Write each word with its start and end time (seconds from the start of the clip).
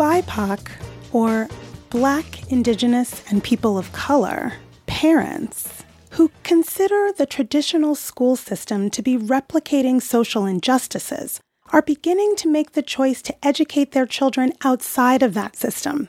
BIPOC, 0.00 0.70
or 1.12 1.46
Black, 1.90 2.50
Indigenous, 2.50 3.22
and 3.30 3.44
People 3.44 3.76
of 3.76 3.92
Color, 3.92 4.54
parents 4.86 5.84
who 6.12 6.30
consider 6.42 7.12
the 7.12 7.26
traditional 7.26 7.94
school 7.94 8.34
system 8.34 8.88
to 8.88 9.02
be 9.02 9.18
replicating 9.18 10.00
social 10.00 10.46
injustices 10.46 11.38
are 11.70 11.82
beginning 11.82 12.34
to 12.36 12.48
make 12.48 12.72
the 12.72 12.80
choice 12.80 13.20
to 13.20 13.46
educate 13.46 13.92
their 13.92 14.06
children 14.06 14.54
outside 14.64 15.22
of 15.22 15.34
that 15.34 15.54
system. 15.54 16.08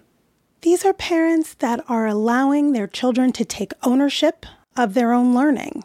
These 0.62 0.86
are 0.86 0.94
parents 0.94 1.56
that 1.56 1.84
are 1.90 2.08
allowing 2.08 2.72
their 2.72 2.88
children 2.88 3.34
to 3.34 3.44
take 3.44 3.74
ownership 3.84 4.46
of 4.78 4.94
their 4.94 5.12
own 5.12 5.36
learning. 5.36 5.84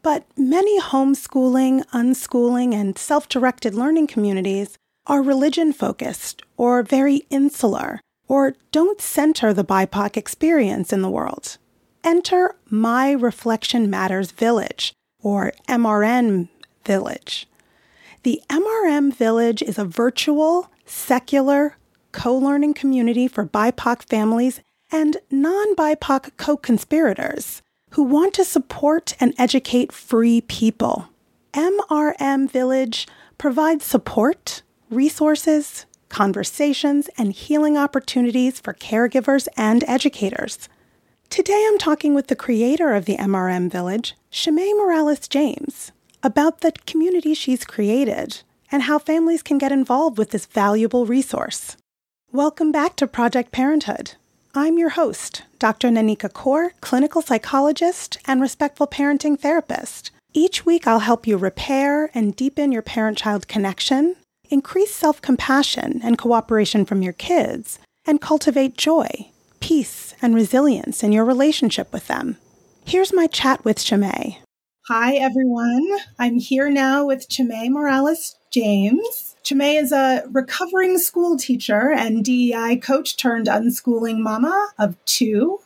But 0.00 0.24
many 0.38 0.80
homeschooling, 0.80 1.84
unschooling, 1.90 2.72
and 2.72 2.96
self 2.96 3.28
directed 3.28 3.74
learning 3.74 4.06
communities 4.06 4.78
are 5.06 5.22
religion 5.22 5.72
focused 5.72 6.42
or 6.56 6.82
very 6.82 7.26
insular 7.30 8.00
or 8.28 8.54
don't 8.70 9.00
center 9.00 9.52
the 9.52 9.64
BIPOC 9.64 10.16
experience 10.16 10.92
in 10.92 11.02
the 11.02 11.10
world. 11.10 11.58
Enter 12.04 12.56
My 12.68 13.12
Reflection 13.12 13.90
Matters 13.90 14.30
Village 14.30 14.92
or 15.22 15.52
MRM 15.68 16.48
Village. 16.84 17.46
The 18.22 18.40
MRM 18.48 19.14
Village 19.14 19.62
is 19.62 19.78
a 19.78 19.84
virtual, 19.84 20.70
secular, 20.86 21.76
co 22.12 22.34
learning 22.36 22.74
community 22.74 23.28
for 23.28 23.44
BIPOC 23.44 24.02
families 24.02 24.60
and 24.90 25.16
non 25.30 25.74
BIPOC 25.74 26.36
co 26.36 26.56
conspirators 26.56 27.62
who 27.90 28.02
want 28.02 28.34
to 28.34 28.44
support 28.44 29.14
and 29.20 29.34
educate 29.38 29.92
free 29.92 30.40
people. 30.42 31.08
MRM 31.52 32.50
Village 32.50 33.06
provides 33.38 33.84
support, 33.84 34.62
resources, 34.92 35.86
conversations, 36.08 37.08
and 37.16 37.32
healing 37.32 37.76
opportunities 37.76 38.60
for 38.60 38.74
caregivers 38.74 39.48
and 39.56 39.82
educators. 39.88 40.68
Today 41.30 41.66
I'm 41.66 41.78
talking 41.78 42.14
with 42.14 42.26
the 42.26 42.36
creator 42.36 42.92
of 42.92 43.06
the 43.06 43.16
MRM 43.16 43.70
Village, 43.70 44.14
Chemay 44.30 44.76
Morales 44.76 45.26
James, 45.26 45.90
about 46.22 46.60
the 46.60 46.72
community 46.86 47.32
she's 47.32 47.64
created 47.64 48.42
and 48.70 48.82
how 48.82 48.98
families 48.98 49.42
can 49.42 49.56
get 49.56 49.72
involved 49.72 50.18
with 50.18 50.30
this 50.30 50.46
valuable 50.46 51.06
resource. 51.06 51.76
Welcome 52.30 52.70
back 52.70 52.96
to 52.96 53.06
Project 53.06 53.50
Parenthood. 53.50 54.12
I'm 54.54 54.76
your 54.76 54.90
host, 54.90 55.44
Dr. 55.58 55.88
Nanika 55.88 56.30
Coor, 56.30 56.74
clinical 56.82 57.22
psychologist 57.22 58.18
and 58.26 58.42
respectful 58.42 58.86
parenting 58.86 59.40
therapist. 59.40 60.10
Each 60.34 60.66
week, 60.66 60.86
I'll 60.86 60.98
help 60.98 61.26
you 61.26 61.38
repair 61.38 62.10
and 62.14 62.36
deepen 62.36 62.72
your 62.72 62.82
parent 62.82 63.16
child 63.16 63.48
connection 63.48 64.16
increase 64.52 64.94
self 64.94 65.20
compassion 65.22 66.00
and 66.04 66.18
cooperation 66.18 66.84
from 66.84 67.02
your 67.02 67.14
kids, 67.14 67.78
and 68.06 68.20
cultivate 68.20 68.76
joy, 68.76 69.08
peace, 69.60 70.14
and 70.20 70.34
resilience 70.34 71.02
in 71.02 71.10
your 71.10 71.24
relationship 71.24 71.92
with 71.92 72.06
them. 72.06 72.36
Here's 72.84 73.12
my 73.12 73.26
chat 73.26 73.64
with 73.64 73.78
Chemay. 73.78 74.36
Hi, 74.88 75.14
everyone. 75.14 75.88
I'm 76.18 76.38
here 76.38 76.68
now 76.68 77.06
with 77.06 77.28
Chemay 77.28 77.70
Morales 77.70 78.36
James. 78.52 79.36
Chemay 79.44 79.80
is 79.80 79.92
a 79.92 80.24
recovering 80.30 80.98
school 80.98 81.36
teacher 81.36 81.90
and 81.90 82.24
DEI 82.24 82.76
coach 82.76 83.16
turned 83.16 83.46
unschooling 83.46 84.18
mama 84.18 84.68
of 84.78 84.96
two 85.04 85.60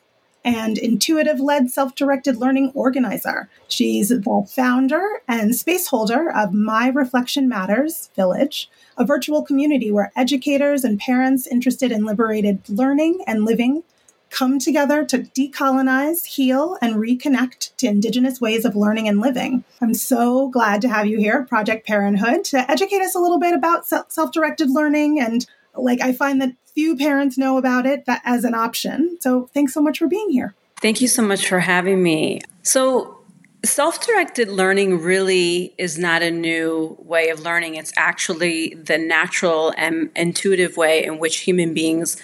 and 0.47 0.79
intuitive 0.79 1.41
led 1.41 1.71
self 1.71 1.95
directed 1.97 2.37
learning 2.37 2.71
organizer. 2.73 3.51
She's 3.69 4.09
the 4.09 4.47
founder 4.49 5.05
and 5.27 5.55
space 5.55 5.89
holder 5.89 6.31
of 6.31 6.55
My 6.55 6.89
Reflection 6.89 7.49
Matters 7.49 8.11
Village, 8.15 8.71
a 8.97 9.05
virtual 9.05 9.43
community 9.43 9.91
where 9.91 10.12
educators 10.17 10.84
and 10.84 11.01
parents 11.01 11.49
interested 11.49 11.91
in 11.91 12.05
liberated 12.05 12.61
learning 12.69 13.25
and 13.27 13.45
living 13.45 13.83
come 14.31 14.59
together 14.59 15.05
to 15.05 15.19
decolonize, 15.19 16.25
heal, 16.25 16.77
and 16.81 16.97
reconnect 16.97 17.75
to 17.77 17.87
Indigenous 17.87 18.41
ways 18.41 18.65
of 18.65 18.77
learning 18.77 19.09
and 19.09 19.21
living. 19.21 19.65
I'm 19.81 19.95
so 19.95 20.49
glad 20.49 20.81
to 20.83 20.89
have 20.89 21.07
you 21.07 21.19
here 21.19 21.45
Project 21.45 21.87
Parenthood 21.87 22.45
to 22.47 22.71
educate 22.71 23.03
us 23.03 23.15
a 23.15 23.21
little 23.21 23.39
bit 23.41 23.55
about 23.55 23.87
self 23.89 24.33
directed 24.33 24.71
learning. 24.71 25.21
And 25.21 25.45
like, 25.75 26.01
I 26.01 26.13
find 26.13 26.41
that 26.41 26.55
few 26.77 26.97
parents 26.97 27.37
know 27.37 27.57
about 27.57 27.87
it 27.87 28.05
as 28.07 28.45
an 28.45 28.55
option. 28.55 29.17
So 29.21 29.49
thanks 29.53 29.75
so 29.75 29.81
much 29.81 29.99
for 29.99 30.07
being 30.07 30.31
here. 30.31 30.55
Thank 30.81 31.01
you 31.01 31.09
so 31.09 31.23
much 31.23 31.49
for 31.49 31.59
having 31.59 32.03
me. 32.03 32.43
So, 32.63 33.17
Self 33.65 34.07
directed 34.07 34.49
learning 34.49 35.01
really 35.01 35.75
is 35.77 35.99
not 35.99 36.23
a 36.23 36.31
new 36.31 36.97
way 37.01 37.31
of 37.31 37.41
learning. 37.41 37.75
It's 37.75 37.93
actually 37.97 38.75
the 38.75 38.97
natural 38.97 39.75
and 39.77 40.11
intuitive 40.15 40.77
way 40.77 41.05
in 41.05 41.19
which 41.19 41.39
human 41.39 41.75
beings 41.75 42.17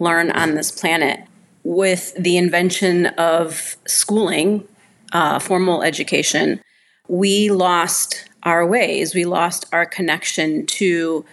learn 0.00 0.32
on 0.32 0.54
this 0.54 0.72
planet. 0.72 1.20
With 1.62 2.14
the 2.18 2.36
invention 2.36 3.06
of 3.06 3.76
schooling, 3.86 4.66
uh, 5.12 5.38
formal 5.38 5.84
education, 5.84 6.60
we 7.06 7.50
lost 7.50 8.24
our 8.42 8.66
ways. 8.66 9.14
We 9.14 9.24
lost 9.24 9.66
our 9.72 9.86
connection 9.86 10.66
to 10.66 11.24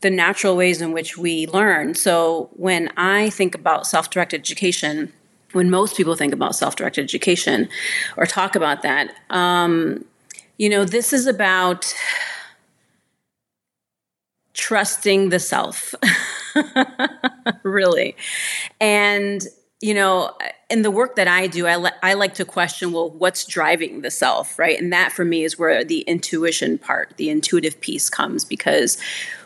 the 0.00 0.10
natural 0.10 0.56
ways 0.56 0.80
in 0.80 0.92
which 0.92 1.18
we 1.18 1.46
learn. 1.48 1.94
So 1.94 2.50
when 2.52 2.90
I 2.96 3.30
think 3.30 3.54
about 3.54 3.86
self 3.86 4.10
directed 4.10 4.40
education, 4.40 5.12
when 5.52 5.70
most 5.70 5.96
people 5.96 6.14
think 6.14 6.32
about 6.32 6.54
self 6.54 6.76
directed 6.76 7.02
education 7.02 7.68
or 8.16 8.26
talk 8.26 8.54
about 8.54 8.82
that, 8.82 9.14
um, 9.30 10.04
you 10.56 10.68
know, 10.68 10.84
this 10.84 11.12
is 11.12 11.26
about 11.26 11.92
trusting 14.54 15.28
the 15.28 15.38
self, 15.38 15.94
really. 17.62 18.16
And, 18.80 19.40
you 19.80 19.94
know, 19.94 20.36
in 20.68 20.82
the 20.82 20.90
work 20.90 21.14
that 21.14 21.28
I 21.28 21.46
do, 21.46 21.66
I, 21.66 21.76
li- 21.76 21.90
I 22.02 22.14
like 22.14 22.34
to 22.34 22.44
question, 22.44 22.92
well, 22.92 23.08
what's 23.08 23.44
driving 23.44 24.02
the 24.02 24.10
self, 24.10 24.58
right? 24.58 24.78
And 24.78 24.92
that 24.92 25.12
for 25.12 25.24
me 25.24 25.44
is 25.44 25.58
where 25.58 25.84
the 25.84 26.00
intuition 26.00 26.76
part, 26.76 27.14
the 27.16 27.30
intuitive 27.30 27.80
piece 27.80 28.10
comes 28.10 28.44
because 28.44 28.98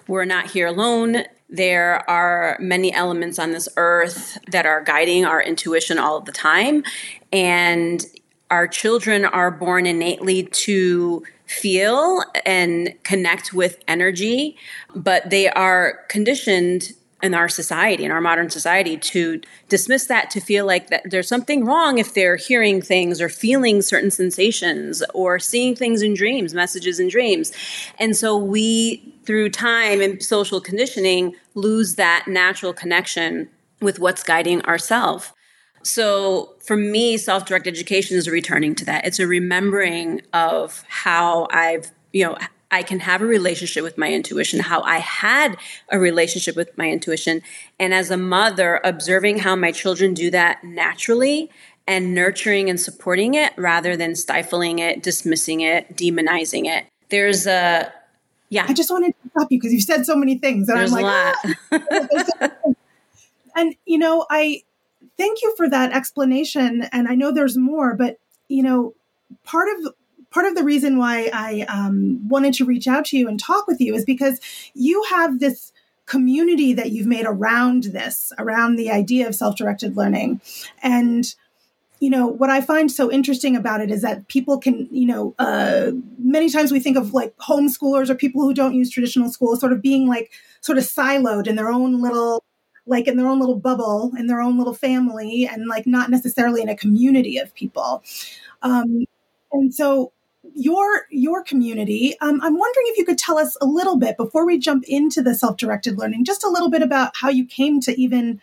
we're 0.06 0.24
not 0.24 0.50
here 0.50 0.66
alone 0.66 1.24
There 1.52 2.08
are 2.08 2.56
many 2.58 2.94
elements 2.94 3.38
on 3.38 3.52
this 3.52 3.68
earth 3.76 4.38
that 4.50 4.64
are 4.64 4.82
guiding 4.82 5.26
our 5.26 5.42
intuition 5.42 5.98
all 5.98 6.20
the 6.20 6.32
time. 6.32 6.82
And 7.30 8.02
our 8.50 8.66
children 8.66 9.26
are 9.26 9.50
born 9.50 9.84
innately 9.84 10.44
to 10.44 11.22
feel 11.44 12.24
and 12.46 12.94
connect 13.02 13.52
with 13.52 13.84
energy, 13.86 14.56
but 14.94 15.28
they 15.28 15.50
are 15.50 16.00
conditioned 16.08 16.92
in 17.22 17.34
our 17.34 17.50
society, 17.50 18.04
in 18.04 18.10
our 18.10 18.20
modern 18.20 18.48
society, 18.48 18.96
to 18.96 19.40
dismiss 19.68 20.06
that, 20.06 20.30
to 20.30 20.40
feel 20.40 20.66
like 20.66 20.88
that 20.88 21.02
there's 21.04 21.28
something 21.28 21.66
wrong 21.66 21.98
if 21.98 22.14
they're 22.14 22.36
hearing 22.36 22.80
things 22.80 23.20
or 23.20 23.28
feeling 23.28 23.82
certain 23.82 24.10
sensations 24.10 25.02
or 25.14 25.38
seeing 25.38 25.76
things 25.76 26.00
in 26.00 26.14
dreams, 26.14 26.54
messages 26.54 26.98
in 26.98 27.08
dreams. 27.08 27.52
And 27.98 28.16
so 28.16 28.36
we, 28.36 29.11
through 29.24 29.50
time 29.50 30.00
and 30.00 30.22
social 30.22 30.60
conditioning, 30.60 31.34
lose 31.54 31.94
that 31.96 32.26
natural 32.26 32.72
connection 32.72 33.48
with 33.80 33.98
what's 33.98 34.22
guiding 34.22 34.62
ourself. 34.62 35.34
So 35.82 36.54
for 36.60 36.76
me, 36.76 37.16
self 37.16 37.44
directed 37.44 37.74
education 37.74 38.16
is 38.16 38.26
a 38.26 38.30
returning 38.30 38.74
to 38.76 38.84
that. 38.86 39.04
It's 39.06 39.18
a 39.18 39.26
remembering 39.26 40.22
of 40.32 40.84
how 40.88 41.48
I've, 41.50 41.90
you 42.12 42.24
know, 42.24 42.36
I 42.70 42.82
can 42.82 43.00
have 43.00 43.20
a 43.20 43.26
relationship 43.26 43.84
with 43.84 43.98
my 43.98 44.10
intuition, 44.10 44.60
how 44.60 44.80
I 44.82 44.98
had 44.98 45.58
a 45.90 45.98
relationship 45.98 46.56
with 46.56 46.76
my 46.78 46.88
intuition. 46.88 47.42
And 47.78 47.92
as 47.92 48.10
a 48.10 48.16
mother, 48.16 48.80
observing 48.82 49.40
how 49.40 49.56
my 49.56 49.72
children 49.72 50.14
do 50.14 50.30
that 50.30 50.64
naturally 50.64 51.50
and 51.86 52.14
nurturing 52.14 52.70
and 52.70 52.80
supporting 52.80 53.34
it 53.34 53.52
rather 53.58 53.96
than 53.96 54.14
stifling 54.14 54.78
it, 54.78 55.02
dismissing 55.02 55.60
it, 55.60 55.96
demonizing 55.96 56.64
it. 56.66 56.86
There's 57.10 57.46
a, 57.46 57.92
yeah. 58.52 58.66
I 58.68 58.74
just 58.74 58.90
wanted 58.90 59.14
to 59.22 59.30
stop 59.30 59.50
you 59.50 59.58
because 59.58 59.72
you've 59.72 59.82
said 59.82 60.04
so 60.04 60.14
many 60.14 60.36
things. 60.36 60.68
And 60.68 60.78
There's 60.78 60.92
I'm 60.92 61.02
like, 61.02 61.34
ah. 61.72 62.50
and 63.56 63.74
you 63.86 63.96
know, 63.96 64.26
I 64.28 64.62
thank 65.16 65.40
you 65.40 65.54
for 65.56 65.70
that 65.70 65.92
explanation. 65.92 66.82
And 66.92 67.08
I 67.08 67.14
know 67.14 67.32
there's 67.32 67.56
more, 67.56 67.96
but 67.96 68.18
you 68.48 68.62
know, 68.62 68.92
part 69.42 69.68
of 69.70 69.94
part 70.30 70.44
of 70.44 70.54
the 70.54 70.64
reason 70.64 70.98
why 70.98 71.30
I 71.32 71.62
um, 71.62 72.28
wanted 72.28 72.52
to 72.54 72.66
reach 72.66 72.86
out 72.86 73.06
to 73.06 73.16
you 73.16 73.26
and 73.26 73.40
talk 73.40 73.66
with 73.66 73.80
you 73.80 73.94
is 73.94 74.04
because 74.04 74.38
you 74.74 75.02
have 75.08 75.40
this 75.40 75.72
community 76.04 76.74
that 76.74 76.90
you've 76.90 77.06
made 77.06 77.24
around 77.24 77.84
this, 77.84 78.34
around 78.38 78.76
the 78.76 78.90
idea 78.90 79.26
of 79.26 79.34
self 79.34 79.56
directed 79.56 79.96
learning. 79.96 80.42
And 80.82 81.34
you 82.02 82.10
know 82.10 82.26
what 82.26 82.50
i 82.50 82.60
find 82.60 82.90
so 82.90 83.10
interesting 83.10 83.54
about 83.54 83.80
it 83.80 83.90
is 83.90 84.02
that 84.02 84.26
people 84.26 84.58
can 84.58 84.88
you 84.90 85.06
know 85.06 85.34
uh, 85.38 85.92
many 86.18 86.50
times 86.50 86.72
we 86.72 86.80
think 86.80 86.96
of 86.96 87.14
like 87.14 87.34
homeschoolers 87.36 88.10
or 88.10 88.16
people 88.16 88.42
who 88.42 88.52
don't 88.52 88.74
use 88.74 88.90
traditional 88.90 89.30
school 89.30 89.56
sort 89.56 89.72
of 89.72 89.80
being 89.80 90.08
like 90.08 90.32
sort 90.60 90.78
of 90.78 90.84
siloed 90.84 91.46
in 91.46 91.54
their 91.54 91.70
own 91.70 92.02
little 92.02 92.42
like 92.86 93.06
in 93.06 93.16
their 93.16 93.28
own 93.28 93.38
little 93.38 93.54
bubble 93.54 94.10
in 94.18 94.26
their 94.26 94.40
own 94.40 94.58
little 94.58 94.74
family 94.74 95.48
and 95.50 95.68
like 95.68 95.86
not 95.86 96.10
necessarily 96.10 96.60
in 96.60 96.68
a 96.68 96.76
community 96.76 97.38
of 97.38 97.54
people 97.54 98.02
um, 98.62 99.04
and 99.52 99.72
so 99.72 100.12
your 100.56 101.06
your 101.10 101.44
community. 101.44 102.16
Um, 102.20 102.40
I'm 102.42 102.58
wondering 102.58 102.86
if 102.88 102.98
you 102.98 103.04
could 103.04 103.16
tell 103.16 103.38
us 103.38 103.56
a 103.60 103.64
little 103.64 103.96
bit 103.96 104.16
before 104.16 104.44
we 104.44 104.58
jump 104.58 104.82
into 104.88 105.22
the 105.22 105.36
self 105.36 105.56
directed 105.56 105.98
learning, 105.98 106.24
just 106.24 106.42
a 106.44 106.50
little 106.50 106.68
bit 106.68 106.82
about 106.82 107.12
how 107.14 107.28
you 107.28 107.46
came 107.46 107.80
to 107.82 108.00
even 108.00 108.40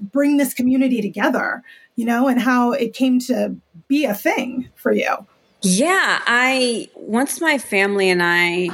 bring 0.00 0.36
this 0.36 0.54
community 0.54 1.00
together, 1.00 1.62
you 1.98 2.04
know, 2.04 2.28
and 2.28 2.40
how 2.40 2.70
it 2.70 2.94
came 2.94 3.18
to 3.18 3.56
be 3.88 4.04
a 4.04 4.14
thing 4.14 4.68
for 4.76 4.92
you. 4.92 5.26
Yeah, 5.62 6.20
I 6.26 6.88
once 6.94 7.40
my 7.40 7.58
family 7.58 8.08
and 8.08 8.22
I 8.22 8.68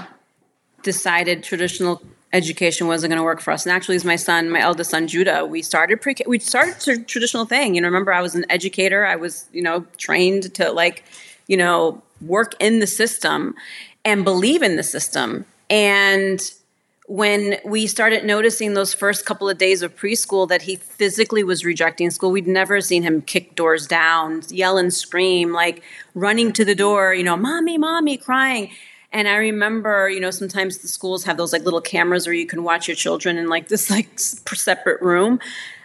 decided 0.82 1.42
traditional 1.42 2.02
education 2.34 2.86
wasn't 2.86 3.12
going 3.12 3.16
to 3.16 3.24
work 3.24 3.40
for 3.40 3.50
us. 3.50 3.64
And 3.64 3.74
actually, 3.74 3.96
as 3.96 4.04
my 4.04 4.16
son, 4.16 4.50
my 4.50 4.60
eldest 4.60 4.90
son 4.90 5.06
Judah, 5.06 5.46
we 5.46 5.62
started 5.62 6.02
pre 6.02 6.16
we 6.26 6.38
started 6.38 7.06
traditional 7.08 7.46
thing. 7.46 7.74
You 7.74 7.80
know, 7.80 7.88
remember 7.88 8.12
I 8.12 8.20
was 8.20 8.34
an 8.34 8.44
educator. 8.50 9.06
I 9.06 9.16
was 9.16 9.48
you 9.54 9.62
know 9.62 9.86
trained 9.96 10.52
to 10.56 10.70
like 10.70 11.02
you 11.46 11.56
know 11.56 12.02
work 12.20 12.52
in 12.60 12.80
the 12.80 12.86
system 12.86 13.54
and 14.04 14.22
believe 14.22 14.60
in 14.60 14.76
the 14.76 14.82
system. 14.82 15.46
And 15.70 16.42
when 17.06 17.58
we 17.66 17.86
started 17.86 18.24
noticing 18.24 18.72
those 18.72 18.94
first 18.94 19.26
couple 19.26 19.48
of 19.48 19.58
days 19.58 19.82
of 19.82 19.94
preschool 19.94 20.48
that 20.48 20.62
he 20.62 20.76
physically 20.76 21.44
was 21.44 21.64
rejecting 21.64 22.10
school, 22.10 22.30
we'd 22.30 22.46
never 22.46 22.80
seen 22.80 23.02
him 23.02 23.20
kick 23.20 23.54
doors 23.54 23.86
down, 23.86 24.42
yell 24.48 24.78
and 24.78 24.92
scream, 24.92 25.52
like 25.52 25.82
running 26.14 26.52
to 26.54 26.64
the 26.64 26.74
door, 26.74 27.12
you 27.12 27.22
know, 27.22 27.36
mommy, 27.36 27.76
mommy, 27.76 28.16
crying. 28.16 28.70
And 29.12 29.28
I 29.28 29.36
remember, 29.36 30.08
you 30.08 30.18
know, 30.18 30.30
sometimes 30.30 30.78
the 30.78 30.88
schools 30.88 31.24
have 31.24 31.36
those 31.36 31.52
like 31.52 31.62
little 31.62 31.82
cameras 31.82 32.26
where 32.26 32.34
you 32.34 32.46
can 32.46 32.64
watch 32.64 32.88
your 32.88 32.96
children 32.96 33.36
in 33.36 33.48
like 33.48 33.68
this 33.68 33.90
like 33.90 34.18
separate 34.18 35.02
room. 35.02 35.40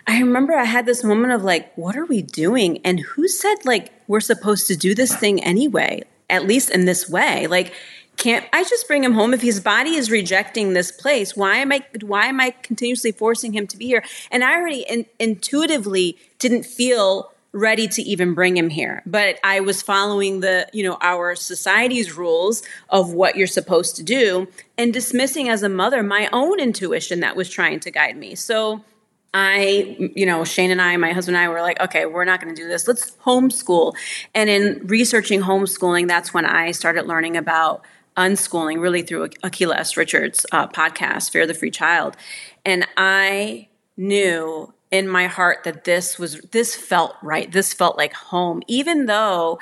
I 0.08 0.20
remember 0.20 0.56
I 0.56 0.64
had 0.64 0.86
this 0.86 1.04
moment 1.04 1.34
of 1.34 1.44
like, 1.44 1.72
what 1.76 1.98
are 1.98 2.06
we 2.06 2.22
doing? 2.22 2.80
And 2.86 3.02
who 3.02 3.28
said 3.28 3.66
like 3.66 3.92
we're 4.08 4.22
supposed 4.22 4.68
to 4.68 4.78
do 4.78 4.96
this 4.96 5.14
thing 5.14 5.44
anyway? 5.44 6.04
at 6.30 6.46
least 6.46 6.70
in 6.70 6.86
this 6.86 7.10
way. 7.10 7.48
Like, 7.48 7.74
can't 8.20 8.46
I 8.54 8.64
just 8.64 8.88
bring 8.88 9.04
him 9.04 9.14
home 9.14 9.34
if 9.34 9.42
his 9.42 9.60
body 9.60 9.96
is 9.96 10.12
rejecting 10.12 10.74
this 10.74 10.92
place? 10.92 11.36
Why 11.36 11.58
am 11.58 11.72
I 11.72 11.84
why 12.02 12.26
am 12.26 12.40
I 12.40 12.52
continuously 12.52 13.12
forcing 13.12 13.54
him 13.54 13.66
to 13.68 13.78
be 13.78 13.88
here? 13.88 14.04
And 14.30 14.44
I 14.44 14.54
already 14.54 14.86
in, 14.88 15.06
intuitively 15.18 16.18
didn't 16.38 16.64
feel 16.64 17.32
ready 17.52 17.88
to 17.88 18.04
even 18.04 18.36
bring 18.36 18.56
him 18.56 18.70
here 18.70 19.02
but 19.08 19.40
i 19.44 19.60
was 19.60 19.82
following 19.82 20.42
the 20.42 20.68
you 20.72 20.84
know 20.84 21.00
our 21.02 21.34
society's 21.34 22.16
rules 22.16 22.62
of 22.92 23.12
what 23.12 23.36
you're 23.36 23.48
supposed 23.48 23.96
to 23.96 24.04
do 24.04 24.48
and 24.78 24.94
dismissing 24.94 25.50
as 25.50 25.64
a 25.64 25.70
mother 25.70 26.04
my 26.04 26.30
own 26.32 26.60
intuition 26.60 27.22
that 27.22 27.36
was 27.36 27.50
trying 27.50 27.80
to 27.80 27.90
guide 27.90 28.16
me 28.16 28.36
so 28.36 28.86
I, 29.32 30.12
you 30.16 30.26
know, 30.26 30.44
Shane 30.44 30.72
and 30.72 30.82
I, 30.82 30.98
my 30.98 31.12
husband 31.12 31.38
and 31.38 31.46
I 31.46 31.50
were 31.50 31.62
like, 31.62 31.80
okay, 31.80 32.08
we're 32.08 32.26
not 32.26 32.42
going 32.42 32.54
to 32.56 32.60
do 32.60 32.68
this. 32.68 32.88
Let's 32.88 33.12
homeschool. 33.26 33.94
And 34.34 34.50
in 34.50 34.88
researching 34.88 35.42
homeschooling, 35.42 36.08
that's 36.08 36.34
when 36.34 36.46
I 36.46 36.72
started 36.72 37.06
learning 37.06 37.38
about 37.38 37.86
unschooling, 38.20 38.82
really 38.82 39.02
through 39.02 39.30
Akilah 39.44 39.78
S. 39.78 39.96
Richards' 39.96 40.46
uh, 40.52 40.68
podcast, 40.68 41.32
Fear 41.32 41.48
the 41.48 41.54
Free 41.54 41.72
Child. 41.72 42.18
And 42.66 42.86
I 42.98 43.70
knew 43.96 44.74
in 44.92 45.08
my 45.08 45.28
heart 45.28 45.60
that 45.64 45.86
this 45.86 46.20
was, 46.20 46.42
this 46.52 46.76
felt 46.76 47.16
right. 47.24 47.50
This 47.52 47.74
felt 47.74 47.98
like 47.98 48.14
home, 48.14 48.62
even 48.68 49.06
though 49.06 49.60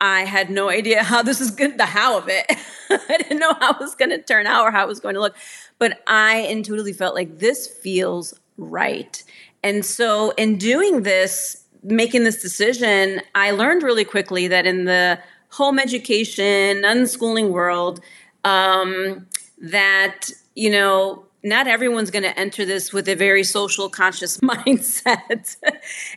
I 0.00 0.22
had 0.22 0.50
no 0.50 0.70
idea 0.70 1.04
how 1.04 1.22
this 1.22 1.40
is 1.40 1.52
good, 1.52 1.78
the 1.78 1.86
how 1.86 2.18
of 2.18 2.28
it. 2.28 2.46
I 2.90 3.16
didn't 3.18 3.38
know 3.38 3.54
how 3.60 3.72
it 3.72 3.80
was 3.80 3.94
going 3.94 4.10
to 4.10 4.20
turn 4.20 4.46
out 4.46 4.64
or 4.64 4.72
how 4.72 4.84
it 4.84 4.88
was 4.88 5.00
going 5.00 5.14
to 5.14 5.20
look. 5.20 5.36
But 5.78 6.02
I 6.06 6.38
intuitively 6.38 6.92
felt 6.92 7.14
like 7.14 7.38
this 7.38 7.68
feels 7.68 8.34
right. 8.56 9.22
And 9.62 9.84
so, 9.84 10.30
in 10.32 10.56
doing 10.56 11.02
this, 11.02 11.64
making 11.82 12.24
this 12.24 12.42
decision, 12.42 13.20
I 13.34 13.50
learned 13.52 13.82
really 13.82 14.04
quickly 14.04 14.48
that 14.48 14.66
in 14.66 14.86
the 14.86 15.20
home 15.50 15.78
education, 15.78 16.82
unschooling 16.82 17.50
world, 17.50 18.00
um, 18.44 19.26
that, 19.60 20.30
you 20.54 20.70
know, 20.70 21.24
not 21.42 21.66
everyone's 21.66 22.10
going 22.10 22.22
to 22.22 22.38
enter 22.38 22.66
this 22.66 22.92
with 22.92 23.08
a 23.08 23.14
very 23.14 23.44
social 23.44 23.88
conscious 23.88 24.38
mindset. 24.40 25.56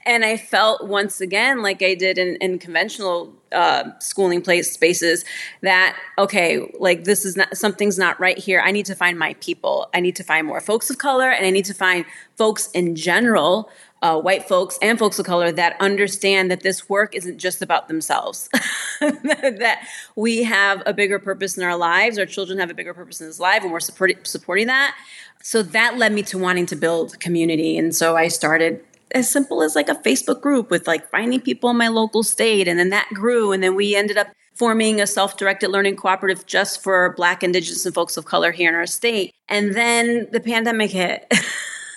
and 0.06 0.26
I 0.26 0.38
felt 0.38 0.88
once 0.88 1.22
again, 1.22 1.62
like 1.62 1.82
I 1.82 1.96
did 1.96 2.18
in, 2.18 2.36
in 2.36 2.60
conventional 2.60 3.34
uh, 3.52 3.92
schooling 4.00 4.42
place 4.42 4.72
spaces, 4.72 5.24
that, 5.62 5.98
okay, 6.18 6.70
like 6.78 7.06
this 7.06 7.24
is 7.26 7.38
not, 7.38 7.56
something's 7.56 7.98
not 7.98 8.20
right 8.20 8.38
here. 8.38 8.62
I 8.62 8.72
need 8.72 8.86
to 8.88 8.96
find 8.96 9.18
my 9.18 9.36
people. 9.36 9.90
I 9.94 10.02
need 10.02 10.16
to 10.18 10.24
find 10.24 10.46
more 10.46 10.60
folks 10.60 10.90
of 10.90 10.98
color 10.98 11.32
and 11.32 11.46
I 11.46 11.52
need 11.52 11.66
to 11.66 11.74
find 11.74 12.06
folks 12.36 12.70
in 12.72 12.96
general 12.96 13.70
uh, 14.04 14.20
white 14.20 14.48
folks 14.48 14.78
and 14.82 15.00
folks 15.00 15.18
of 15.18 15.26
color 15.26 15.52
that 15.52 15.78
understand 15.80 16.52
that 16.52 16.60
this 16.60 16.90
work 16.90 17.16
isn't 17.16 17.40
just 17.40 17.62
about 17.62 17.88
themselves, 17.88 18.50
that 19.00 19.88
we 20.18 20.44
have 20.44 20.84
a 20.86 20.94
bigger 20.94 21.18
purpose 21.18 21.58
in 21.58 21.64
our 21.64 21.78
lives, 21.78 22.20
our 22.20 22.26
children 22.26 22.60
have 22.60 22.70
a 22.70 22.74
bigger 22.74 22.94
purpose 22.94 23.22
in 23.22 23.28
this 23.28 23.40
life, 23.40 23.64
and 23.64 23.72
we're 23.72 23.80
supporting 23.80 24.18
supporting 24.24 24.68
that. 24.68 24.96
So 25.42 25.64
that 25.64 25.98
led 25.98 26.12
me 26.12 26.22
to 26.24 26.38
wanting 26.38 26.66
to 26.68 26.76
build 26.76 27.18
community, 27.22 27.78
and 27.78 27.96
so 27.96 28.18
I 28.18 28.28
started 28.28 28.84
as 29.12 29.30
simple 29.30 29.64
as 29.64 29.74
like 29.76 29.88
a 29.88 29.96
Facebook 29.96 30.42
group 30.42 30.70
with 30.70 30.86
like 30.86 31.10
finding 31.10 31.40
people 31.40 31.70
in 31.70 31.78
my 31.78 31.88
local 31.88 32.24
state, 32.24 32.68
and 32.68 32.78
then 32.78 32.90
that 32.90 33.08
grew, 33.14 33.54
and 33.54 33.64
then 33.64 33.74
we 33.74 33.96
ended 33.96 34.18
up 34.18 34.28
forming 34.54 35.00
a 35.00 35.08
self-directed 35.08 35.70
learning 35.70 35.96
cooperative 35.96 36.46
just 36.46 36.84
for 36.84 37.14
Black, 37.16 37.42
Indigenous, 37.42 37.86
and 37.86 37.96
folks 37.96 38.18
of 38.18 38.26
color 38.26 38.52
here 38.52 38.68
in 38.68 38.76
our 38.76 38.86
state, 38.86 39.34
and 39.48 39.74
then 39.74 40.28
the 40.34 40.42
pandemic 40.42 40.92
hit. 40.92 41.32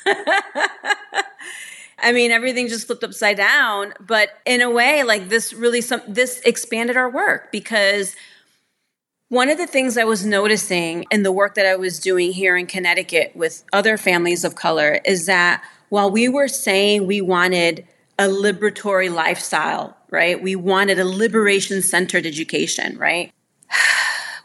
I 1.98 2.12
mean, 2.12 2.30
everything 2.30 2.68
just 2.68 2.86
flipped 2.86 3.04
upside 3.04 3.36
down. 3.36 3.94
But 4.00 4.30
in 4.44 4.60
a 4.60 4.70
way, 4.70 5.02
like 5.02 5.28
this 5.28 5.52
really, 5.52 5.80
some 5.80 6.02
this 6.06 6.40
expanded 6.40 6.96
our 6.96 7.10
work 7.10 7.50
because 7.50 8.14
one 9.28 9.48
of 9.48 9.58
the 9.58 9.66
things 9.66 9.98
I 9.98 10.04
was 10.04 10.24
noticing 10.24 11.04
in 11.10 11.22
the 11.22 11.32
work 11.32 11.54
that 11.56 11.66
I 11.66 11.74
was 11.76 11.98
doing 11.98 12.32
here 12.32 12.56
in 12.56 12.66
Connecticut 12.66 13.32
with 13.34 13.64
other 13.72 13.96
families 13.96 14.44
of 14.44 14.54
color 14.54 15.00
is 15.04 15.26
that 15.26 15.64
while 15.88 16.10
we 16.10 16.28
were 16.28 16.48
saying 16.48 17.06
we 17.06 17.20
wanted 17.20 17.86
a 18.18 18.24
liberatory 18.24 19.12
lifestyle, 19.12 19.96
right? 20.10 20.40
We 20.40 20.54
wanted 20.54 20.98
a 20.98 21.04
liberation 21.04 21.82
centered 21.82 22.24
education, 22.24 22.96
right? 22.98 23.32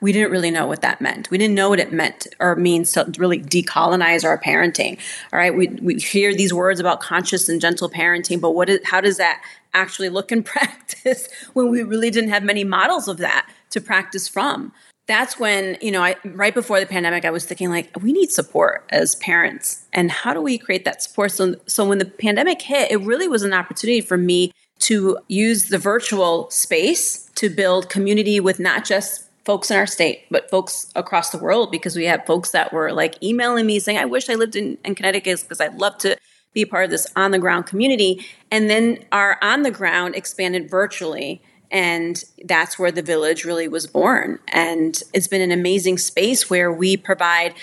We 0.02 0.12
didn't 0.12 0.32
really 0.32 0.52
know 0.52 0.66
what 0.66 0.82
that 0.82 1.00
meant. 1.00 1.30
We 1.30 1.38
didn't 1.38 1.56
know 1.56 1.70
what 1.70 1.80
it 1.80 1.94
meant 1.94 2.28
or 2.40 2.56
means 2.56 2.92
to 2.94 3.10
really 3.18 3.40
decolonize 3.40 4.26
our 4.26 4.38
parenting. 4.38 5.00
All 5.32 5.40
right, 5.40 5.56
we 5.56 5.68
we 5.68 5.96
hear 5.96 6.36
these 6.36 6.54
words 6.54 6.80
about 6.80 7.00
conscious 7.00 7.48
and 7.48 7.62
gentle 7.62 7.90
parenting, 7.90 8.42
but 8.42 8.52
what 8.52 8.70
is 8.70 8.80
how 8.84 9.00
does 9.00 9.18
that 9.18 9.42
actually 9.74 10.10
look 10.10 10.32
in 10.32 10.44
practice 10.44 11.30
when 11.54 11.70
we 11.70 11.84
really 11.84 12.10
didn't 12.10 12.32
have 12.32 12.44
many 12.44 12.64
models 12.64 13.08
of 13.08 13.18
that 13.18 13.50
to 13.70 13.80
practice 13.80 14.28
from? 14.28 14.74
That's 15.08 15.40
when, 15.40 15.78
you 15.82 15.92
know, 15.92 16.04
I 16.04 16.16
right 16.26 16.54
before 16.54 16.80
the 16.80 16.86
pandemic 16.86 17.26
I 17.26 17.32
was 17.32 17.46
thinking 17.46 17.70
like 17.70 17.92
we 18.02 18.12
need 18.12 18.32
support 18.32 18.86
as 18.90 19.16
parents. 19.16 19.86
And 19.94 20.10
how 20.10 20.34
do 20.34 20.42
we 20.42 20.58
create 20.58 20.86
that 20.86 21.04
support 21.04 21.32
so 21.32 21.56
so 21.68 21.88
when 21.88 22.00
the 22.00 22.06
pandemic 22.06 22.62
hit, 22.62 22.92
it 22.92 23.02
really 23.02 23.28
was 23.28 23.44
an 23.44 23.54
opportunity 23.54 24.02
for 24.02 24.18
me 24.18 24.52
to 24.80 25.20
use 25.28 25.70
the 25.70 25.78
virtual 25.78 26.50
space 26.50 27.30
to 27.36 27.50
build 27.50 27.88
community 27.88 28.40
with 28.40 28.60
not 28.60 28.84
just 28.84 29.31
folks 29.44 29.72
in 29.72 29.78
our 29.78 29.88
state, 29.88 30.26
but 30.30 30.50
folks 30.50 30.92
across 30.96 31.30
the 31.30 31.38
world 31.38 31.72
because 31.72 31.96
we 31.96 32.06
have 32.06 32.26
folks 32.26 32.52
that 32.52 32.72
were 32.72 32.92
like 32.92 33.22
emailing 33.24 33.66
me 33.66 33.80
saying, 33.80 33.98
I 33.98 34.06
wish 34.06 34.30
I 34.30 34.36
lived 34.36 34.56
in, 34.56 34.78
in 34.86 34.96
Connecticut 34.96 35.42
because 35.42 35.60
I'd 35.60 35.80
love 35.80 35.98
to 36.00 36.18
be 36.54 36.66
part 36.66 36.86
of 36.86 36.92
this 36.92 37.08
on 37.16 37.32
the 37.32 37.40
ground 37.40 37.66
community. 37.66 38.26
And 38.52 38.70
then 38.70 39.06
our 39.12 39.38
on 39.42 39.64
the 39.64 39.72
ground 39.72 40.16
expanded 40.16 40.70
virtually. 40.70 41.42
And 41.72 42.22
that's 42.46 42.78
where 42.78 42.92
the 42.92 43.02
village 43.02 43.46
really 43.46 43.68
was 43.68 43.88
born. 43.88 44.40
And 44.50 45.02
it's 45.14 45.28
been 45.28 45.42
an 45.42 45.58
amazing 45.58 45.98
space 45.98 46.50
where 46.50 46.72
we 46.72 46.98
provide 46.98 47.54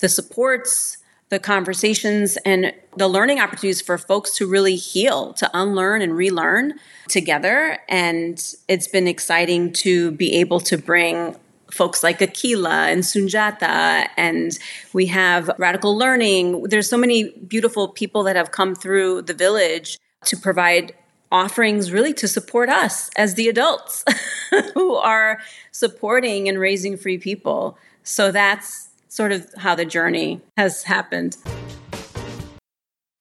the 0.00 0.08
supports, 0.08 0.98
the 1.30 1.38
conversations, 1.38 2.36
and 2.44 2.72
the 2.96 3.08
learning 3.08 3.40
opportunities 3.40 3.80
for 3.80 3.98
folks 3.98 4.36
to 4.36 4.46
really 4.46 4.76
heal, 4.76 5.32
to 5.34 5.50
unlearn 5.54 6.02
and 6.02 6.16
relearn 6.16 6.74
together. 7.08 7.78
And 7.88 8.40
it's 8.68 8.88
been 8.88 9.08
exciting 9.08 9.72
to 9.74 10.10
be 10.12 10.34
able 10.36 10.60
to 10.60 10.76
bring 10.76 11.36
folks 11.70 12.02
like 12.02 12.20
Akilah 12.20 12.92
and 12.92 13.02
Sunjata, 13.02 14.08
and 14.16 14.58
we 14.92 15.06
have 15.06 15.50
radical 15.58 15.96
learning. 15.96 16.62
There's 16.64 16.88
so 16.88 16.96
many 16.96 17.30
beautiful 17.30 17.88
people 17.88 18.22
that 18.24 18.36
have 18.36 18.52
come 18.52 18.74
through 18.74 19.22
the 19.22 19.34
village 19.34 19.98
to 20.26 20.36
provide 20.36 20.94
offerings 21.32 21.90
really 21.90 22.12
to 22.14 22.28
support 22.28 22.68
us 22.68 23.10
as 23.16 23.34
the 23.34 23.48
adults 23.48 24.04
who 24.74 24.94
are 24.94 25.40
supporting 25.72 26.48
and 26.48 26.60
raising 26.60 26.96
free 26.96 27.18
people. 27.18 27.76
So 28.04 28.30
that's 28.30 28.88
sort 29.14 29.30
of 29.30 29.48
how 29.56 29.76
the 29.76 29.84
journey 29.84 30.40
has 30.56 30.82
happened. 30.82 31.36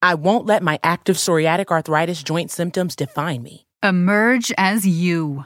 I 0.01 0.15
won't 0.15 0.47
let 0.47 0.63
my 0.63 0.79
active 0.83 1.17
psoriatic 1.17 1.67
arthritis 1.67 2.23
joint 2.23 2.50
symptoms 2.50 2.95
define 2.95 3.43
me. 3.43 3.67
Emerge 3.83 4.51
as 4.57 4.88
you. 4.88 5.45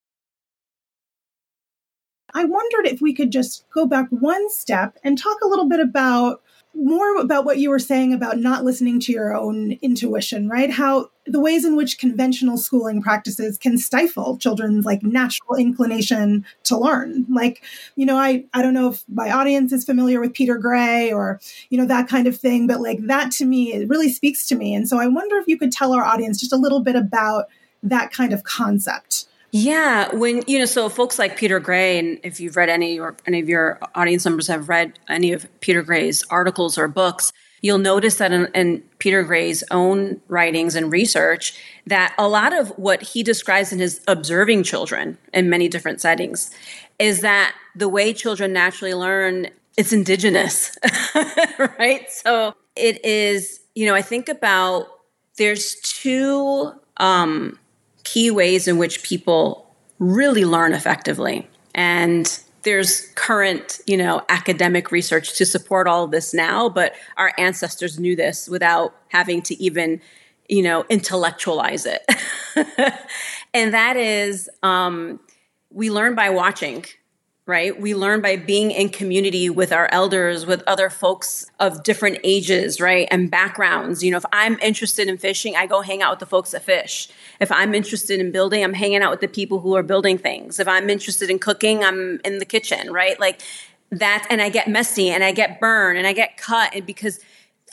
I 2.33 2.45
wondered 2.45 2.87
if 2.87 3.01
we 3.01 3.13
could 3.13 3.31
just 3.31 3.65
go 3.73 3.85
back 3.85 4.07
one 4.09 4.49
step 4.49 4.97
and 5.03 5.17
talk 5.17 5.37
a 5.43 5.47
little 5.47 5.67
bit 5.67 5.79
about 5.79 6.41
more 6.73 7.17
about 7.17 7.43
what 7.43 7.57
you 7.57 7.69
were 7.69 7.79
saying 7.79 8.13
about 8.13 8.37
not 8.37 8.63
listening 8.63 8.99
to 9.01 9.11
your 9.11 9.35
own 9.35 9.73
intuition, 9.81 10.47
right? 10.47 10.71
How 10.71 11.09
the 11.25 11.39
ways 11.39 11.65
in 11.65 11.75
which 11.75 11.99
conventional 11.99 12.57
schooling 12.57 13.01
practices 13.01 13.57
can 13.57 13.77
stifle 13.77 14.37
children's 14.37 14.85
like 14.85 15.03
natural 15.03 15.55
inclination 15.55 16.45
to 16.63 16.77
learn. 16.77 17.25
Like, 17.29 17.63
you 17.95 18.05
know, 18.05 18.17
I 18.17 18.45
I 18.53 18.61
don't 18.61 18.73
know 18.73 18.89
if 18.89 19.03
my 19.09 19.31
audience 19.31 19.73
is 19.73 19.83
familiar 19.83 20.21
with 20.21 20.33
Peter 20.33 20.57
Gray 20.57 21.11
or, 21.11 21.41
you 21.69 21.77
know, 21.77 21.85
that 21.85 22.07
kind 22.07 22.25
of 22.25 22.37
thing, 22.37 22.67
but 22.67 22.79
like 22.79 23.05
that 23.07 23.31
to 23.33 23.45
me 23.45 23.73
it 23.73 23.89
really 23.89 24.09
speaks 24.09 24.45
to 24.47 24.55
me. 24.55 24.73
And 24.73 24.87
so 24.87 24.97
I 24.97 25.07
wonder 25.07 25.37
if 25.37 25.47
you 25.47 25.57
could 25.57 25.71
tell 25.73 25.93
our 25.93 26.05
audience 26.05 26.39
just 26.39 26.53
a 26.53 26.57
little 26.57 26.81
bit 26.81 26.95
about 26.95 27.47
that 27.83 28.13
kind 28.13 28.31
of 28.31 28.43
concept. 28.43 29.25
Yeah, 29.51 30.15
when 30.15 30.43
you 30.47 30.59
know, 30.59 30.65
so 30.65 30.87
folks 30.87 31.19
like 31.19 31.35
Peter 31.35 31.59
Gray, 31.59 31.99
and 31.99 32.19
if 32.23 32.39
you've 32.39 32.55
read 32.55 32.69
any 32.69 32.99
or 32.99 33.17
any 33.27 33.39
of 33.41 33.49
your 33.49 33.79
audience 33.95 34.23
members 34.23 34.47
have 34.47 34.69
read 34.69 34.97
any 35.09 35.33
of 35.33 35.45
Peter 35.59 35.81
Gray's 35.81 36.23
articles 36.29 36.77
or 36.77 36.87
books, 36.87 37.33
you'll 37.61 37.77
notice 37.77 38.15
that 38.15 38.31
in, 38.31 38.47
in, 38.55 38.83
Peter 38.97 39.23
Gray's 39.23 39.63
own 39.71 40.21
writings 40.27 40.75
and 40.75 40.91
research, 40.91 41.59
that 41.87 42.13
a 42.17 42.27
lot 42.27 42.57
of 42.57 42.69
what 42.77 43.01
he 43.01 43.23
describes 43.23 43.73
in 43.73 43.79
his 43.79 43.99
observing 44.07 44.61
children 44.61 45.17
in 45.33 45.49
many 45.49 45.67
different 45.67 45.99
settings 45.99 46.51
is 46.99 47.21
that 47.21 47.55
the 47.75 47.89
way 47.89 48.13
children 48.13 48.53
naturally 48.53 48.93
learn, 48.93 49.47
it's 49.75 49.91
indigenous, 49.91 50.77
right? 51.79 52.09
So 52.11 52.53
it 52.75 53.03
is, 53.03 53.59
you 53.73 53.87
know, 53.87 53.95
I 53.95 54.03
think 54.03 54.29
about 54.29 54.87
there's 55.37 55.75
two. 55.81 56.71
Um, 56.97 57.57
key 58.03 58.31
ways 58.31 58.67
in 58.67 58.77
which 58.77 59.03
people 59.03 59.67
really 59.99 60.45
learn 60.45 60.73
effectively. 60.73 61.47
And 61.75 62.39
there's 62.63 63.07
current, 63.15 63.79
you 63.87 63.97
know, 63.97 64.21
academic 64.29 64.91
research 64.91 65.37
to 65.37 65.45
support 65.45 65.87
all 65.87 66.03
of 66.03 66.11
this 66.11 66.33
now, 66.33 66.69
but 66.69 66.93
our 67.17 67.33
ancestors 67.37 67.99
knew 67.99 68.15
this 68.15 68.47
without 68.47 68.95
having 69.09 69.41
to 69.43 69.61
even, 69.61 70.01
you 70.47 70.61
know, 70.61 70.85
intellectualize 70.89 71.85
it. 71.85 72.05
and 73.53 73.73
that 73.73 73.97
is, 73.97 74.49
um, 74.63 75.19
we 75.71 75.89
learn 75.89 76.13
by 76.15 76.29
watching 76.29 76.85
right? 77.47 77.79
We 77.79 77.95
learn 77.95 78.21
by 78.21 78.37
being 78.37 78.71
in 78.71 78.89
community 78.89 79.49
with 79.49 79.73
our 79.73 79.89
elders, 79.91 80.45
with 80.45 80.63
other 80.67 80.89
folks 80.89 81.49
of 81.59 81.83
different 81.83 82.19
ages, 82.23 82.79
right? 82.79 83.07
And 83.09 83.31
backgrounds. 83.31 84.03
You 84.03 84.11
know, 84.11 84.17
if 84.17 84.25
I'm 84.31 84.59
interested 84.59 85.07
in 85.07 85.17
fishing, 85.17 85.55
I 85.55 85.65
go 85.65 85.81
hang 85.81 86.01
out 86.01 86.11
with 86.11 86.19
the 86.19 86.25
folks 86.27 86.51
that 86.51 86.63
fish. 86.63 87.09
If 87.39 87.51
I'm 87.51 87.73
interested 87.73 88.19
in 88.19 88.31
building, 88.31 88.63
I'm 88.63 88.75
hanging 88.75 89.01
out 89.01 89.11
with 89.11 89.21
the 89.21 89.27
people 89.27 89.59
who 89.59 89.75
are 89.75 89.83
building 89.83 90.17
things. 90.17 90.59
If 90.59 90.67
I'm 90.67 90.89
interested 90.89 91.29
in 91.29 91.39
cooking, 91.39 91.83
I'm 91.83 92.21
in 92.23 92.37
the 92.37 92.45
kitchen, 92.45 92.91
right? 92.91 93.19
Like 93.19 93.41
that 93.89 94.27
and 94.29 94.41
I 94.41 94.49
get 94.49 94.67
messy 94.67 95.09
and 95.09 95.23
I 95.23 95.31
get 95.31 95.59
burned 95.59 95.97
and 95.97 96.07
I 96.07 96.13
get 96.13 96.37
cut 96.37 96.73
and 96.73 96.85
because 96.85 97.19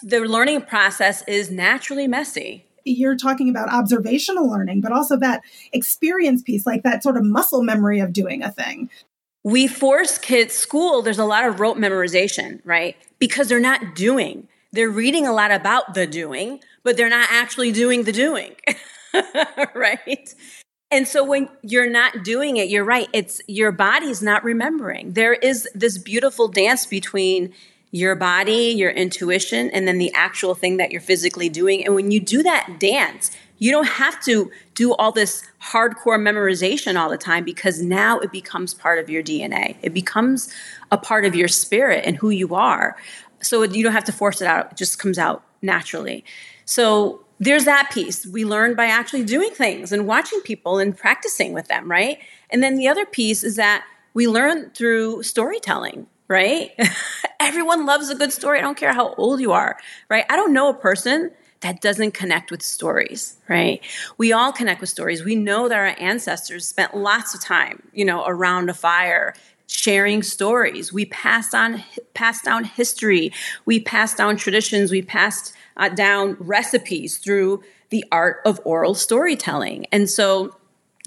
the 0.02 0.20
learning 0.20 0.62
process 0.62 1.22
is 1.26 1.50
naturally 1.50 2.08
messy. 2.08 2.64
You're 2.84 3.16
talking 3.16 3.50
about 3.50 3.68
observational 3.68 4.48
learning, 4.48 4.80
but 4.80 4.92
also 4.92 5.16
that 5.18 5.42
experience 5.72 6.42
piece, 6.42 6.64
like 6.66 6.82
that 6.84 7.02
sort 7.02 7.16
of 7.16 7.24
muscle 7.24 7.62
memory 7.62 8.00
of 8.00 8.12
doing 8.12 8.42
a 8.42 8.50
thing. 8.50 8.88
We 9.48 9.66
force 9.66 10.18
kids, 10.18 10.54
school, 10.54 11.00
there's 11.00 11.18
a 11.18 11.24
lot 11.24 11.46
of 11.46 11.58
rote 11.58 11.78
memorization, 11.78 12.60
right? 12.66 12.96
Because 13.18 13.48
they're 13.48 13.58
not 13.58 13.94
doing. 13.94 14.46
They're 14.72 14.90
reading 14.90 15.26
a 15.26 15.32
lot 15.32 15.50
about 15.50 15.94
the 15.94 16.06
doing, 16.06 16.60
but 16.82 16.98
they're 16.98 17.08
not 17.08 17.28
actually 17.30 17.72
doing 17.72 18.02
the 18.02 18.12
doing, 18.12 18.56
right? 19.74 20.34
And 20.90 21.08
so 21.08 21.24
when 21.24 21.48
you're 21.62 21.88
not 21.88 22.24
doing 22.24 22.58
it, 22.58 22.68
you're 22.68 22.84
right. 22.84 23.08
It's 23.14 23.40
your 23.46 23.72
body's 23.72 24.20
not 24.20 24.44
remembering. 24.44 25.14
There 25.14 25.32
is 25.32 25.66
this 25.74 25.96
beautiful 25.96 26.48
dance 26.48 26.84
between 26.84 27.54
your 27.90 28.16
body, 28.16 28.74
your 28.76 28.90
intuition, 28.90 29.70
and 29.70 29.88
then 29.88 29.96
the 29.96 30.12
actual 30.12 30.54
thing 30.54 30.76
that 30.76 30.92
you're 30.92 31.00
physically 31.00 31.48
doing. 31.48 31.86
And 31.86 31.94
when 31.94 32.10
you 32.10 32.20
do 32.20 32.42
that 32.42 32.76
dance, 32.78 33.30
you 33.58 33.70
don't 33.70 33.86
have 33.86 34.20
to 34.24 34.50
do 34.74 34.94
all 34.94 35.12
this 35.12 35.42
hardcore 35.62 36.18
memorization 36.18 36.98
all 36.98 37.10
the 37.10 37.18
time 37.18 37.44
because 37.44 37.82
now 37.82 38.18
it 38.20 38.30
becomes 38.30 38.74
part 38.74 38.98
of 38.98 39.10
your 39.10 39.22
DNA. 39.22 39.76
It 39.82 39.92
becomes 39.92 40.52
a 40.90 40.98
part 40.98 41.24
of 41.24 41.34
your 41.34 41.48
spirit 41.48 42.04
and 42.04 42.16
who 42.16 42.30
you 42.30 42.54
are. 42.54 42.96
So 43.40 43.62
you 43.62 43.82
don't 43.82 43.92
have 43.92 44.04
to 44.04 44.12
force 44.12 44.40
it 44.40 44.46
out, 44.46 44.72
it 44.72 44.76
just 44.76 44.98
comes 44.98 45.18
out 45.18 45.42
naturally. 45.62 46.24
So 46.64 47.24
there's 47.40 47.64
that 47.64 47.90
piece. 47.92 48.26
We 48.26 48.44
learn 48.44 48.74
by 48.74 48.86
actually 48.86 49.24
doing 49.24 49.50
things 49.50 49.92
and 49.92 50.06
watching 50.06 50.40
people 50.40 50.78
and 50.78 50.96
practicing 50.96 51.52
with 51.52 51.68
them, 51.68 51.90
right? 51.90 52.18
And 52.50 52.62
then 52.62 52.76
the 52.76 52.88
other 52.88 53.06
piece 53.06 53.44
is 53.44 53.56
that 53.56 53.84
we 54.14 54.26
learn 54.26 54.70
through 54.70 55.22
storytelling 55.22 56.06
right? 56.28 56.72
Everyone 57.40 57.86
loves 57.86 58.10
a 58.10 58.14
good 58.14 58.32
story. 58.32 58.58
I 58.58 58.62
don't 58.62 58.76
care 58.76 58.92
how 58.92 59.14
old 59.14 59.40
you 59.40 59.52
are, 59.52 59.78
right? 60.08 60.24
I 60.28 60.36
don't 60.36 60.52
know 60.52 60.68
a 60.68 60.74
person 60.74 61.30
that 61.60 61.80
doesn't 61.80 62.12
connect 62.12 62.50
with 62.50 62.62
stories, 62.62 63.36
right? 63.48 63.80
We 64.16 64.32
all 64.32 64.52
connect 64.52 64.80
with 64.80 64.90
stories. 64.90 65.24
We 65.24 65.34
know 65.34 65.68
that 65.68 65.76
our 65.76 65.94
ancestors 65.98 66.66
spent 66.66 66.96
lots 66.96 67.34
of 67.34 67.40
time, 67.40 67.82
you 67.92 68.04
know, 68.04 68.24
around 68.26 68.70
a 68.70 68.74
fire 68.74 69.34
sharing 69.66 70.22
stories. 70.22 70.92
We 70.92 71.04
passed 71.06 71.54
on 71.54 71.82
passed 72.14 72.44
down 72.44 72.64
history. 72.64 73.32
We 73.64 73.80
passed 73.80 74.16
down 74.16 74.36
traditions. 74.36 74.90
We 74.90 75.02
passed 75.02 75.52
uh, 75.76 75.90
down 75.90 76.36
recipes 76.40 77.18
through 77.18 77.62
the 77.90 78.04
art 78.12 78.40
of 78.44 78.60
oral 78.64 78.94
storytelling. 78.94 79.86
And 79.92 80.08
so 80.10 80.54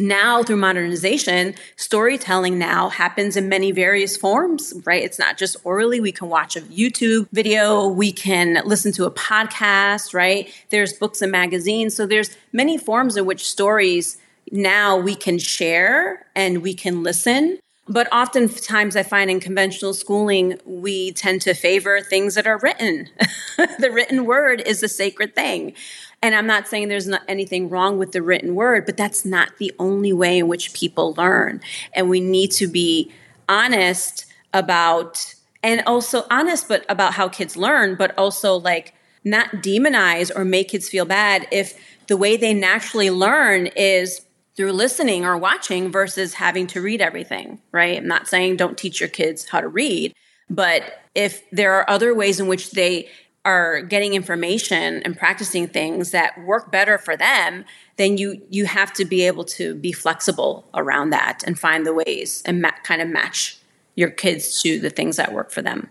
now 0.02 0.44
through 0.44 0.58
modernization 0.58 1.54
storytelling 1.76 2.58
now 2.58 2.90
happens 2.90 3.38
in 3.38 3.48
many 3.48 3.72
various 3.72 4.18
forms 4.18 4.74
right? 4.86 5.04
It's 5.04 5.20
not 5.20 5.38
just 5.38 5.58
orally. 5.64 6.00
We 6.00 6.12
can 6.12 6.30
watch 6.30 6.56
a 6.56 6.62
youtube 6.62 7.28
video. 7.32 7.88
We 7.88 8.12
can 8.12 8.62
listen 8.66 8.92
to 8.94 9.06
a 9.06 9.12
podcast 9.12 10.14
right? 10.14 10.52
There's 10.70 10.94
books 10.94 11.22
and 11.22 11.32
magazines. 11.32 11.96
So 11.96 12.06
there's 12.06 12.36
many 12.52 12.78
forms 12.78 13.16
in 13.18 13.26
which 13.26 13.48
stories 13.48 14.18
now 14.52 14.98
we 14.98 15.16
can 15.16 15.40
share 15.40 16.26
and 16.36 16.62
we 16.62 16.74
can 16.74 17.04
listen. 17.04 17.60
But 17.88 18.12
oftentimes 18.14 18.96
I 18.96 19.04
find 19.04 19.30
in 19.30 19.40
conventional 19.40 19.94
schooling, 19.94 20.60
we 20.66 21.12
tend 21.12 21.42
to 21.42 21.54
favor 21.54 22.00
things 22.00 22.36
that 22.36 22.48
are 22.48 22.60
written. 22.60 23.10
the 23.58 23.92
written 23.92 24.26
word 24.26 24.62
is 24.62 24.84
a 24.84 24.88
sacred 24.88 25.36
thing. 25.36 25.74
And 26.22 26.36
I'm 26.36 26.46
not 26.46 26.68
saying 26.68 26.88
there's 26.88 27.08
not 27.08 27.24
anything 27.28 27.70
wrong 27.70 27.98
with 27.98 28.12
the 28.12 28.22
written 28.22 28.54
word, 28.54 28.86
but 28.86 28.98
that's 28.98 29.26
not 29.26 29.58
the 29.58 29.74
only 29.80 30.14
way 30.14 30.38
in 30.38 30.48
which 30.48 30.74
people 30.74 31.14
learn. 31.16 31.62
And 31.94 32.10
we 32.10 32.20
need 32.20 32.52
to 32.52 32.68
be 32.68 33.12
honest 33.50 34.26
about, 34.54 35.34
and 35.64 35.82
also 35.88 36.26
honest, 36.30 36.68
but 36.68 36.86
about 36.90 37.14
how 37.14 37.28
kids 37.28 37.58
learn, 37.58 37.96
but 37.96 38.16
also 38.18 38.56
like 38.56 38.94
not 39.24 39.50
demonize 39.56 40.32
or 40.36 40.46
make 40.46 40.70
kids 40.70 40.90
feel 40.90 41.06
bad 41.06 41.48
if 41.52 41.78
the 42.08 42.18
way 42.18 42.38
they 42.38 42.54
naturally 42.54 43.10
learn 43.10 43.68
is 43.68 44.22
through 44.56 44.74
listening 44.74 45.26
or 45.26 45.38
watching 45.38 45.92
versus 45.92 46.34
having 46.36 46.68
to 46.68 46.82
read 46.82 47.02
everything, 47.02 47.60
right? 47.72 47.98
I'm 47.98 48.08
not 48.08 48.28
saying 48.28 48.58
don't 48.58 48.78
teach 48.78 49.00
your 49.00 49.10
kids 49.10 49.48
how 49.48 49.62
to 49.62 49.68
read, 49.68 50.14
but 50.50 51.00
if 51.16 51.50
there 51.52 51.74
are 51.74 51.90
other 51.90 52.14
ways 52.14 52.40
in 52.40 52.48
which 52.48 52.72
they 52.72 53.10
are 53.44 53.82
getting 53.82 54.14
information 54.14 55.02
and 55.04 55.18
practicing 55.18 55.68
things 55.68 56.12
that 56.12 56.40
work 56.44 56.72
better 56.72 56.98
for 56.98 57.18
them 57.18 57.66
then 57.98 58.18
you 58.18 58.42
you 58.50 58.66
have 58.66 58.94
to 58.94 59.06
be 59.06 59.26
able 59.26 59.44
to 59.44 59.76
be 59.76 59.92
flexible 59.92 60.68
around 60.74 61.10
that 61.10 61.44
and 61.46 61.58
find 61.58 61.86
the 61.86 61.94
ways 61.94 62.44
and 62.46 62.62
ma- 62.62 62.72
kind 62.84 63.02
of 63.02 63.08
match 63.08 63.58
your 63.96 64.10
kids 64.10 64.62
to 64.62 64.80
the 64.80 64.90
things 64.90 65.18
that 65.18 65.34
work 65.34 65.52
for 65.52 65.62
them 65.62 65.90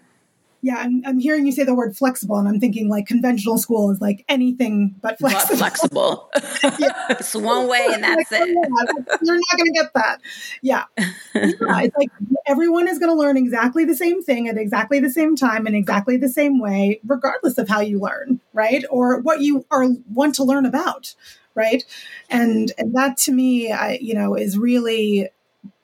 yeah 0.63 0.77
I'm, 0.79 1.03
I'm 1.07 1.19
hearing 1.19 1.47
you 1.47 1.53
say 1.53 1.65
the 1.65 1.75
word 1.75 1.97
flexible 1.97 2.37
and 2.37 2.49
i'm 2.49 2.61
thinking 2.61 2.89
like 2.89 3.07
conventional 3.07 3.59
school 3.59 3.91
is 3.91 4.01
like 4.01 4.25
anything 4.29 4.95
but 5.01 5.19
flexible, 5.19 5.57
flexible. 5.57 6.31
it's 6.35 7.35
one 7.35 7.69
way 7.69 7.87
and 7.93 8.03
that's 8.03 8.31
like, 8.31 8.43
it. 8.43 9.21
you're 9.23 9.37
not 9.37 9.57
going 9.57 9.67
to 9.67 9.73
get 9.73 9.93
that. 9.95 10.21
Yeah. 10.63 10.85
yeah 11.35 11.81
it's 11.83 11.97
like 11.97 12.11
everyone 12.47 12.89
is 12.89 12.99
going 12.99 13.11
to 13.11 13.17
learn 13.17 13.37
exactly 13.37 13.85
the 13.85 13.97
same 13.97 14.23
thing 14.23 14.49
at 14.49 14.57
exactly 14.57 15.01
the 15.01 15.11
same 15.11 15.37
time 15.37 15.67
in 15.67 15.75
exactly 15.75 16.17
the 16.17 16.29
same 16.29 16.61
way 16.61 17.01
regardless 17.07 17.59
of 17.59 17.69
how 17.69 17.81
you 17.81 17.99
learn 17.99 18.41
right? 18.53 18.85
Or 18.91 19.21
what 19.21 19.41
you 19.41 19.67
are 19.71 19.87
want 20.13 20.35
to 20.37 20.45
learn 20.45 20.67
about 20.67 21.15
right? 21.55 21.85
And 22.29 22.73
and 22.79 22.95
that 22.95 23.17
to 23.19 23.33
me 23.33 23.73
I, 23.73 23.99
you 24.01 24.15
know 24.15 24.35
is 24.35 24.59
really 24.59 25.29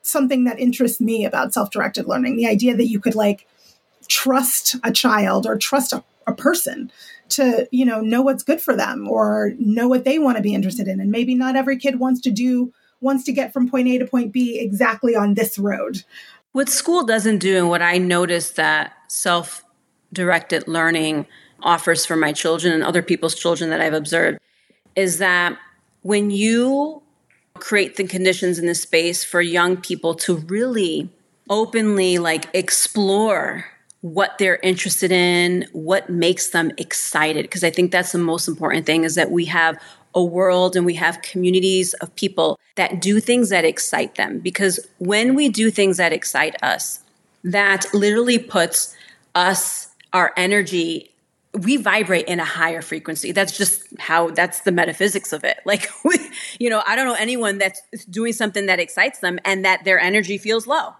something 0.01 0.45
that 0.45 0.59
interests 0.59 1.01
me 1.01 1.25
about 1.25 1.53
self-directed 1.53 2.07
learning 2.07 2.37
the 2.37 2.47
idea 2.47 2.75
that 2.75 2.87
you 2.87 2.99
could 2.99 3.15
like 3.15 3.45
trust 4.07 4.75
a 4.83 4.91
child 4.91 5.45
or 5.45 5.57
trust 5.57 5.93
a, 5.93 6.03
a 6.25 6.33
person 6.33 6.91
to 7.29 7.67
you 7.71 7.85
know 7.85 8.01
know 8.01 8.21
what's 8.21 8.43
good 8.43 8.61
for 8.61 8.75
them 8.75 9.07
or 9.09 9.53
know 9.59 9.87
what 9.87 10.05
they 10.05 10.19
want 10.19 10.37
to 10.37 10.43
be 10.43 10.53
interested 10.53 10.87
in. 10.87 10.99
And 10.99 11.11
maybe 11.11 11.35
not 11.35 11.55
every 11.55 11.77
kid 11.77 11.99
wants 11.99 12.21
to 12.21 12.31
do 12.31 12.73
wants 13.01 13.23
to 13.25 13.31
get 13.31 13.53
from 13.53 13.69
point 13.69 13.87
a 13.87 13.99
to 13.99 14.05
point 14.05 14.31
b 14.31 14.59
exactly 14.59 15.15
on 15.15 15.33
this 15.33 15.57
road. 15.57 16.03
What 16.51 16.69
school 16.69 17.03
doesn't 17.03 17.39
do 17.39 17.57
and 17.57 17.69
what 17.69 17.81
i 17.81 17.97
noticed 17.97 18.55
that 18.55 18.93
self 19.07 19.63
directed 20.13 20.67
learning 20.67 21.27
offers 21.61 22.05
for 22.05 22.15
my 22.15 22.31
children 22.31 22.73
and 22.73 22.83
other 22.83 23.01
people's 23.01 23.35
children 23.35 23.69
that 23.69 23.81
i've 23.81 23.93
observed 23.93 24.39
is 24.95 25.17
that 25.17 25.57
when 26.01 26.31
you 26.31 27.01
create 27.55 27.95
the 27.95 28.07
conditions 28.07 28.59
in 28.59 28.65
the 28.65 28.75
space 28.75 29.23
for 29.23 29.41
young 29.41 29.77
people 29.77 30.13
to 30.13 30.37
really 30.37 31.09
openly 31.49 32.17
like 32.17 32.45
explore 32.53 33.65
what 34.01 34.37
they're 34.37 34.59
interested 34.63 35.11
in, 35.11 35.65
what 35.71 36.09
makes 36.09 36.49
them 36.49 36.71
excited. 36.77 37.43
Because 37.43 37.63
I 37.63 37.69
think 37.69 37.91
that's 37.91 38.11
the 38.11 38.19
most 38.19 38.47
important 38.47 38.85
thing 38.85 39.03
is 39.03 39.15
that 39.15 39.31
we 39.31 39.45
have 39.45 39.81
a 40.13 40.23
world 40.23 40.75
and 40.75 40.85
we 40.85 40.95
have 40.95 41.21
communities 41.21 41.93
of 41.95 42.15
people 42.15 42.59
that 42.75 43.01
do 43.01 43.19
things 43.19 43.49
that 43.49 43.65
excite 43.65 44.15
them. 44.15 44.39
Because 44.39 44.79
when 44.99 45.35
we 45.35 45.49
do 45.49 45.69
things 45.69 45.97
that 45.97 46.13
excite 46.13 46.61
us, 46.63 47.01
that 47.43 47.85
literally 47.93 48.39
puts 48.39 48.95
us, 49.35 49.89
our 50.13 50.33
energy, 50.37 51.11
we 51.53 51.77
vibrate 51.77 52.27
in 52.27 52.39
a 52.39 52.45
higher 52.45 52.81
frequency. 52.81 53.31
That's 53.31 53.55
just 53.55 53.83
how, 53.99 54.31
that's 54.31 54.61
the 54.61 54.71
metaphysics 54.71 55.33
of 55.33 55.43
it. 55.43 55.57
Like, 55.65 55.89
we, 56.05 56.17
you 56.59 56.69
know, 56.69 56.81
I 56.87 56.95
don't 56.95 57.07
know 57.07 57.15
anyone 57.15 57.57
that's 57.57 57.81
doing 58.09 58.31
something 58.31 58.67
that 58.67 58.79
excites 58.79 59.19
them 59.19 59.37
and 59.43 59.65
that 59.65 59.83
their 59.83 59.99
energy 59.99 60.37
feels 60.37 60.65
low. 60.65 60.93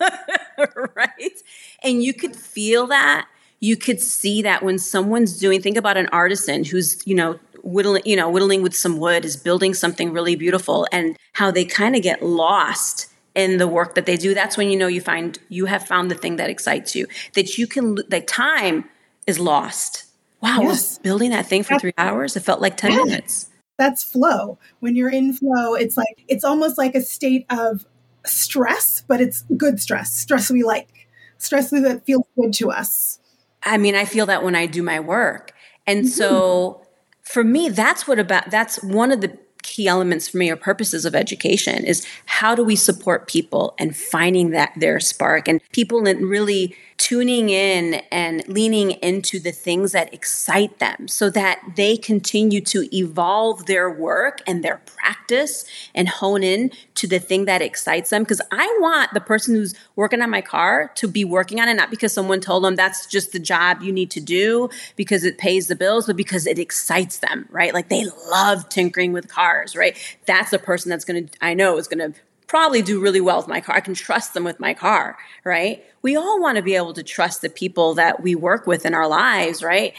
right? 0.96 1.42
And 1.82 2.02
you 2.02 2.12
could 2.14 2.36
feel 2.36 2.86
that. 2.88 3.28
You 3.60 3.76
could 3.76 4.00
see 4.00 4.42
that 4.42 4.62
when 4.62 4.78
someone's 4.78 5.38
doing, 5.38 5.60
think 5.60 5.76
about 5.76 5.96
an 5.96 6.08
artisan 6.12 6.64
who's, 6.64 7.04
you 7.06 7.14
know, 7.14 7.38
whittling, 7.62 8.02
you 8.04 8.16
know, 8.16 8.30
whittling 8.30 8.62
with 8.62 8.74
some 8.74 8.98
wood 8.98 9.24
is 9.24 9.36
building 9.36 9.74
something 9.74 10.12
really 10.12 10.36
beautiful 10.36 10.86
and 10.92 11.16
how 11.32 11.50
they 11.50 11.64
kind 11.64 11.96
of 11.96 12.02
get 12.02 12.22
lost 12.22 13.08
in 13.34 13.58
the 13.58 13.68
work 13.68 13.94
that 13.94 14.06
they 14.06 14.16
do. 14.16 14.34
That's 14.34 14.56
when 14.56 14.70
you 14.70 14.76
know 14.76 14.86
you 14.86 15.00
find 15.00 15.38
you 15.48 15.66
have 15.66 15.86
found 15.86 16.10
the 16.10 16.14
thing 16.14 16.36
that 16.36 16.50
excites 16.50 16.94
you. 16.94 17.06
That 17.34 17.58
you 17.58 17.66
can 17.66 17.96
that 18.08 18.26
time 18.26 18.88
is 19.26 19.38
lost. 19.38 20.04
Wow, 20.40 20.60
yes. 20.62 20.98
building 20.98 21.30
that 21.30 21.46
thing 21.46 21.62
for 21.62 21.78
three 21.78 21.94
hours. 21.98 22.36
It 22.36 22.40
felt 22.40 22.60
like 22.60 22.76
10 22.76 22.92
yeah. 22.92 23.04
minutes. 23.04 23.50
That's 23.76 24.04
flow. 24.04 24.58
When 24.80 24.96
you're 24.96 25.10
in 25.10 25.32
flow, 25.32 25.74
it's 25.74 25.96
like 25.96 26.24
it's 26.28 26.44
almost 26.44 26.78
like 26.78 26.94
a 26.94 27.00
state 27.00 27.46
of 27.50 27.84
stress, 28.24 29.04
but 29.06 29.20
it's 29.20 29.42
good 29.56 29.80
stress, 29.80 30.14
stress 30.14 30.50
we 30.50 30.62
like, 30.62 30.97
stress 31.38 31.70
that 31.70 32.04
feels 32.04 32.26
good 32.36 32.52
to 32.54 32.70
us. 32.70 33.18
I 33.62 33.78
mean, 33.78 33.94
I 33.94 34.04
feel 34.04 34.26
that 34.26 34.42
when 34.44 34.54
I 34.54 34.66
do 34.66 34.82
my 34.82 35.00
work. 35.00 35.52
And 35.86 36.00
mm-hmm. 36.00 36.08
so 36.08 36.82
for 37.22 37.42
me, 37.42 37.68
that's 37.68 38.06
what 38.06 38.18
about, 38.18 38.50
that's 38.50 38.82
one 38.82 39.10
of 39.10 39.20
the 39.20 39.36
key 39.62 39.88
elements 39.88 40.28
for 40.28 40.38
me 40.38 40.50
or 40.50 40.56
purposes 40.56 41.04
of 41.04 41.14
education 41.14 41.84
is 41.84 42.06
how 42.26 42.54
do 42.54 42.64
we 42.64 42.76
support 42.76 43.28
people 43.28 43.74
and 43.78 43.96
finding 43.96 44.50
that 44.50 44.72
their 44.76 45.00
spark 45.00 45.48
and 45.48 45.60
people 45.72 46.06
and 46.06 46.28
really 46.28 46.74
tuning 46.98 47.48
in 47.48 47.94
and 48.10 48.46
leaning 48.48 48.90
into 48.90 49.38
the 49.38 49.52
things 49.52 49.92
that 49.92 50.12
excite 50.12 50.80
them 50.80 51.06
so 51.06 51.30
that 51.30 51.62
they 51.76 51.96
continue 51.96 52.60
to 52.60 52.94
evolve 52.94 53.66
their 53.66 53.88
work 53.88 54.42
and 54.46 54.64
their 54.64 54.80
practice 54.84 55.64
and 55.94 56.08
hone 56.08 56.42
in 56.42 56.70
to 56.94 57.06
the 57.06 57.20
thing 57.20 57.44
that 57.44 57.62
excites 57.62 58.10
them. 58.10 58.24
Because 58.24 58.40
I 58.50 58.66
want 58.80 59.14
the 59.14 59.20
person 59.20 59.54
who's 59.54 59.74
working 59.94 60.20
on 60.20 60.28
my 60.28 60.40
car 60.40 60.90
to 60.96 61.06
be 61.06 61.24
working 61.24 61.60
on 61.60 61.68
it, 61.68 61.74
not 61.74 61.90
because 61.90 62.12
someone 62.12 62.40
told 62.40 62.64
them 62.64 62.74
that's 62.74 63.06
just 63.06 63.30
the 63.32 63.38
job 63.38 63.80
you 63.80 63.92
need 63.92 64.10
to 64.10 64.20
do 64.20 64.68
because 64.96 65.24
it 65.24 65.38
pays 65.38 65.68
the 65.68 65.76
bills, 65.76 66.06
but 66.06 66.16
because 66.16 66.46
it 66.46 66.58
excites 66.58 67.18
them, 67.18 67.46
right? 67.50 67.72
Like 67.72 67.88
they 67.88 68.06
love 68.28 68.68
tinkering 68.68 69.12
with 69.12 69.28
cars, 69.28 69.76
right? 69.76 69.96
That's 70.26 70.50
the 70.50 70.58
person 70.58 70.90
that's 70.90 71.04
going 71.04 71.28
to, 71.28 71.38
I 71.40 71.54
know 71.54 71.78
is 71.78 71.86
going 71.86 72.12
to 72.12 72.18
probably 72.48 72.82
do 72.82 73.00
really 73.00 73.20
well 73.20 73.36
with 73.36 73.46
my 73.46 73.60
car. 73.60 73.76
I 73.76 73.80
can 73.80 73.94
trust 73.94 74.34
them 74.34 74.42
with 74.42 74.58
my 74.58 74.74
car, 74.74 75.16
right? 75.44 75.84
We 76.02 76.16
all 76.16 76.40
want 76.40 76.56
to 76.56 76.62
be 76.62 76.74
able 76.74 76.94
to 76.94 77.02
trust 77.02 77.42
the 77.42 77.50
people 77.50 77.94
that 77.94 78.22
we 78.22 78.34
work 78.34 78.66
with 78.66 78.84
in 78.84 78.94
our 78.94 79.06
lives, 79.06 79.62
right? 79.62 79.94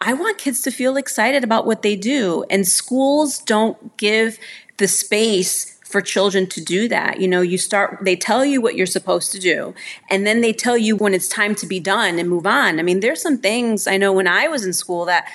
I 0.00 0.12
want 0.12 0.38
kids 0.38 0.60
to 0.62 0.70
feel 0.70 0.96
excited 0.96 1.44
about 1.44 1.66
what 1.66 1.82
they 1.82 1.96
do, 1.96 2.44
and 2.50 2.66
schools 2.66 3.38
don't 3.38 3.96
give 3.96 4.38
the 4.76 4.88
space 4.88 5.78
for 5.84 6.00
children 6.00 6.48
to 6.48 6.60
do 6.60 6.88
that. 6.88 7.20
You 7.20 7.28
know, 7.28 7.40
you 7.40 7.56
start, 7.56 8.00
they 8.02 8.16
tell 8.16 8.44
you 8.44 8.60
what 8.60 8.74
you're 8.74 8.86
supposed 8.86 9.30
to 9.32 9.38
do, 9.38 9.72
and 10.10 10.26
then 10.26 10.40
they 10.40 10.52
tell 10.52 10.76
you 10.76 10.96
when 10.96 11.14
it's 11.14 11.28
time 11.28 11.54
to 11.54 11.66
be 11.66 11.78
done 11.78 12.18
and 12.18 12.28
move 12.28 12.46
on. 12.46 12.80
I 12.80 12.82
mean, 12.82 12.98
there's 12.98 13.22
some 13.22 13.38
things 13.38 13.86
I 13.86 13.96
know 13.96 14.12
when 14.12 14.26
I 14.26 14.48
was 14.48 14.66
in 14.66 14.72
school 14.72 15.04
that 15.04 15.30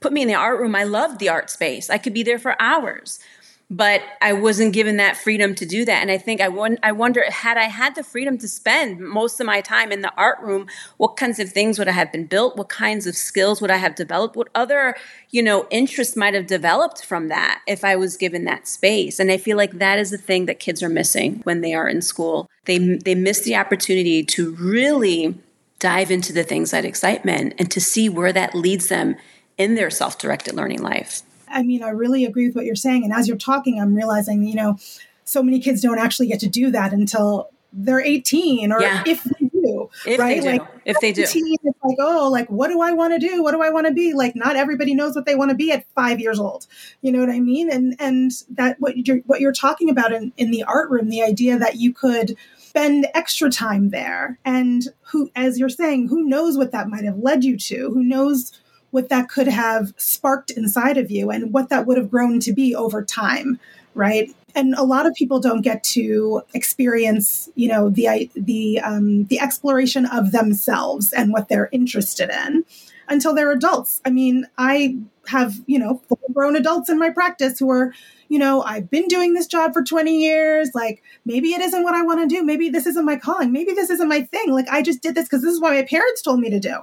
put 0.00 0.12
me 0.12 0.22
in 0.22 0.28
the 0.28 0.34
art 0.34 0.60
room. 0.60 0.76
I 0.76 0.84
loved 0.84 1.18
the 1.18 1.28
art 1.28 1.50
space. 1.50 1.90
I 1.90 1.98
could 1.98 2.14
be 2.14 2.22
there 2.22 2.38
for 2.38 2.54
hours 2.62 3.18
but 3.68 4.00
I 4.22 4.32
wasn't 4.32 4.72
given 4.72 4.96
that 4.98 5.16
freedom 5.16 5.54
to 5.56 5.66
do 5.66 5.84
that. 5.84 6.00
And 6.00 6.08
I 6.08 6.18
think 6.18 6.40
I, 6.40 6.48
won- 6.48 6.78
I 6.84 6.92
wonder, 6.92 7.24
had 7.28 7.56
I 7.56 7.64
had 7.64 7.96
the 7.96 8.04
freedom 8.04 8.38
to 8.38 8.46
spend 8.46 9.00
most 9.00 9.40
of 9.40 9.46
my 9.46 9.60
time 9.60 9.90
in 9.90 10.02
the 10.02 10.12
art 10.16 10.38
room, 10.40 10.68
what 10.98 11.16
kinds 11.16 11.40
of 11.40 11.50
things 11.50 11.76
would 11.78 11.88
I 11.88 11.92
have 11.92 12.12
been 12.12 12.26
built? 12.26 12.56
What 12.56 12.68
kinds 12.68 13.08
of 13.08 13.16
skills 13.16 13.60
would 13.60 13.72
I 13.72 13.78
have 13.78 13.96
developed? 13.96 14.36
What 14.36 14.50
other, 14.54 14.94
you 15.30 15.42
know, 15.42 15.66
interests 15.70 16.14
might 16.14 16.34
have 16.34 16.46
developed 16.46 17.04
from 17.04 17.26
that 17.28 17.60
if 17.66 17.82
I 17.82 17.96
was 17.96 18.16
given 18.16 18.44
that 18.44 18.68
space? 18.68 19.18
And 19.18 19.32
I 19.32 19.36
feel 19.36 19.56
like 19.56 19.78
that 19.78 19.98
is 19.98 20.10
the 20.10 20.18
thing 20.18 20.46
that 20.46 20.60
kids 20.60 20.80
are 20.80 20.88
missing 20.88 21.40
when 21.42 21.60
they 21.60 21.74
are 21.74 21.88
in 21.88 22.02
school. 22.02 22.48
They, 22.66 22.78
they 22.78 23.16
miss 23.16 23.40
the 23.40 23.56
opportunity 23.56 24.22
to 24.22 24.54
really 24.54 25.40
dive 25.80 26.12
into 26.12 26.32
the 26.32 26.44
things 26.44 26.70
that 26.70 26.84
excite 26.84 27.24
men 27.24 27.52
and 27.58 27.68
to 27.72 27.80
see 27.80 28.08
where 28.08 28.32
that 28.32 28.54
leads 28.54 28.86
them 28.86 29.16
in 29.58 29.74
their 29.74 29.90
self-directed 29.90 30.54
learning 30.54 30.82
life. 30.82 31.22
I 31.48 31.62
mean, 31.62 31.82
I 31.82 31.90
really 31.90 32.24
agree 32.24 32.46
with 32.46 32.56
what 32.56 32.64
you're 32.64 32.74
saying. 32.74 33.04
And 33.04 33.12
as 33.12 33.28
you're 33.28 33.36
talking, 33.36 33.80
I'm 33.80 33.94
realizing, 33.94 34.44
you 34.44 34.54
know, 34.54 34.78
so 35.24 35.42
many 35.42 35.60
kids 35.60 35.80
don't 35.80 35.98
actually 35.98 36.28
get 36.28 36.40
to 36.40 36.48
do 36.48 36.70
that 36.70 36.92
until 36.92 37.50
they're 37.72 38.00
18 38.00 38.72
or 38.72 38.80
yeah. 38.80 39.02
if 39.06 39.22
they 39.24 39.46
do, 39.46 39.90
if 40.06 40.18
right? 40.18 40.40
They 40.42 40.52
do. 40.52 40.58
Like 40.58 40.68
if 40.84 41.00
they 41.00 41.12
do. 41.12 41.22
It's 41.22 41.34
like, 41.34 41.96
oh, 42.00 42.28
like, 42.30 42.48
what 42.48 42.68
do 42.68 42.80
I 42.80 42.92
want 42.92 43.12
to 43.12 43.18
do? 43.18 43.42
What 43.42 43.52
do 43.52 43.62
I 43.62 43.70
want 43.70 43.86
to 43.86 43.92
be? 43.92 44.14
Like, 44.14 44.34
not 44.34 44.56
everybody 44.56 44.94
knows 44.94 45.14
what 45.14 45.26
they 45.26 45.34
want 45.34 45.50
to 45.50 45.56
be 45.56 45.72
at 45.72 45.84
five 45.94 46.20
years 46.20 46.38
old. 46.38 46.66
You 47.02 47.12
know 47.12 47.20
what 47.20 47.30
I 47.30 47.40
mean? 47.40 47.70
And, 47.70 47.96
and 47.98 48.30
that 48.50 48.80
what 48.80 49.06
you're, 49.06 49.18
what 49.26 49.40
you're 49.40 49.52
talking 49.52 49.90
about 49.90 50.12
in, 50.12 50.32
in 50.36 50.50
the 50.50 50.62
art 50.62 50.90
room, 50.90 51.08
the 51.08 51.22
idea 51.22 51.58
that 51.58 51.76
you 51.76 51.92
could 51.92 52.36
spend 52.56 53.06
extra 53.14 53.50
time 53.50 53.90
there 53.90 54.38
and 54.44 54.84
who, 55.02 55.30
as 55.34 55.58
you're 55.58 55.68
saying, 55.68 56.08
who 56.08 56.22
knows 56.22 56.56
what 56.56 56.72
that 56.72 56.88
might 56.88 57.04
have 57.04 57.18
led 57.18 57.44
you 57.44 57.56
to? 57.56 57.90
Who 57.90 58.02
knows 58.02 58.52
what 58.96 59.10
that 59.10 59.28
could 59.28 59.46
have 59.46 59.92
sparked 59.98 60.50
inside 60.50 60.96
of 60.96 61.10
you 61.10 61.28
and 61.30 61.52
what 61.52 61.68
that 61.68 61.86
would 61.86 61.98
have 61.98 62.10
grown 62.10 62.40
to 62.40 62.50
be 62.50 62.74
over 62.74 63.04
time, 63.04 63.60
right? 63.94 64.34
And 64.54 64.72
a 64.72 64.84
lot 64.84 65.04
of 65.04 65.12
people 65.12 65.38
don't 65.38 65.60
get 65.60 65.84
to 65.84 66.40
experience, 66.54 67.50
you 67.56 67.68
know, 67.68 67.90
the 67.90 68.30
the 68.34 68.80
um, 68.80 69.24
the 69.26 69.38
exploration 69.38 70.06
of 70.06 70.32
themselves 70.32 71.12
and 71.12 71.30
what 71.30 71.50
they're 71.50 71.68
interested 71.72 72.30
in 72.30 72.64
until 73.06 73.34
they're 73.34 73.52
adults. 73.52 74.00
I 74.06 74.08
mean, 74.08 74.46
I 74.56 74.96
have, 75.28 75.60
you 75.66 75.78
know, 75.78 76.00
grown 76.32 76.56
adults 76.56 76.88
in 76.88 76.98
my 76.98 77.10
practice 77.10 77.58
who 77.58 77.70
are, 77.70 77.92
you 78.30 78.38
know, 78.38 78.62
I've 78.62 78.88
been 78.88 79.08
doing 79.08 79.34
this 79.34 79.46
job 79.46 79.74
for 79.74 79.84
20 79.84 80.18
years. 80.18 80.70
Like, 80.74 81.02
maybe 81.26 81.48
it 81.50 81.60
isn't 81.60 81.82
what 81.82 81.94
I 81.94 82.00
want 82.00 82.20
to 82.20 82.34
do. 82.34 82.42
Maybe 82.42 82.70
this 82.70 82.86
isn't 82.86 83.04
my 83.04 83.16
calling. 83.16 83.52
Maybe 83.52 83.74
this 83.74 83.90
isn't 83.90 84.08
my 84.08 84.22
thing. 84.22 84.52
Like, 84.52 84.68
I 84.70 84.80
just 84.80 85.02
did 85.02 85.14
this 85.14 85.26
because 85.28 85.42
this 85.42 85.52
is 85.52 85.60
what 85.60 85.74
my 85.74 85.82
parents 85.82 86.22
told 86.22 86.40
me 86.40 86.48
to 86.48 86.58
do. 86.58 86.78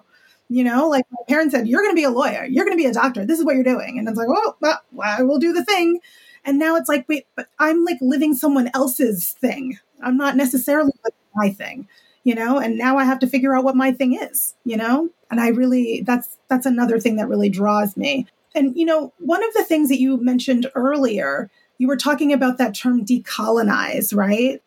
You 0.49 0.63
know, 0.63 0.87
like 0.87 1.05
my 1.11 1.23
parents 1.27 1.53
said, 1.55 1.67
you're 1.67 1.81
going 1.81 1.91
to 1.93 1.99
be 1.99 2.03
a 2.03 2.09
lawyer, 2.09 2.45
you're 2.45 2.65
going 2.65 2.77
to 2.77 2.81
be 2.81 2.89
a 2.89 2.93
doctor. 2.93 3.25
This 3.25 3.39
is 3.39 3.45
what 3.45 3.55
you're 3.55 3.63
doing. 3.63 3.97
And 3.97 4.07
it's 4.07 4.17
like, 4.17 4.27
oh, 4.29 4.55
well, 4.61 4.79
I 5.01 5.23
will 5.23 5.39
do 5.39 5.53
the 5.53 5.65
thing. 5.65 5.99
And 6.45 6.59
now 6.59 6.75
it's 6.75 6.89
like, 6.89 7.07
wait, 7.07 7.25
but 7.35 7.47
I'm 7.59 7.85
like 7.85 7.97
living 8.01 8.35
someone 8.35 8.69
else's 8.73 9.31
thing. 9.31 9.79
I'm 10.01 10.17
not 10.17 10.35
necessarily 10.35 10.91
my 11.35 11.49
thing, 11.49 11.87
you 12.23 12.35
know. 12.35 12.59
And 12.59 12.77
now 12.77 12.97
I 12.97 13.05
have 13.05 13.19
to 13.19 13.27
figure 13.27 13.55
out 13.55 13.63
what 13.63 13.75
my 13.75 13.91
thing 13.91 14.13
is, 14.13 14.53
you 14.65 14.77
know. 14.77 15.09
And 15.31 15.39
I 15.39 15.47
really, 15.49 16.01
that's 16.01 16.37
that's 16.49 16.65
another 16.65 16.99
thing 16.99 17.15
that 17.15 17.29
really 17.29 17.49
draws 17.49 17.95
me. 17.95 18.27
And 18.53 18.77
you 18.77 18.85
know, 18.85 19.13
one 19.19 19.43
of 19.43 19.53
the 19.53 19.63
things 19.63 19.89
that 19.89 19.99
you 19.99 20.17
mentioned 20.17 20.69
earlier, 20.75 21.49
you 21.77 21.87
were 21.87 21.97
talking 21.97 22.33
about 22.33 22.57
that 22.57 22.75
term 22.75 23.05
decolonize, 23.05 24.15
right? 24.15 24.61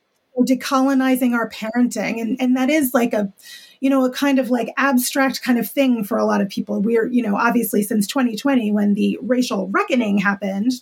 decolonizing 0.45 1.33
our 1.33 1.49
parenting, 1.49 2.21
and 2.21 2.37
and 2.41 2.57
that 2.57 2.71
is 2.71 2.93
like 2.93 3.12
a 3.12 3.33
you 3.81 3.91
know, 3.91 4.05
a 4.05 4.11
kind 4.11 4.39
of 4.39 4.51
like 4.51 4.73
abstract 4.77 5.43
kind 5.43 5.59
of 5.59 5.71
thing 5.71 6.05
for 6.05 6.19
a 6.19 6.25
lot 6.25 6.41
of 6.41 6.49
people. 6.49 6.81
We're, 6.81 7.07
you 7.07 7.23
know, 7.23 7.37
obviously 7.37 7.83
since 7.83 8.07
2020, 8.07 8.73
when 8.73 8.95
the 8.95 9.19
racial 9.23 9.69
reckoning 9.69 10.19
happened, 10.19 10.73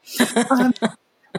um, 0.50 0.74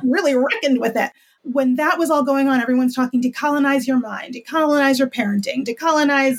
really 0.04 0.36
reckoned 0.36 0.80
with 0.80 0.96
it. 0.96 1.12
When 1.44 1.76
that 1.76 2.00
was 2.00 2.10
all 2.10 2.24
going 2.24 2.48
on, 2.48 2.62
everyone's 2.62 2.96
talking 2.96 3.22
decolonize 3.22 3.86
your 3.86 4.00
mind, 4.00 4.34
decolonize 4.34 4.98
your 4.98 5.10
parenting, 5.10 5.66
decolonize, 5.66 6.38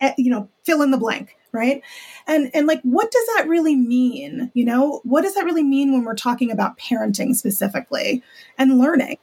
eh, 0.00 0.14
you 0.16 0.30
know, 0.30 0.48
fill 0.64 0.80
in 0.80 0.90
the 0.90 0.96
blank, 0.96 1.36
right? 1.52 1.82
And 2.26 2.50
and 2.54 2.66
like, 2.66 2.80
what 2.82 3.10
does 3.10 3.26
that 3.36 3.46
really 3.46 3.76
mean? 3.76 4.50
You 4.54 4.64
know, 4.64 5.00
what 5.04 5.22
does 5.22 5.34
that 5.34 5.44
really 5.44 5.62
mean 5.62 5.92
when 5.92 6.04
we're 6.04 6.14
talking 6.14 6.50
about 6.50 6.78
parenting 6.78 7.36
specifically 7.36 8.22
and 8.56 8.78
learning? 8.78 9.18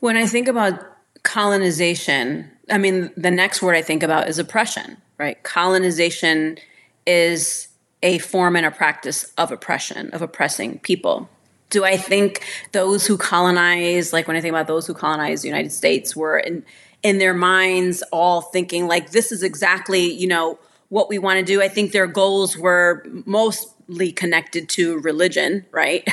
When 0.00 0.16
I 0.16 0.26
think 0.26 0.48
about 0.48 0.82
colonization, 1.24 2.50
I 2.70 2.78
mean, 2.78 3.10
the 3.16 3.30
next 3.30 3.62
word 3.62 3.74
I 3.74 3.82
think 3.82 4.02
about 4.02 4.28
is 4.28 4.38
oppression, 4.38 4.98
right? 5.18 5.42
Colonization 5.42 6.58
is 7.06 7.68
a 8.02 8.18
form 8.18 8.56
and 8.56 8.66
a 8.66 8.70
practice 8.70 9.32
of 9.38 9.50
oppression, 9.50 10.10
of 10.10 10.22
oppressing 10.22 10.78
people. 10.80 11.28
Do 11.70 11.84
I 11.84 11.96
think 11.96 12.44
those 12.72 13.06
who 13.06 13.18
colonize, 13.18 14.12
like 14.12 14.26
when 14.28 14.36
I 14.36 14.40
think 14.40 14.52
about 14.52 14.66
those 14.66 14.86
who 14.86 14.94
colonized 14.94 15.42
the 15.42 15.48
United 15.48 15.72
States, 15.72 16.16
were 16.16 16.38
in 16.38 16.64
in 17.02 17.18
their 17.18 17.34
minds 17.34 18.02
all 18.10 18.40
thinking 18.40 18.88
like 18.88 19.12
this 19.12 19.30
is 19.30 19.44
exactly, 19.44 20.12
you 20.12 20.26
know, 20.26 20.58
what 20.88 21.08
we 21.08 21.18
want 21.18 21.38
to 21.38 21.44
do? 21.44 21.62
I 21.62 21.68
think 21.68 21.92
their 21.92 22.06
goals 22.06 22.56
were 22.56 23.04
mostly 23.24 24.10
connected 24.10 24.68
to 24.70 24.98
religion, 25.00 25.64
right? 25.70 26.08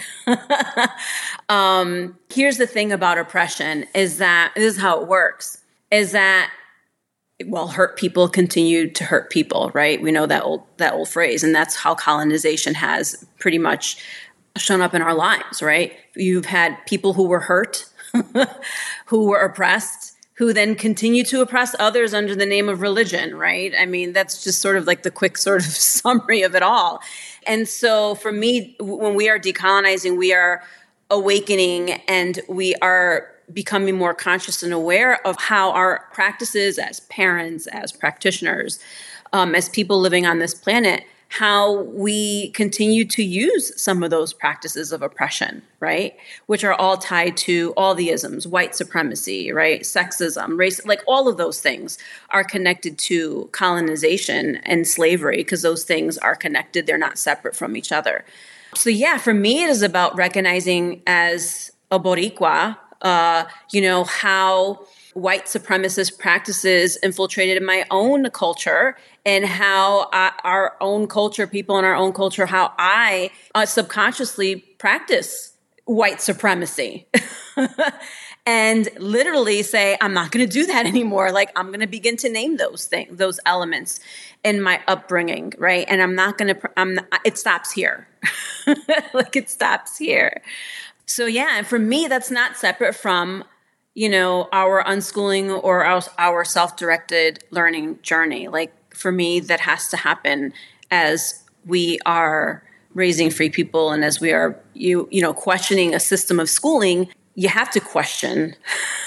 um, 1.50 2.18
here's 2.30 2.58
the 2.58 2.68
thing 2.68 2.92
about 2.92 3.18
oppression 3.18 3.86
is 3.96 4.18
that 4.18 4.52
this 4.56 4.76
is 4.76 4.82
how 4.82 5.02
it 5.02 5.08
works 5.08 5.62
is 5.92 6.12
that 6.12 6.52
well 7.46 7.68
hurt 7.68 7.98
people 7.98 8.30
continue 8.30 8.90
to 8.90 9.04
hurt 9.04 9.30
people 9.30 9.72
right? 9.74 10.02
We 10.02 10.12
know 10.12 10.26
that 10.26 10.44
old 10.44 10.64
that 10.78 10.94
old 10.94 11.10
phrase 11.10 11.44
and 11.44 11.54
that's 11.54 11.76
how 11.76 11.96
colonization 11.96 12.76
has 12.76 13.26
pretty 13.40 13.58
much 13.58 13.98
shown 14.58 14.82
up 14.82 14.94
in 14.94 15.02
our 15.02 15.14
lives 15.14 15.62
right? 15.62 15.94
You've 16.16 16.46
had 16.46 16.78
people 16.86 17.14
who 17.14 17.28
were 17.28 17.42
hurt 17.42 17.86
who 19.08 19.26
were 19.26 19.40
oppressed 19.40 20.14
who 20.38 20.52
then 20.52 20.76
continue 20.76 21.24
to 21.24 21.40
oppress 21.42 21.74
others 21.80 22.14
under 22.14 22.36
the 22.36 22.46
name 22.46 22.70
of 22.70 22.82
religion 22.82 23.36
right? 23.36 23.74
I 23.78 23.86
mean 23.86 24.14
that's 24.14 24.44
just 24.44 24.62
sort 24.62 24.78
of 24.78 24.88
like 24.88 25.04
the 25.04 25.12
quick 25.12 25.38
sort 25.38 25.66
of 25.66 25.72
summary 25.72 26.42
of 26.44 26.56
it 26.56 26.64
all. 26.64 27.02
And 27.46 27.68
so 27.68 28.16
for 28.16 28.32
me 28.32 28.78
when 28.80 29.16
we 29.16 29.28
are 29.28 29.40
decolonizing 29.40 30.18
we 30.18 30.34
are 30.34 30.64
awakening 31.10 31.92
and 32.08 32.40
we 32.48 32.76
are 32.76 33.35
becoming 33.54 33.96
more 33.96 34.14
conscious 34.14 34.64
and 34.64 34.74
aware 34.74 35.26
of 35.26 35.36
how 35.38 35.72
our 35.72 36.08
practices 36.14 36.78
as 36.78 37.02
parents, 37.02 37.68
as 37.68 37.92
practitioners, 37.92 38.80
um, 39.34 39.56
as 39.56 39.70
people 39.70 40.00
living 40.00 40.26
on 40.26 40.40
this 40.40 40.54
planet, 40.54 41.04
how 41.30 41.82
we 41.82 42.50
continue 42.52 43.04
to 43.04 43.24
use 43.24 43.80
some 43.82 44.04
of 44.04 44.10
those 44.10 44.32
practices 44.32 44.92
of 44.92 45.02
oppression, 45.02 45.62
right? 45.80 46.16
Which 46.46 46.64
are 46.64 46.74
all 46.74 46.98
tied 46.98 47.36
to 47.38 47.74
all 47.76 47.96
the 47.96 48.10
isms, 48.10 48.48
white 48.48 48.76
supremacy, 48.76 49.52
right? 49.52 49.82
Sexism, 49.82 50.58
race, 50.58 50.86
like 50.86 51.02
all 51.08 51.28
of 51.28 51.38
those 51.38 51.60
things 51.60 51.98
are 52.30 52.44
connected 52.44 52.98
to 53.00 53.50
colonization 53.52 54.58
and 54.64 54.88
slavery 54.88 55.38
because 55.38 55.62
those 55.62 55.84
things 55.84 56.18
are 56.20 56.36
connected. 56.36 56.86
They're 56.86 56.98
not 56.98 57.18
separate 57.18 57.56
from 57.56 57.76
each 57.76 57.92
other. 57.92 58.24
So, 58.76 58.90
yeah, 58.90 59.18
for 59.18 59.34
me, 59.34 59.64
it 59.64 59.70
is 59.70 59.82
about 59.82 60.16
recognizing 60.16 61.02
as 61.08 61.72
a 61.92 62.00
Boricua 62.00 62.78
uh, 63.06 63.46
you 63.72 63.82
know, 63.82 64.04
how 64.04 64.86
white 65.14 65.46
supremacist 65.46 66.20
practices 66.20 66.98
infiltrated 66.98 67.56
in 67.56 67.66
my 67.66 67.86
own 67.90 68.30
culture 68.32 68.98
and 69.26 69.46
how 69.46 70.10
uh, 70.10 70.32
our 70.44 70.76
own 70.82 71.08
culture, 71.08 71.48
people 71.48 71.80
in 71.80 71.86
our 71.86 71.96
own 71.96 72.12
culture, 72.12 72.46
how 72.46 72.74
I 72.78 73.30
uh, 73.54 73.66
subconsciously 73.66 74.58
practice 74.78 75.54
white 75.86 76.20
supremacy. 76.20 77.08
and 78.46 78.90
literally 79.00 79.64
say, 79.64 79.98
I'm 80.02 80.14
not 80.14 80.32
going 80.32 80.46
to 80.48 80.52
do 80.52 80.66
that 80.66 80.86
anymore. 80.86 81.32
Like, 81.32 81.52
I'm 81.56 81.68
going 81.68 81.80
to 81.80 81.88
begin 81.88 82.18
to 82.18 82.30
name 82.30 82.58
those 82.58 82.86
things, 82.86 83.18
those 83.18 83.40
elements 83.46 84.00
in 84.44 84.62
my 84.62 84.82
upbringing, 84.88 85.54
right? 85.58 85.86
And 85.88 86.02
I'm 86.02 86.16
not 86.16 86.38
going 86.38 86.54
to, 86.54 86.72
I'm, 86.78 86.96
not, 86.96 87.08
it 87.24 87.38
stops 87.38 87.72
here. 87.72 88.08
like, 89.14 89.36
it 89.36 89.50
stops 89.50 89.98
here. 89.98 90.42
So, 91.06 91.26
yeah, 91.26 91.58
and 91.58 91.68
for 91.68 91.80
me, 91.80 92.08
that's 92.08 92.32
not 92.32 92.58
separate 92.58 92.96
from, 92.96 93.44
you 93.94 94.10
know, 94.10 94.50
our 94.52 94.84
unschooling 94.84 95.64
or 95.64 95.84
our, 95.84 96.02
our 96.18 96.44
self 96.44 96.78
directed 96.78 97.44
learning 97.52 98.00
journey. 98.02 98.48
Like, 98.48 98.74
for 98.94 99.12
me, 99.12 99.40
that 99.42 99.60
has 99.62 99.90
to 99.90 99.98
happen 99.98 100.54
as 100.92 101.44
we 101.66 102.00
are 102.06 102.64
raising 102.94 103.30
free 103.30 103.50
people 103.50 103.92
and 103.92 104.06
as 104.06 104.22
we 104.22 104.32
are 104.32 104.58
you 104.74 105.06
you 105.12 105.22
know 105.22 105.34
questioning 105.34 105.94
a 105.94 106.00
system 106.00 106.40
of 106.40 106.50
schooling 106.50 107.10
you 107.36 107.50
have 107.50 107.70
to 107.72 107.80
question 107.80 108.56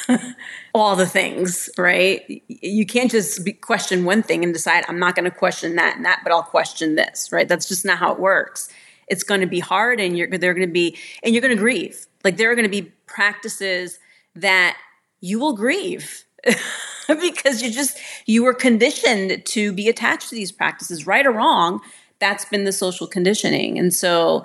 all 0.75 0.97
the 0.97 1.07
things, 1.07 1.69
right? 1.77 2.43
You 2.49 2.87
can't 2.87 3.11
just 3.11 3.45
be, 3.45 3.55
question 3.55 4.05
one 4.05 4.23
thing 4.23 4.45
and 4.45 4.53
decide, 4.53 4.85
I'm 4.87 4.99
not 4.99 5.15
going 5.15 5.25
to 5.25 5.37
question 5.37 5.77
that 5.77 5.97
and 5.97 6.05
that, 6.05 6.21
but 6.23 6.33
I'll 6.33 6.43
question 6.43 6.95
this, 6.95 7.33
right? 7.33 7.49
That's 7.49 7.67
just 7.67 7.85
not 7.85 7.99
how 7.99 8.13
it 8.13 8.21
works. 8.21 8.69
It's 9.11 9.23
going 9.23 9.41
to 9.41 9.47
be 9.47 9.61
hard 9.61 10.01
and 10.01 10.17
you're, 10.17 10.29
they're 10.29 10.55
going 10.55 10.67
to 10.67 10.73
be, 10.73 10.97
and 11.23 11.35
you're 11.35 11.43
going 11.43 11.57
to 11.57 11.61
grieve. 11.61 12.07
Like 12.25 12.37
there 12.37 12.51
are 12.51 12.55
going 12.55 12.65
to 12.65 12.71
be 12.71 12.93
practices 13.07 13.99
that 14.37 14.77
you 15.21 15.39
will 15.39 15.55
grieve 15.55 16.25
because 17.09 17.63
you 17.63 17.71
just, 17.71 17.99
you 18.27 18.45
were 18.45 18.55
conditioned 18.55 19.45
to 19.47 19.73
be 19.73 19.89
attached 19.89 20.29
to 20.31 20.35
these 20.35 20.53
practices, 20.53 21.07
right 21.07 21.27
or 21.27 21.33
wrong. 21.33 21.81
That's 22.19 22.45
been 22.45 22.65
the 22.65 22.73
social 22.73 23.07
conditioning. 23.07 23.79
And 23.79 23.95
so, 23.95 24.45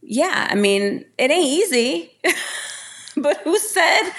yeah, 0.00 0.48
I 0.50 0.54
mean, 0.54 1.04
it 1.18 1.30
ain't 1.30 1.44
easy. 1.44 2.12
but 3.16 3.38
who 3.38 3.58
said 3.58 4.10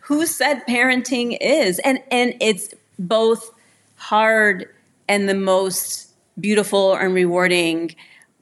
who 0.00 0.26
said 0.26 0.66
parenting 0.66 1.36
is 1.40 1.78
and 1.80 2.00
and 2.10 2.34
it's 2.40 2.74
both 2.98 3.50
hard 3.96 4.68
and 5.08 5.28
the 5.28 5.34
most 5.34 6.10
beautiful 6.40 6.94
and 6.94 7.14
rewarding 7.14 7.94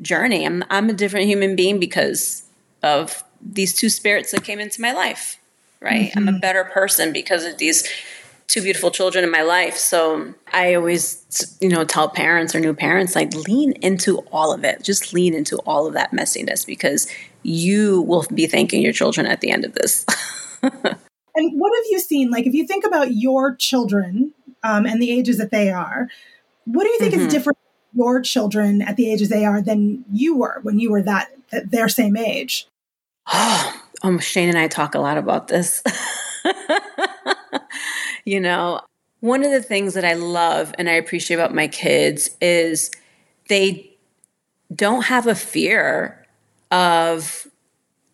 journey 0.03 0.47
i'm 0.47 0.65
i'm 0.71 0.89
a 0.89 0.93
different 0.93 1.27
human 1.27 1.57
being 1.57 1.79
because 1.79 2.45
of 2.83 3.25
these 3.41 3.75
two 3.75 3.89
spirits 3.89 4.33
that 4.33 4.45
came 4.45 4.61
into 4.61 4.81
my 4.81 4.93
life 4.93 5.39
right 5.81 6.11
mm-hmm. 6.11 6.19
i'm 6.19 6.29
a 6.29 6.31
mm-hmm. 6.33 6.41
better 6.41 6.65
person 6.65 7.13
because 7.13 7.45
of 7.45 7.59
these 7.59 7.89
two 8.51 8.61
beautiful 8.61 8.91
children 8.91 9.23
in 9.23 9.31
my 9.31 9.43
life. 9.43 9.77
So 9.77 10.35
I 10.53 10.75
always, 10.75 11.57
you 11.61 11.69
know, 11.69 11.85
tell 11.85 12.09
parents 12.09 12.53
or 12.53 12.59
new 12.59 12.75
parents, 12.75 13.15
like, 13.15 13.33
lean 13.33 13.73
into 13.81 14.19
all 14.33 14.53
of 14.53 14.65
it. 14.65 14.83
Just 14.83 15.15
lean 15.15 15.35
into 15.35 15.59
all 15.59 15.87
of 15.87 15.95
that 15.95 16.11
messiness 16.11 16.67
because 16.67 17.07
you 17.45 18.03
will 18.03 18.27
be 18.35 18.49
thanking 18.49 18.83
your 18.83 18.93
children 18.93 19.25
at 19.25 19.41
the 19.41 19.53
end 19.53 19.65
of 19.65 19.75
this. 19.75 20.05
and 20.63 20.73
what 20.73 21.73
have 21.77 21.85
you 21.91 22.01
seen? 22.01 22.33
Like, 22.33 22.45
if 22.45 22.53
you 22.53 22.67
think 22.67 22.85
about 22.85 23.15
your 23.15 23.55
children 23.55 24.35
um, 24.65 24.85
and 24.85 25.01
the 25.01 25.13
ages 25.13 25.39
that 25.39 25.53
they 25.53 25.71
are, 25.71 26.09
what 26.65 26.83
do 26.83 26.91
you 26.91 26.99
think 26.99 27.15
mm-hmm. 27.15 27.27
is 27.27 27.33
different 27.33 27.59
your 27.95 28.21
children 28.21 28.83
at 28.83 28.97
the 28.97 29.11
ages 29.11 29.29
they 29.29 29.45
are 29.45 29.61
than 29.61 30.05
you 30.13 30.37
were 30.37 30.61
when 30.63 30.79
you 30.79 30.91
were 30.91 31.03
that, 31.03 31.31
their 31.51 31.89
same 31.89 32.17
age? 32.17 32.67
Oh, 33.27 33.83
um, 34.03 34.19
Shane 34.19 34.49
and 34.49 34.59
I 34.59 34.69
talk 34.69 34.95
a 34.95 35.01
lot 35.01 35.19
about 35.19 35.49
this. 35.49 35.83
you 38.25 38.41
know, 38.41 38.81
one 39.21 39.45
of 39.45 39.51
the 39.51 39.63
things 39.63 39.95
that 39.95 40.05
I 40.05 40.15
love 40.15 40.75
and 40.79 40.89
I 40.89 40.95
appreciate 40.95 41.37
about 41.37 41.55
my 41.55 41.69
kids 41.69 42.31
is 42.41 42.91
they 43.49 43.91
don't 44.75 45.05
have 45.05 45.27
a 45.27 45.35
fear 45.35 46.27
of 46.71 47.47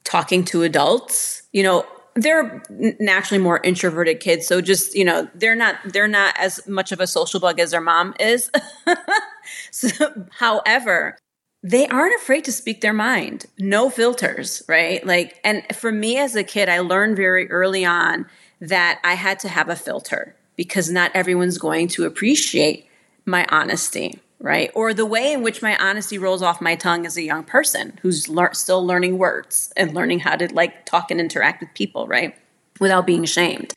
talking 0.05 0.45
to 0.47 0.63
adults. 0.63 1.43
You 1.53 1.63
know, 1.63 1.87
they're 2.15 2.63
naturally 2.99 3.43
more 3.43 3.61
introverted 3.63 4.21
kids, 4.21 4.47
so 4.47 4.61
just, 4.61 4.95
you 4.95 5.05
know, 5.05 5.29
they're 5.35 5.55
not 5.55 5.77
they're 5.85 6.09
not 6.09 6.35
as 6.39 6.67
much 6.67 6.91
of 6.91 7.01
a 7.01 7.07
social 7.07 7.41
bug 7.41 7.61
as 7.61 7.71
their 7.71 7.81
mom 7.81 8.15
is. 8.19 8.51
however, 10.39 11.17
they 11.63 11.87
aren't 11.89 12.21
afraid 12.21 12.45
to 12.45 12.53
speak 12.53 12.81
their 12.81 12.93
mind. 12.93 13.47
No 13.59 13.91
filters, 13.91 14.63
right? 14.69 15.05
Like 15.05 15.41
and 15.43 15.65
for 15.75 15.91
me 15.91 16.19
as 16.19 16.37
a 16.37 16.45
kid, 16.45 16.69
I 16.69 16.81
learned 16.81 17.17
very 17.17 17.51
early 17.51 17.85
on 17.85 18.27
that 18.61 19.01
I 19.05 19.15
had 19.15 19.39
to 19.41 19.49
have 19.49 19.69
a 19.69 19.77
filter 19.77 20.37
because 20.57 20.91
not 20.91 21.11
everyone's 21.15 21.59
going 21.59 21.89
to 21.89 22.05
appreciate 22.05 22.89
my 23.25 23.47
honesty, 23.51 24.21
right? 24.39 24.71
Or 24.75 24.95
the 24.95 25.05
way 25.05 25.33
in 25.33 25.43
which 25.43 25.61
my 25.61 25.77
honesty 25.77 26.19
rolls 26.19 26.43
off 26.43 26.61
my 26.61 26.77
tongue 26.77 27.05
as 27.05 27.17
a 27.17 27.23
young 27.23 27.45
person 27.45 27.99
who's 28.03 28.29
lear- 28.29 28.55
still 28.55 28.85
learning 28.85 29.19
words 29.19 29.73
and 29.77 29.93
learning 29.93 30.21
how 30.21 30.37
to 30.37 30.53
like 30.55 30.87
talk 30.87 31.11
and 31.11 31.21
interact 31.21 31.61
with 31.61 31.75
people, 31.75 32.07
right? 32.07 32.35
Without 32.81 33.07
being 33.07 33.25
shamed. 33.25 33.75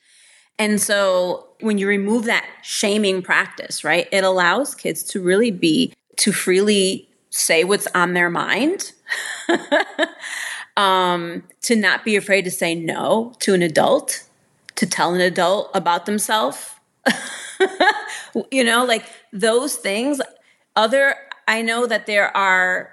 And 0.58 0.80
so 0.80 1.49
when 1.62 1.78
you 1.78 1.88
remove 1.88 2.26
that 2.26 2.45
shaming 2.62 3.22
practice, 3.22 3.84
right, 3.84 4.08
it 4.12 4.24
allows 4.24 4.76
kids 4.76 5.04
to 5.04 5.22
really 5.22 5.52
be, 5.52 5.93
to 6.17 6.32
freely 6.32 7.10
say 7.30 7.63
what's 7.63 7.88
on 7.93 8.13
their 8.13 8.30
mind. 8.30 8.91
um, 10.78 11.43
to 11.62 11.76
not 11.76 12.06
be 12.06 12.15
afraid 12.15 12.43
to 12.43 12.52
say 12.52 12.76
no 12.76 13.34
to 13.39 13.54
an 13.54 13.62
adult 13.62 14.24
to 14.80 14.86
tell 14.86 15.13
an 15.13 15.19
adult 15.19 15.69
about 15.74 16.06
themselves. 16.06 16.72
you 18.52 18.63
know, 18.63 18.86
like 18.86 19.04
those 19.34 19.76
things. 19.76 20.22
Other, 20.78 21.15
I 21.50 21.62
know 21.62 21.86
that 21.86 22.06
there 22.06 22.36
are 22.36 22.91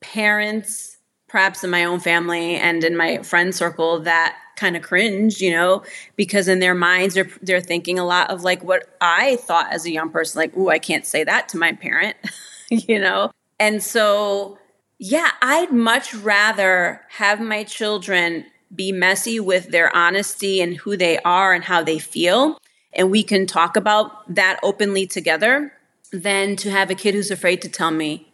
parents, 0.00 0.98
perhaps 1.26 1.64
in 1.64 1.70
my 1.70 1.84
own 1.84 1.98
family 1.98 2.54
and 2.54 2.84
in 2.84 2.96
my 2.96 3.24
friend 3.24 3.52
circle, 3.52 3.98
that 4.00 4.36
kind 4.56 4.76
of 4.76 4.82
cringe, 4.82 5.40
you 5.40 5.50
know, 5.50 5.82
because 6.16 6.48
in 6.48 6.58
their 6.58 6.74
minds 6.74 7.14
they're 7.14 7.30
they're 7.42 7.60
thinking 7.60 7.98
a 7.98 8.06
lot 8.06 8.30
of 8.30 8.42
like 8.42 8.64
what 8.64 8.96
I 9.00 9.36
thought 9.36 9.72
as 9.72 9.84
a 9.84 9.90
young 9.90 10.10
person, 10.10 10.40
like, 10.40 10.56
"Ooh, 10.56 10.68
I 10.68 10.78
can't 10.78 11.06
say 11.06 11.24
that 11.24 11.48
to 11.50 11.58
my 11.58 11.72
parent," 11.72 12.16
you 12.70 12.98
know, 12.98 13.30
and 13.60 13.82
so 13.82 14.58
yeah, 14.98 15.30
I'd 15.42 15.72
much 15.72 16.14
rather 16.14 17.02
have 17.10 17.40
my 17.40 17.64
children 17.64 18.46
be 18.74 18.92
messy 18.92 19.38
with 19.38 19.70
their 19.70 19.94
honesty 19.94 20.60
and 20.60 20.76
who 20.76 20.96
they 20.96 21.18
are 21.18 21.52
and 21.52 21.64
how 21.64 21.82
they 21.82 21.98
feel. 21.98 22.58
And 22.92 23.10
we 23.10 23.22
can 23.22 23.46
talk 23.46 23.76
about 23.76 24.34
that 24.34 24.58
openly 24.62 25.06
together 25.06 25.72
than 26.12 26.56
to 26.56 26.70
have 26.70 26.90
a 26.90 26.94
kid 26.94 27.14
who's 27.14 27.30
afraid 27.30 27.62
to 27.62 27.68
tell 27.68 27.90
me 27.90 28.32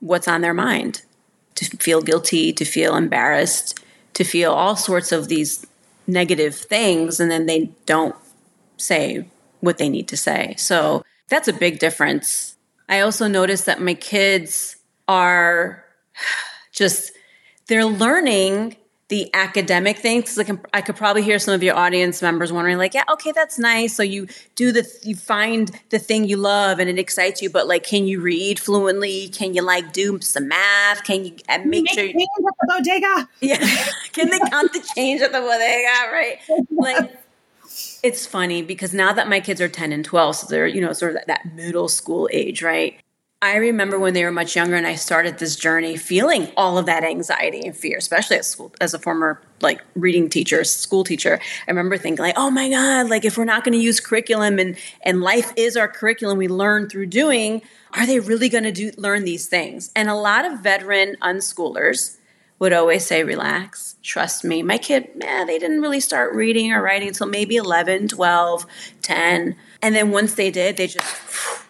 what's 0.00 0.28
on 0.28 0.40
their 0.40 0.54
mind, 0.54 1.02
to 1.56 1.64
feel 1.78 2.00
guilty, 2.00 2.52
to 2.52 2.64
feel 2.64 2.96
embarrassed, 2.96 3.83
to 4.14 4.24
feel 4.24 4.52
all 4.52 4.76
sorts 4.76 5.12
of 5.12 5.28
these 5.28 5.66
negative 6.06 6.54
things. 6.54 7.20
And 7.20 7.30
then 7.30 7.46
they 7.46 7.70
don't 7.86 8.16
say 8.76 9.28
what 9.60 9.78
they 9.78 9.88
need 9.88 10.08
to 10.08 10.16
say. 10.16 10.54
So 10.58 11.04
that's 11.28 11.48
a 11.48 11.52
big 11.52 11.78
difference. 11.78 12.56
I 12.88 13.00
also 13.00 13.28
noticed 13.28 13.66
that 13.66 13.80
my 13.80 13.94
kids 13.94 14.76
are 15.08 15.84
just, 16.72 17.12
they're 17.66 17.84
learning 17.84 18.76
the 19.14 19.30
academic 19.32 19.96
things 19.96 20.36
like 20.36 20.50
I 20.74 20.80
could 20.80 20.96
probably 20.96 21.22
hear 21.22 21.38
some 21.38 21.54
of 21.54 21.62
your 21.62 21.76
audience 21.76 22.20
members 22.20 22.52
wondering 22.52 22.78
like 22.78 22.94
yeah 22.94 23.04
okay 23.12 23.30
that's 23.30 23.60
nice. 23.60 23.94
So 23.94 24.02
you 24.02 24.26
do 24.56 24.72
the 24.72 24.84
you 25.04 25.14
find 25.14 25.70
the 25.90 26.00
thing 26.00 26.24
you 26.24 26.36
love 26.36 26.80
and 26.80 26.90
it 26.90 26.98
excites 26.98 27.40
you 27.40 27.48
but 27.48 27.68
like 27.68 27.84
can 27.84 28.08
you 28.08 28.20
read 28.20 28.58
fluently? 28.58 29.28
Can 29.28 29.54
you 29.54 29.62
like 29.62 29.92
do 29.92 30.20
some 30.20 30.48
math? 30.48 31.04
Can 31.04 31.26
you 31.26 31.36
uh, 31.48 31.58
make, 31.58 31.84
make 31.84 31.90
sure 31.90 32.04
you, 32.04 32.10
at 32.12 32.54
the 32.60 32.74
bodega? 32.76 33.28
Yeah. 33.40 33.86
Can 34.12 34.30
they 34.30 34.40
count 34.50 34.72
the 34.72 34.84
change 34.96 35.22
at 35.22 35.30
the 35.30 35.38
bodega 35.38 36.12
right? 36.12 36.38
Like 36.72 37.16
it's 38.02 38.26
funny 38.26 38.62
because 38.62 38.92
now 38.92 39.12
that 39.12 39.28
my 39.28 39.38
kids 39.38 39.60
are 39.60 39.68
10 39.68 39.92
and 39.92 40.04
12 40.04 40.36
so 40.36 40.46
they're 40.48 40.66
you 40.66 40.80
know 40.80 40.92
sort 40.92 41.12
of 41.12 41.18
that, 41.18 41.26
that 41.28 41.54
middle 41.54 41.88
school 41.88 42.28
age 42.32 42.62
right 42.62 42.98
I 43.44 43.56
remember 43.56 43.98
when 43.98 44.14
they 44.14 44.24
were 44.24 44.32
much 44.32 44.56
younger 44.56 44.74
and 44.74 44.86
I 44.86 44.94
started 44.94 45.36
this 45.36 45.54
journey 45.54 45.98
feeling 45.98 46.48
all 46.56 46.78
of 46.78 46.86
that 46.86 47.04
anxiety 47.04 47.60
and 47.66 47.76
fear, 47.76 47.98
especially 47.98 48.38
as 48.38 48.46
school, 48.46 48.72
as 48.80 48.94
a 48.94 48.98
former 48.98 49.38
like 49.60 49.82
reading 49.94 50.30
teacher, 50.30 50.64
school 50.64 51.04
teacher. 51.04 51.38
I 51.68 51.70
remember 51.70 51.98
thinking 51.98 52.24
like, 52.24 52.38
oh 52.38 52.50
my 52.50 52.70
God, 52.70 53.10
like 53.10 53.26
if 53.26 53.36
we're 53.36 53.44
not 53.44 53.62
going 53.62 53.74
to 53.74 53.84
use 53.84 54.00
curriculum 54.00 54.58
and, 54.58 54.78
and 55.02 55.20
life 55.20 55.52
is 55.56 55.76
our 55.76 55.88
curriculum 55.88 56.38
we 56.38 56.48
learn 56.48 56.88
through 56.88 57.08
doing, 57.08 57.60
are 57.92 58.06
they 58.06 58.18
really 58.18 58.48
going 58.48 58.64
to 58.64 58.72
do 58.72 58.92
learn 58.96 59.24
these 59.24 59.46
things? 59.46 59.90
And 59.94 60.08
a 60.08 60.14
lot 60.14 60.46
of 60.46 60.60
veteran 60.60 61.16
unschoolers 61.20 62.16
would 62.60 62.72
always 62.72 63.04
say, 63.04 63.24
relax, 63.24 63.96
trust 64.02 64.42
me. 64.42 64.62
My 64.62 64.78
kid, 64.78 65.14
man, 65.16 65.48
they 65.48 65.58
didn't 65.58 65.82
really 65.82 66.00
start 66.00 66.34
reading 66.34 66.72
or 66.72 66.80
writing 66.80 67.08
until 67.08 67.26
maybe 67.26 67.56
11, 67.56 68.08
12, 68.08 68.64
10. 69.02 69.54
And 69.82 69.94
then 69.94 70.12
once 70.12 70.32
they 70.32 70.50
did, 70.50 70.78
they 70.78 70.86
just 70.86 71.63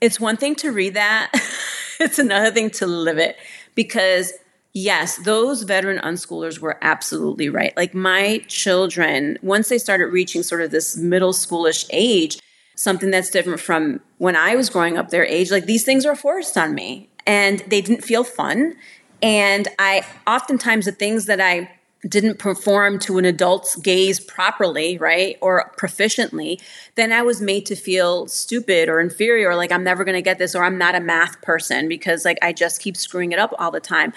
it's 0.00 0.20
one 0.20 0.36
thing 0.36 0.54
to 0.56 0.70
read 0.70 0.94
that, 0.94 1.30
it's 2.00 2.18
another 2.18 2.50
thing 2.50 2.70
to 2.70 2.86
live 2.86 3.18
it 3.18 3.36
because 3.74 4.32
yes, 4.72 5.16
those 5.16 5.62
veteran 5.62 5.98
unschoolers 5.98 6.58
were 6.58 6.78
absolutely 6.82 7.48
right. 7.48 7.74
Like 7.76 7.94
my 7.94 8.44
children, 8.46 9.38
once 9.40 9.70
they 9.70 9.78
started 9.78 10.06
reaching 10.06 10.42
sort 10.42 10.60
of 10.60 10.70
this 10.70 10.98
middle 10.98 11.32
schoolish 11.32 11.86
age, 11.90 12.38
something 12.74 13.10
that's 13.10 13.30
different 13.30 13.60
from 13.60 14.00
when 14.18 14.36
I 14.36 14.54
was 14.54 14.68
growing 14.68 14.98
up 14.98 15.08
their 15.08 15.24
age, 15.24 15.50
like 15.50 15.64
these 15.64 15.84
things 15.84 16.04
were 16.04 16.14
forced 16.14 16.58
on 16.58 16.74
me 16.74 17.08
and 17.26 17.60
they 17.68 17.80
didn't 17.80 18.04
feel 18.04 18.22
fun. 18.22 18.76
And 19.22 19.66
I 19.78 20.02
oftentimes 20.26 20.84
the 20.84 20.92
things 20.92 21.24
that 21.24 21.40
I 21.40 21.70
didn't 22.06 22.38
perform 22.38 22.98
to 23.00 23.18
an 23.18 23.24
adult's 23.24 23.76
gaze 23.76 24.20
properly, 24.20 24.98
right, 24.98 25.36
or 25.40 25.72
proficiently, 25.78 26.60
then 26.94 27.12
I 27.12 27.22
was 27.22 27.40
made 27.40 27.66
to 27.66 27.76
feel 27.76 28.26
stupid 28.26 28.88
or 28.88 29.00
inferior, 29.00 29.50
or 29.50 29.56
like 29.56 29.72
I'm 29.72 29.84
never 29.84 30.04
going 30.04 30.14
to 30.14 30.22
get 30.22 30.38
this, 30.38 30.54
or 30.54 30.64
I'm 30.64 30.78
not 30.78 30.94
a 30.94 31.00
math 31.00 31.40
person 31.42 31.88
because 31.88 32.24
like 32.24 32.38
I 32.42 32.52
just 32.52 32.80
keep 32.80 32.96
screwing 32.96 33.32
it 33.32 33.38
up 33.38 33.54
all 33.58 33.70
the 33.70 33.80
time. 33.80 34.12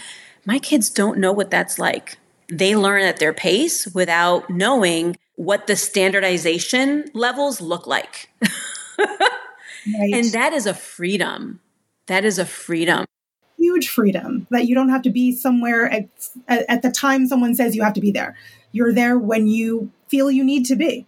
My 0.45 0.59
kids 0.59 0.89
don't 0.89 1.19
know 1.19 1.31
what 1.31 1.51
that's 1.51 1.79
like. 1.79 2.17
They 2.47 2.75
learn 2.75 3.03
at 3.03 3.17
their 3.17 3.33
pace 3.33 3.87
without 3.87 4.49
knowing 4.49 5.15
what 5.35 5.67
the 5.67 5.75
standardization 5.75 7.05
levels 7.13 7.61
look 7.61 7.87
like. 7.87 8.29
right. 8.99 10.13
And 10.13 10.25
that 10.31 10.53
is 10.53 10.65
a 10.65 10.73
freedom. 10.73 11.59
That 12.07 12.25
is 12.25 12.39
a 12.39 12.45
freedom 12.45 13.05
huge 13.69 13.89
freedom 13.89 14.47
that 14.49 14.67
you 14.67 14.75
don't 14.75 14.89
have 14.89 15.01
to 15.03 15.09
be 15.09 15.31
somewhere 15.31 15.89
at, 15.91 16.07
at 16.47 16.81
the 16.81 16.91
time 16.91 17.27
someone 17.27 17.53
says 17.53 17.75
you 17.75 17.83
have 17.83 17.93
to 17.93 18.01
be 18.01 18.11
there. 18.11 18.35
You're 18.71 18.93
there 18.93 19.17
when 19.17 19.47
you 19.47 19.91
feel 20.07 20.31
you 20.31 20.43
need 20.43 20.65
to 20.65 20.75
be. 20.75 21.05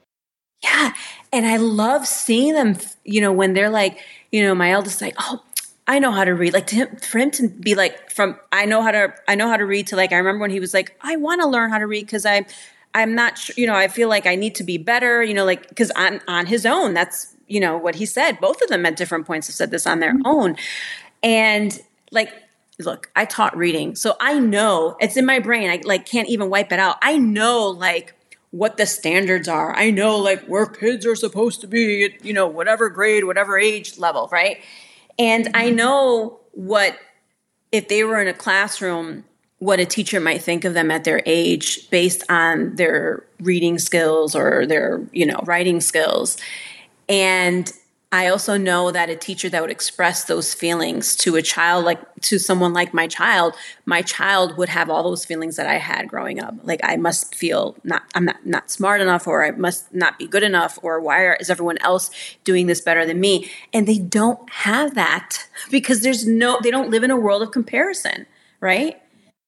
Yeah. 0.63 0.93
And 1.33 1.45
I 1.45 1.57
love 1.57 2.05
seeing 2.05 2.53
them, 2.53 2.77
you 3.03 3.21
know, 3.21 3.31
when 3.31 3.53
they're 3.53 3.69
like, 3.69 3.99
you 4.31 4.43
know, 4.43 4.53
my 4.53 4.71
eldest 4.71 5.01
like, 5.01 5.15
oh, 5.17 5.41
I 5.87 5.97
know 5.99 6.11
how 6.11 6.23
to 6.23 6.33
read. 6.33 6.53
Like 6.53 6.67
to 6.67 6.75
him, 6.75 6.95
for 6.97 7.17
him 7.17 7.31
to 7.31 7.49
be 7.49 7.73
like, 7.73 8.11
from 8.11 8.37
I 8.51 8.65
know 8.65 8.81
how 8.81 8.91
to, 8.91 9.13
I 9.27 9.35
know 9.35 9.47
how 9.47 9.57
to 9.57 9.65
read 9.65 9.87
to 9.87 9.95
like, 9.95 10.11
I 10.11 10.17
remember 10.17 10.41
when 10.41 10.51
he 10.51 10.59
was 10.59 10.73
like, 10.73 10.95
I 11.01 11.15
want 11.15 11.41
to 11.41 11.47
learn 11.47 11.71
how 11.71 11.79
to 11.79 11.87
read 11.87 12.05
because 12.05 12.25
I'm, 12.25 12.45
I'm 12.93 13.15
not 13.15 13.37
sure, 13.37 13.55
you 13.57 13.65
know, 13.65 13.73
I 13.73 13.87
feel 13.87 14.09
like 14.09 14.25
I 14.27 14.35
need 14.35 14.55
to 14.55 14.63
be 14.63 14.77
better, 14.77 15.23
you 15.23 15.33
know, 15.33 15.45
like, 15.45 15.67
because 15.69 15.91
on 15.91 16.21
on 16.27 16.45
his 16.45 16.65
own, 16.65 16.93
that's 16.93 17.35
you 17.47 17.59
know 17.59 17.77
what 17.77 17.95
he 17.95 18.05
said. 18.05 18.39
Both 18.39 18.61
of 18.61 18.69
them 18.69 18.85
at 18.85 18.95
different 18.95 19.25
points 19.25 19.47
have 19.47 19.55
said 19.55 19.71
this 19.71 19.87
on 19.87 19.99
their 19.99 20.13
mm-hmm. 20.13 20.25
own, 20.25 20.55
and 21.23 21.79
like 22.11 22.33
look 22.81 23.09
i 23.15 23.25
taught 23.25 23.55
reading 23.55 23.95
so 23.95 24.15
i 24.19 24.37
know 24.39 24.95
it's 24.99 25.17
in 25.17 25.25
my 25.25 25.39
brain 25.39 25.69
i 25.69 25.79
like 25.83 26.05
can't 26.05 26.29
even 26.29 26.49
wipe 26.49 26.71
it 26.71 26.79
out. 26.79 26.97
I 27.01 27.17
know 27.17 27.67
like 27.67 28.13
what 28.51 28.75
the 28.75 28.85
standards 28.85 29.47
are. 29.47 29.73
I 29.73 29.91
know 29.91 30.17
like 30.17 30.45
where 30.45 30.65
kids 30.65 31.05
are 31.05 31.15
supposed 31.15 31.61
to 31.61 31.67
be 31.67 32.03
at 32.03 32.25
you 32.25 32.33
know 32.33 32.47
whatever 32.47 32.89
grade 32.89 33.23
whatever 33.23 33.57
age 33.57 33.97
level 33.97 34.29
right? 34.31 34.61
And 35.17 35.49
i 35.53 35.67
mm-hmm. 35.67 35.75
know 35.75 36.39
what 36.51 36.97
if 37.71 37.87
they 37.87 38.03
were 38.03 38.21
in 38.21 38.27
a 38.27 38.33
classroom 38.33 39.23
what 39.59 39.79
a 39.79 39.85
teacher 39.85 40.19
might 40.19 40.41
think 40.41 40.65
of 40.65 40.73
them 40.73 40.89
at 40.89 41.03
their 41.03 41.21
age 41.25 41.89
based 41.91 42.23
on 42.29 42.75
their 42.77 43.23
reading 43.39 43.77
skills 43.77 44.35
or 44.35 44.65
their 44.65 45.01
you 45.11 45.25
know 45.25 45.39
writing 45.45 45.79
skills. 45.79 46.37
And 47.07 47.71
I 48.13 48.27
also 48.27 48.57
know 48.57 48.91
that 48.91 49.09
a 49.09 49.15
teacher 49.15 49.47
that 49.47 49.61
would 49.61 49.71
express 49.71 50.25
those 50.25 50.53
feelings 50.53 51.15
to 51.17 51.37
a 51.37 51.41
child, 51.41 51.85
like 51.85 51.99
to 52.23 52.39
someone 52.39 52.73
like 52.73 52.93
my 52.93 53.07
child, 53.07 53.55
my 53.85 54.01
child 54.01 54.57
would 54.57 54.67
have 54.67 54.89
all 54.89 55.03
those 55.03 55.23
feelings 55.23 55.55
that 55.55 55.65
I 55.65 55.77
had 55.77 56.09
growing 56.09 56.43
up. 56.43 56.55
Like 56.63 56.81
I 56.83 56.97
must 56.97 57.33
feel 57.33 57.77
not, 57.85 58.03
I'm 58.13 58.25
not, 58.25 58.45
not 58.45 58.69
smart 58.69 58.99
enough, 58.99 59.27
or 59.27 59.45
I 59.45 59.51
must 59.51 59.93
not 59.93 60.19
be 60.19 60.27
good 60.27 60.43
enough, 60.43 60.77
or 60.83 60.99
why 60.99 61.35
is 61.35 61.49
everyone 61.49 61.77
else 61.79 62.11
doing 62.43 62.67
this 62.67 62.81
better 62.81 63.05
than 63.05 63.21
me? 63.21 63.49
And 63.71 63.87
they 63.87 63.99
don't 63.99 64.49
have 64.49 64.93
that 64.95 65.47
because 65.69 66.01
there's 66.01 66.27
no, 66.27 66.59
they 66.61 66.71
don't 66.71 66.89
live 66.89 67.03
in 67.03 67.11
a 67.11 67.17
world 67.17 67.41
of 67.41 67.51
comparison, 67.51 68.25
right? 68.59 69.01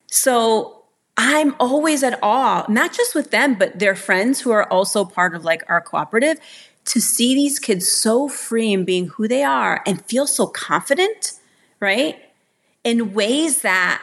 So 0.08 0.84
I'm 1.18 1.54
always 1.60 2.02
at 2.02 2.18
awe, 2.24 2.66
not 2.70 2.94
just 2.94 3.14
with 3.14 3.30
them, 3.30 3.56
but 3.56 3.78
their 3.78 3.96
friends 3.96 4.40
who 4.40 4.52
are 4.52 4.64
also 4.72 5.04
part 5.04 5.36
of 5.36 5.44
like 5.44 5.64
our 5.68 5.82
cooperative 5.82 6.40
to 6.86 7.00
see 7.00 7.34
these 7.34 7.60
kids 7.60 7.90
so 7.90 8.28
free 8.28 8.74
in 8.74 8.86
being 8.86 9.08
who 9.08 9.28
they 9.28 9.44
are 9.44 9.82
and 9.86 10.06
feel 10.06 10.28
so 10.28 10.48
confident, 10.48 11.34
right? 11.80 12.18
In 12.84 13.14
ways 13.14 13.62
that 13.62 14.02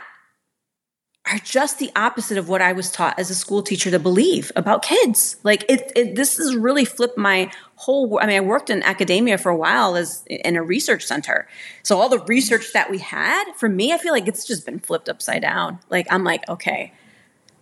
are 1.26 1.38
just 1.38 1.78
the 1.78 1.90
opposite 1.94 2.38
of 2.38 2.48
what 2.48 2.62
I 2.62 2.72
was 2.72 2.90
taught 2.90 3.18
as 3.18 3.30
a 3.30 3.34
school 3.34 3.62
teacher 3.62 3.90
to 3.90 3.98
believe 3.98 4.50
about 4.56 4.82
kids. 4.82 5.36
Like 5.44 5.64
it, 5.68 5.92
it 5.94 6.16
this 6.16 6.38
has 6.38 6.56
really 6.56 6.84
flipped 6.84 7.18
my 7.18 7.52
whole. 7.76 8.18
I 8.20 8.26
mean, 8.26 8.36
I 8.36 8.40
worked 8.40 8.70
in 8.70 8.82
academia 8.82 9.36
for 9.38 9.50
a 9.50 9.56
while 9.56 9.96
as 9.96 10.24
in 10.26 10.56
a 10.56 10.62
research 10.62 11.04
center. 11.04 11.46
So 11.82 12.00
all 12.00 12.08
the 12.08 12.20
research 12.20 12.72
that 12.72 12.90
we 12.90 12.98
had, 12.98 13.44
for 13.56 13.68
me, 13.68 13.92
I 13.92 13.98
feel 13.98 14.12
like 14.12 14.28
it's 14.28 14.46
just 14.46 14.64
been 14.64 14.78
flipped 14.78 15.08
upside 15.08 15.42
down. 15.42 15.78
Like 15.90 16.06
I'm 16.10 16.24
like, 16.24 16.48
okay, 16.48 16.92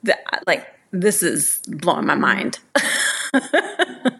the, 0.02 0.16
like 0.46 0.66
this 0.92 1.22
is 1.22 1.60
blowing 1.66 2.06
my 2.06 2.14
mind. 2.14 2.60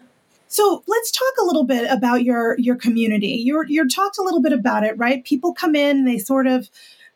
So 0.49 0.83
let's 0.87 1.11
talk 1.11 1.33
a 1.39 1.45
little 1.45 1.63
bit 1.63 1.89
about 1.89 2.23
your 2.23 2.57
your 2.57 2.75
community. 2.75 3.41
You're 3.45 3.65
you're 3.67 3.87
talked 3.87 4.17
a 4.17 4.23
little 4.23 4.41
bit 4.41 4.51
about 4.51 4.83
it, 4.83 4.97
right? 4.97 5.23
People 5.23 5.53
come 5.53 5.75
in, 5.75 6.05
they 6.05 6.17
sort 6.17 6.47
of 6.47 6.69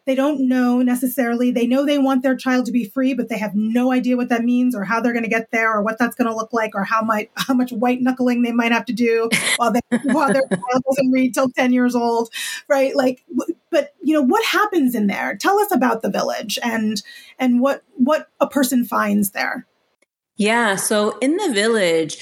they 0.05 0.13
don't 0.13 0.47
know 0.47 0.81
necessarily. 0.83 1.49
They 1.49 1.65
know 1.65 1.83
they 1.83 1.97
want 1.97 2.21
their 2.21 2.35
child 2.35 2.65
to 2.67 2.71
be 2.71 2.85
free, 2.85 3.13
but 3.15 3.29
they 3.29 3.37
have 3.39 3.55
no 3.55 3.91
idea 3.91 4.17
what 4.17 4.29
that 4.29 4.43
means 4.43 4.75
or 4.75 4.83
how 4.83 4.99
they're 4.99 5.13
going 5.13 5.23
to 5.23 5.29
get 5.29 5.49
there 5.51 5.73
or 5.73 5.81
what 5.81 5.97
that's 5.97 6.15
going 6.15 6.29
to 6.29 6.35
look 6.35 6.53
like 6.53 6.75
or 6.75 6.83
how 6.83 7.01
might 7.01 7.31
how 7.35 7.55
much 7.55 7.71
white 7.71 8.01
knuckling 8.01 8.43
they 8.43 8.51
might 8.51 8.71
have 8.71 8.85
to 8.85 8.93
do 8.93 9.29
while 9.55 9.71
they 9.71 9.81
while 10.03 10.31
their 10.31 10.47
child 10.49 10.83
doesn't 10.87 11.11
read 11.11 11.33
till 11.33 11.49
10 11.49 11.73
years 11.73 11.95
old, 11.95 12.29
right? 12.67 12.95
Like 12.95 13.23
but 13.71 13.95
you 14.03 14.13
know 14.13 14.21
what 14.21 14.45
happens 14.45 14.93
in 14.93 15.07
there? 15.07 15.35
Tell 15.35 15.57
us 15.57 15.73
about 15.73 16.03
the 16.03 16.11
village 16.11 16.59
and 16.61 17.01
and 17.39 17.61
what 17.61 17.83
what 17.95 18.29
a 18.39 18.45
person 18.45 18.85
finds 18.85 19.31
there. 19.31 19.65
Yeah, 20.35 20.75
so 20.75 21.17
in 21.19 21.37
the 21.37 21.51
village 21.51 22.17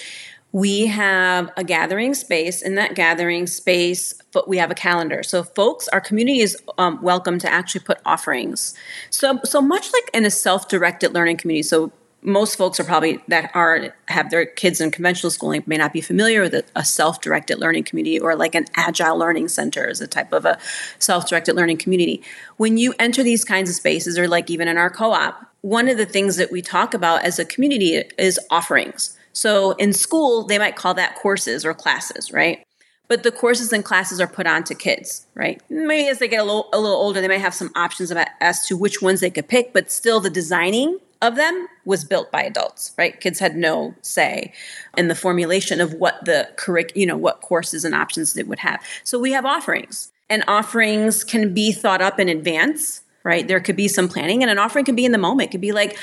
we 0.51 0.87
have 0.87 1.49
a 1.55 1.63
gathering 1.63 2.13
space. 2.13 2.61
In 2.61 2.75
that 2.75 2.95
gathering 2.95 3.47
space, 3.47 4.13
we 4.47 4.57
have 4.57 4.71
a 4.71 4.75
calendar. 4.75 5.23
So, 5.23 5.43
folks, 5.43 5.87
our 5.89 6.01
community 6.01 6.39
is 6.39 6.57
um, 6.77 7.01
welcome 7.01 7.39
to 7.39 7.51
actually 7.51 7.81
put 7.81 7.99
offerings. 8.05 8.73
So, 9.09 9.39
so 9.43 9.61
much 9.61 9.91
like 9.93 10.09
in 10.13 10.25
a 10.25 10.31
self-directed 10.31 11.13
learning 11.13 11.37
community. 11.37 11.63
So, 11.63 11.91
most 12.23 12.55
folks 12.55 12.79
are 12.79 12.83
probably 12.83 13.19
that 13.29 13.49
are 13.55 13.95
have 14.07 14.29
their 14.29 14.45
kids 14.45 14.79
in 14.79 14.91
conventional 14.91 15.31
schooling 15.31 15.63
may 15.65 15.77
not 15.77 15.91
be 15.91 16.01
familiar 16.01 16.41
with 16.41 16.53
a, 16.53 16.63
a 16.75 16.85
self-directed 16.85 17.57
learning 17.57 17.83
community 17.83 18.19
or 18.19 18.35
like 18.35 18.53
an 18.53 18.65
agile 18.75 19.17
learning 19.17 19.47
center 19.47 19.87
is 19.87 20.01
a 20.01 20.07
type 20.07 20.31
of 20.31 20.45
a 20.45 20.59
self-directed 20.99 21.55
learning 21.55 21.77
community. 21.77 22.21
When 22.57 22.77
you 22.77 22.93
enter 22.99 23.23
these 23.23 23.43
kinds 23.43 23.71
of 23.71 23.75
spaces, 23.75 24.19
or 24.19 24.27
like 24.27 24.51
even 24.51 24.67
in 24.67 24.77
our 24.77 24.91
co-op, 24.91 25.47
one 25.61 25.87
of 25.87 25.97
the 25.97 26.05
things 26.05 26.35
that 26.35 26.51
we 26.51 26.61
talk 26.61 26.93
about 26.93 27.23
as 27.23 27.39
a 27.39 27.45
community 27.45 28.03
is 28.19 28.39
offerings. 28.51 29.17
So 29.33 29.71
in 29.73 29.93
school, 29.93 30.43
they 30.43 30.57
might 30.57 30.75
call 30.75 30.93
that 30.95 31.15
courses 31.15 31.65
or 31.65 31.73
classes, 31.73 32.31
right? 32.31 32.65
But 33.07 33.23
the 33.23 33.31
courses 33.31 33.73
and 33.73 33.83
classes 33.83 34.21
are 34.21 34.27
put 34.27 34.47
on 34.47 34.63
to 34.65 34.75
kids, 34.75 35.27
right? 35.35 35.61
Maybe 35.69 36.07
as 36.07 36.19
they 36.19 36.29
get 36.29 36.39
a 36.39 36.43
little, 36.43 36.69
a 36.71 36.79
little 36.79 36.95
older, 36.95 37.19
they 37.19 37.27
might 37.27 37.41
have 37.41 37.53
some 37.53 37.71
options 37.75 38.09
about 38.09 38.27
as 38.39 38.65
to 38.67 38.77
which 38.77 39.01
ones 39.01 39.19
they 39.19 39.29
could 39.29 39.49
pick, 39.49 39.73
but 39.73 39.91
still 39.91 40.21
the 40.21 40.29
designing 40.29 40.97
of 41.21 41.35
them 41.35 41.67
was 41.85 42.03
built 42.03 42.31
by 42.31 42.41
adults, 42.41 42.93
right? 42.97 43.19
Kids 43.19 43.37
had 43.39 43.55
no 43.55 43.93
say 44.01 44.53
in 44.97 45.07
the 45.07 45.15
formulation 45.15 45.81
of 45.81 45.93
what 45.93 46.23
the 46.25 46.49
curric, 46.55 46.93
you 46.95 47.05
know, 47.05 47.17
what 47.17 47.41
courses 47.41 47.85
and 47.85 47.93
options 47.93 48.33
they 48.33 48.43
would 48.43 48.59
have. 48.59 48.81
So 49.03 49.19
we 49.19 49.31
have 49.33 49.45
offerings, 49.45 50.11
and 50.29 50.43
offerings 50.47 51.23
can 51.23 51.53
be 51.53 51.73
thought 51.73 52.01
up 52.01 52.19
in 52.19 52.29
advance, 52.29 53.01
right? 53.23 53.47
There 53.47 53.59
could 53.59 53.75
be 53.75 53.87
some 53.87 54.07
planning, 54.07 54.41
and 54.41 54.49
an 54.49 54.57
offering 54.57 54.85
can 54.85 54.95
be 54.95 55.05
in 55.05 55.11
the 55.11 55.17
moment. 55.17 55.49
It 55.49 55.51
could 55.51 55.61
be 55.61 55.73
like, 55.73 55.97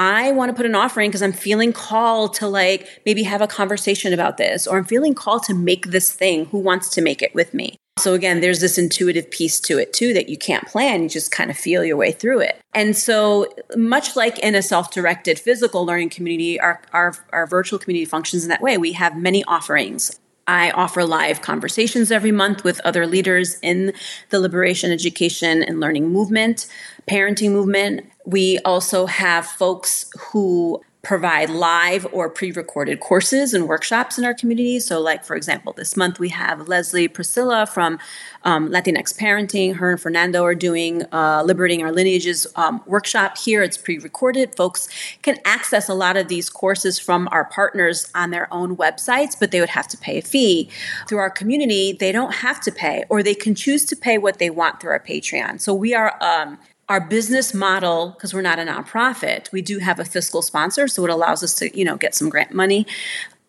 I 0.00 0.32
want 0.32 0.48
to 0.48 0.56
put 0.56 0.64
an 0.64 0.74
offering 0.74 1.10
because 1.10 1.20
I'm 1.20 1.30
feeling 1.30 1.74
called 1.74 2.32
to 2.34 2.48
like 2.48 2.88
maybe 3.04 3.22
have 3.24 3.42
a 3.42 3.46
conversation 3.46 4.14
about 4.14 4.38
this, 4.38 4.66
or 4.66 4.78
I'm 4.78 4.86
feeling 4.86 5.12
called 5.12 5.42
to 5.42 5.54
make 5.54 5.88
this 5.88 6.10
thing. 6.10 6.46
Who 6.46 6.58
wants 6.58 6.88
to 6.90 7.02
make 7.02 7.20
it 7.20 7.34
with 7.34 7.52
me? 7.52 7.76
So 7.98 8.14
again, 8.14 8.40
there's 8.40 8.60
this 8.60 8.78
intuitive 8.78 9.30
piece 9.30 9.60
to 9.60 9.76
it 9.76 9.92
too 9.92 10.14
that 10.14 10.30
you 10.30 10.38
can't 10.38 10.66
plan. 10.66 11.02
You 11.02 11.10
just 11.10 11.30
kind 11.30 11.50
of 11.50 11.58
feel 11.58 11.84
your 11.84 11.98
way 11.98 12.12
through 12.12 12.40
it. 12.40 12.58
And 12.72 12.96
so 12.96 13.52
much 13.76 14.16
like 14.16 14.38
in 14.38 14.54
a 14.54 14.62
self-directed 14.62 15.38
physical 15.38 15.84
learning 15.84 16.08
community, 16.08 16.58
our, 16.58 16.80
our, 16.94 17.14
our 17.30 17.46
virtual 17.46 17.78
community 17.78 18.06
functions 18.06 18.42
in 18.42 18.48
that 18.48 18.62
way. 18.62 18.78
We 18.78 18.92
have 18.92 19.18
many 19.18 19.44
offerings. 19.44 20.18
I 20.46 20.70
offer 20.70 21.04
live 21.04 21.42
conversations 21.42 22.10
every 22.10 22.32
month 22.32 22.64
with 22.64 22.80
other 22.80 23.06
leaders 23.06 23.58
in 23.60 23.92
the 24.30 24.40
liberation, 24.40 24.90
education, 24.90 25.62
and 25.62 25.78
learning 25.78 26.08
movement, 26.08 26.66
parenting 27.06 27.52
movement. 27.52 28.10
We 28.30 28.60
also 28.60 29.06
have 29.06 29.44
folks 29.44 30.08
who 30.18 30.82
provide 31.02 31.48
live 31.48 32.06
or 32.12 32.28
pre-recorded 32.28 33.00
courses 33.00 33.54
and 33.54 33.66
workshops 33.66 34.18
in 34.18 34.24
our 34.24 34.34
community. 34.34 34.78
So, 34.78 35.00
like 35.00 35.24
for 35.24 35.34
example, 35.34 35.72
this 35.72 35.96
month 35.96 36.20
we 36.20 36.28
have 36.28 36.68
Leslie 36.68 37.08
Priscilla 37.08 37.66
from 37.66 37.98
um, 38.44 38.68
Latinx 38.68 39.18
Parenting. 39.18 39.74
Her 39.76 39.90
and 39.90 40.00
Fernando 40.00 40.44
are 40.44 40.54
doing 40.54 41.02
uh, 41.12 41.42
Liberating 41.44 41.82
Our 41.82 41.90
Lineages 41.90 42.46
um, 42.54 42.82
workshop 42.86 43.38
here. 43.38 43.62
It's 43.62 43.78
pre-recorded. 43.78 44.54
Folks 44.54 44.88
can 45.22 45.38
access 45.44 45.88
a 45.88 45.94
lot 45.94 46.16
of 46.16 46.28
these 46.28 46.50
courses 46.50 46.98
from 46.98 47.28
our 47.32 47.46
partners 47.46 48.10
on 48.14 48.30
their 48.30 48.52
own 48.52 48.76
websites, 48.76 49.34
but 49.38 49.50
they 49.50 49.60
would 49.60 49.70
have 49.70 49.88
to 49.88 49.96
pay 49.96 50.18
a 50.18 50.22
fee. 50.22 50.68
Through 51.08 51.18
our 51.18 51.30
community, 51.30 51.96
they 51.98 52.12
don't 52.12 52.34
have 52.34 52.60
to 52.60 52.70
pay, 52.70 53.04
or 53.08 53.22
they 53.22 53.34
can 53.34 53.54
choose 53.54 53.84
to 53.86 53.96
pay 53.96 54.18
what 54.18 54.38
they 54.38 54.50
want 54.50 54.80
through 54.80 54.90
our 54.92 55.00
Patreon. 55.00 55.60
So 55.60 55.74
we 55.74 55.94
are 55.94 56.16
um, 56.22 56.58
our 56.90 57.00
business 57.00 57.54
model 57.54 58.10
because 58.10 58.34
we're 58.34 58.42
not 58.42 58.58
a 58.58 58.62
nonprofit 58.62 59.50
we 59.52 59.62
do 59.62 59.78
have 59.78 59.98
a 59.98 60.04
fiscal 60.04 60.42
sponsor 60.42 60.86
so 60.86 61.02
it 61.04 61.10
allows 61.10 61.42
us 61.42 61.54
to 61.54 61.74
you 61.76 61.84
know 61.84 61.96
get 61.96 62.14
some 62.14 62.28
grant 62.28 62.52
money 62.52 62.86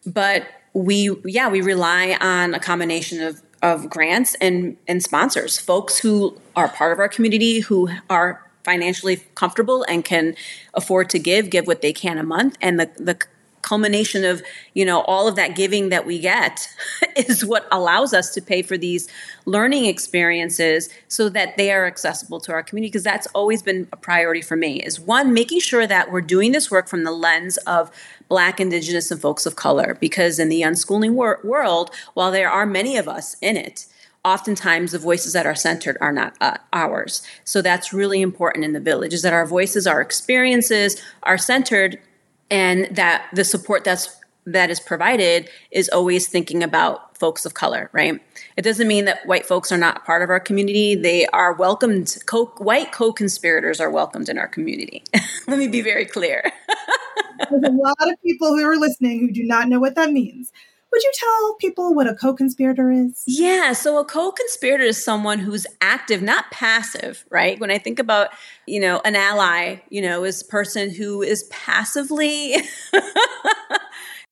but 0.05 0.47
we 0.73 1.13
yeah 1.25 1.49
we 1.49 1.59
rely 1.59 2.17
on 2.21 2.53
a 2.53 2.59
combination 2.59 3.21
of 3.21 3.41
of 3.61 3.89
grants 3.89 4.35
and 4.35 4.77
and 4.87 5.03
sponsors 5.03 5.57
folks 5.57 5.97
who 5.97 6.39
are 6.55 6.69
part 6.69 6.93
of 6.93 6.99
our 6.99 7.09
community 7.09 7.59
who 7.59 7.89
are 8.09 8.47
financially 8.63 9.17
comfortable 9.35 9.83
and 9.87 10.05
can 10.05 10.35
afford 10.73 11.09
to 11.09 11.19
give, 11.19 11.49
give 11.49 11.67
what 11.67 11.81
they 11.81 11.93
can 11.93 12.17
a 12.17 12.23
month. 12.23 12.57
And 12.61 12.79
the, 12.79 12.89
the 12.97 13.19
culmination 13.61 14.23
of 14.23 14.41
you 14.73 14.85
know 14.85 15.01
all 15.01 15.27
of 15.27 15.35
that 15.35 15.55
giving 15.55 15.89
that 15.89 16.05
we 16.05 16.19
get 16.19 16.67
is 17.15 17.45
what 17.45 17.67
allows 17.71 18.13
us 18.13 18.33
to 18.33 18.41
pay 18.41 18.61
for 18.61 18.77
these 18.77 19.07
learning 19.45 19.85
experiences 19.85 20.89
so 21.07 21.29
that 21.29 21.57
they 21.57 21.71
are 21.71 21.85
accessible 21.85 22.39
to 22.39 22.51
our 22.51 22.63
community 22.63 22.89
because 22.89 23.03
that's 23.03 23.27
always 23.27 23.61
been 23.61 23.87
a 23.91 23.97
priority 23.97 24.41
for 24.41 24.55
me 24.55 24.81
is 24.81 24.99
one 24.99 25.33
making 25.33 25.59
sure 25.59 25.87
that 25.87 26.11
we're 26.11 26.21
doing 26.21 26.51
this 26.51 26.69
work 26.71 26.87
from 26.87 27.03
the 27.03 27.11
lens 27.11 27.57
of 27.59 27.91
black 28.27 28.59
indigenous 28.59 29.11
and 29.11 29.21
folks 29.21 29.45
of 29.45 29.55
color 29.55 29.97
because 29.99 30.39
in 30.39 30.49
the 30.49 30.61
unschooling 30.61 31.13
wor- 31.13 31.39
world 31.43 31.91
while 32.13 32.31
there 32.31 32.49
are 32.49 32.65
many 32.65 32.97
of 32.97 33.07
us 33.07 33.35
in 33.41 33.57
it 33.57 33.85
oftentimes 34.23 34.91
the 34.91 34.99
voices 34.99 35.33
that 35.33 35.45
are 35.45 35.55
centered 35.55 35.97
are 35.99 36.11
not 36.11 36.35
uh, 36.41 36.57
ours. 36.73 37.25
So 37.43 37.61
that's 37.61 37.93
really 37.93 38.21
important 38.21 38.65
in 38.65 38.73
the 38.73 38.79
village 38.79 39.13
is 39.13 39.23
that 39.23 39.33
our 39.33 39.45
voices 39.45 39.87
our 39.87 40.01
experiences 40.01 41.01
are 41.23 41.37
centered 41.37 41.99
and 42.51 42.95
that 42.95 43.27
the 43.33 43.43
support 43.43 43.83
that's 43.83 44.17
that 44.45 44.69
is 44.69 44.79
provided 44.79 45.49
is 45.71 45.87
always 45.89 46.27
thinking 46.27 46.63
about 46.63 47.15
folks 47.17 47.45
of 47.45 47.53
color, 47.53 47.89
right? 47.93 48.19
It 48.57 48.63
doesn't 48.63 48.87
mean 48.87 49.05
that 49.05 49.25
white 49.27 49.45
folks 49.45 49.71
are 49.71 49.77
not 49.77 50.03
part 50.03 50.23
of 50.23 50.29
our 50.31 50.39
community. 50.39 50.95
They 50.95 51.27
are 51.27 51.53
welcomed. 51.53 52.17
Co- 52.25 52.51
white 52.57 52.91
co-conspirators 52.91 53.79
are 53.79 53.91
welcomed 53.91 54.29
in 54.29 54.39
our 54.39 54.47
community. 54.47 55.03
Let 55.47 55.59
me 55.59 55.67
be 55.67 55.81
very 55.81 56.05
clear. 56.05 56.51
There's 57.49 57.63
a 57.63 57.71
lot 57.71 58.11
of 58.11 58.21
people 58.23 58.49
who 58.57 58.65
are 58.65 58.77
listening 58.77 59.19
who 59.19 59.31
do 59.31 59.43
not 59.43 59.67
know 59.67 59.79
what 59.79 59.95
that 59.95 60.11
means. 60.11 60.51
Would 60.91 61.03
you 61.03 61.11
tell 61.13 61.55
people 61.55 61.93
what 61.93 62.07
a 62.07 62.15
co 62.15 62.33
conspirator 62.33 62.91
is? 62.91 63.23
Yeah, 63.25 63.71
so 63.73 63.97
a 63.99 64.05
co 64.05 64.31
conspirator 64.31 64.83
is 64.83 65.03
someone 65.03 65.39
who's 65.39 65.65
active, 65.79 66.21
not 66.21 66.51
passive, 66.51 67.23
right? 67.29 67.59
When 67.59 67.71
I 67.71 67.77
think 67.77 67.97
about, 67.97 68.29
you 68.67 68.79
know, 68.79 69.01
an 69.05 69.15
ally, 69.15 69.77
you 69.89 70.01
know, 70.01 70.25
is 70.25 70.41
a 70.41 70.45
person 70.45 70.93
who 70.93 71.21
is 71.21 71.43
passively, 71.45 72.55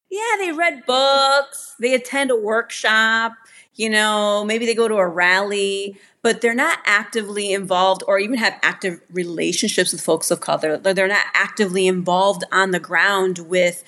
yeah, 0.10 0.36
they 0.40 0.52
read 0.52 0.86
books, 0.86 1.76
they 1.80 1.94
attend 1.94 2.30
a 2.30 2.36
workshop, 2.36 3.34
you 3.76 3.90
know, 3.90 4.44
maybe 4.44 4.66
they 4.66 4.76
go 4.76 4.90
to 4.90 4.96
a 4.96 5.08
rally, 5.08 5.98
but 6.22 6.42
they're 6.42 6.54
not 6.54 6.80
actively 6.86 7.54
involved 7.54 8.04
or 8.08 8.20
even 8.20 8.38
have 8.38 8.60
active 8.62 9.00
relationships 9.10 9.94
with 9.94 10.02
folks 10.02 10.30
of 10.32 10.42
color. 10.42 10.78
They're 10.78 11.08
not 11.08 11.26
actively 11.34 11.88
involved 11.88 12.44
on 12.52 12.72
the 12.72 12.80
ground 12.80 13.40
with 13.40 13.84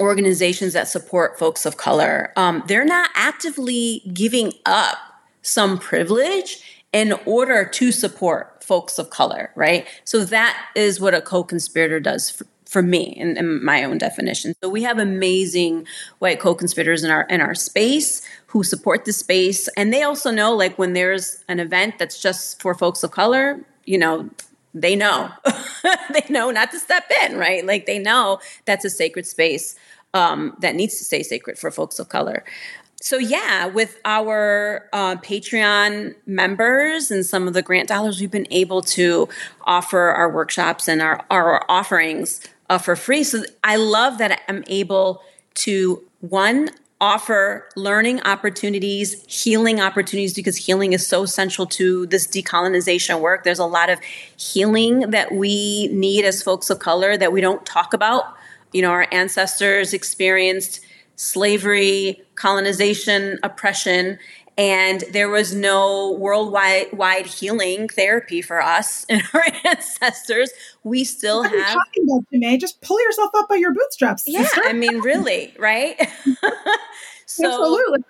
organizations 0.00 0.72
that 0.72 0.88
support 0.88 1.38
folks 1.38 1.66
of 1.66 1.76
color, 1.76 2.32
um, 2.36 2.62
they're 2.66 2.84
not 2.84 3.10
actively 3.14 4.02
giving 4.12 4.52
up 4.66 4.98
some 5.42 5.78
privilege 5.78 6.62
in 6.92 7.12
order 7.26 7.64
to 7.64 7.92
support 7.92 8.62
folks 8.62 8.98
of 8.98 9.10
color, 9.10 9.50
right? 9.54 9.86
So 10.04 10.24
that 10.24 10.56
is 10.74 11.00
what 11.00 11.14
a 11.14 11.20
co-conspirator 11.20 12.00
does 12.00 12.30
for, 12.30 12.46
for 12.66 12.82
me 12.82 13.14
in, 13.16 13.36
in, 13.36 13.64
my 13.64 13.82
own 13.82 13.98
definition. 13.98 14.54
So 14.62 14.68
we 14.68 14.82
have 14.82 14.98
amazing 14.98 15.86
white 16.18 16.38
co-conspirators 16.38 17.02
in 17.02 17.10
our 17.10 17.22
in 17.30 17.40
our 17.40 17.54
space 17.54 18.22
who 18.46 18.62
support 18.62 19.04
the 19.04 19.12
space, 19.12 19.68
and 19.76 19.92
they 19.92 20.02
also 20.02 20.30
know 20.30 20.54
like 20.54 20.78
when 20.78 20.92
there's 20.92 21.44
an 21.48 21.60
event 21.60 21.98
that's 21.98 22.20
just 22.20 22.60
for 22.60 22.74
folks 22.74 23.02
of 23.02 23.10
color, 23.10 23.60
you 23.84 23.96
know, 23.98 24.28
they 24.80 24.96
know. 24.96 25.30
They 26.12 26.24
know 26.28 26.50
not 26.50 26.70
to 26.72 26.78
step 26.78 27.04
in 27.24 27.36
right? 27.36 27.64
Like 27.64 27.86
they 27.86 27.98
know 27.98 28.40
that's 28.64 28.84
a 28.84 28.90
sacred 28.90 29.26
space 29.26 29.76
um, 30.14 30.56
that 30.60 30.74
needs 30.74 30.98
to 30.98 31.04
stay 31.04 31.22
sacred 31.22 31.58
for 31.58 31.70
folks 31.70 31.98
of 31.98 32.08
color. 32.08 32.44
So 33.00 33.16
yeah 33.18 33.66
with 33.66 34.00
our 34.04 34.88
uh, 34.92 35.16
patreon 35.16 36.14
members 36.26 37.10
and 37.10 37.24
some 37.24 37.46
of 37.46 37.54
the 37.54 37.62
grant 37.62 37.88
dollars 37.88 38.20
we've 38.20 38.30
been 38.30 38.48
able 38.50 38.82
to 38.82 39.28
offer 39.64 40.00
our 40.00 40.30
workshops 40.30 40.88
and 40.88 41.00
our, 41.00 41.24
our 41.30 41.64
offerings 41.70 42.40
uh, 42.68 42.78
for 42.78 42.96
free. 42.96 43.22
So 43.22 43.44
i 43.62 43.76
love 43.76 44.18
that 44.18 44.40
i'm 44.48 44.64
able 44.66 45.22
to 45.54 46.02
one 46.20 46.70
offer 47.00 47.68
learning 47.76 48.20
opportunities, 48.22 49.24
healing 49.28 49.80
opportunities, 49.80 50.34
because 50.34 50.56
healing 50.56 50.92
is 50.92 51.06
so 51.06 51.24
central 51.24 51.66
to 51.66 52.06
this 52.06 52.26
decolonization 52.26 53.20
work. 53.20 53.44
There's 53.44 53.60
a 53.60 53.64
lot 53.64 53.88
of 53.88 54.00
healing 54.36 55.10
that 55.10 55.32
we 55.32 55.88
need 55.88 56.24
as 56.24 56.42
folks 56.42 56.70
of 56.70 56.80
color 56.80 57.16
that 57.16 57.32
we 57.32 57.40
don't 57.40 57.64
talk 57.64 57.92
about. 57.92 58.24
You 58.72 58.82
know, 58.82 58.90
our 58.90 59.06
ancestors 59.12 59.94
experienced 59.94 60.80
slavery, 61.14 62.22
colonization, 62.34 63.38
oppression, 63.42 64.18
and 64.58 65.04
there 65.12 65.28
was 65.28 65.54
no 65.54 66.10
worldwide 66.18 66.92
wide 66.92 67.26
healing 67.26 67.88
therapy 67.88 68.42
for 68.42 68.60
us 68.60 69.04
and 69.08 69.22
our 69.32 69.44
ancestors. 69.64 70.50
We 70.82 71.04
still 71.04 71.40
what 71.40 71.52
have. 71.52 71.60
Are 71.60 71.68
you 71.68 71.74
talking 71.74 72.04
about, 72.04 72.24
Chemay? 72.34 72.60
Just 72.60 72.82
pull 72.82 73.00
yourself 73.00 73.30
up 73.36 73.48
by 73.48 73.54
your 73.54 73.72
bootstraps. 73.72 74.24
Yeah, 74.26 74.42
sister. 74.42 74.62
I 74.64 74.72
mean, 74.72 74.98
really, 74.98 75.54
right? 75.58 75.96
so, 77.26 77.46
Absolutely. 77.46 78.00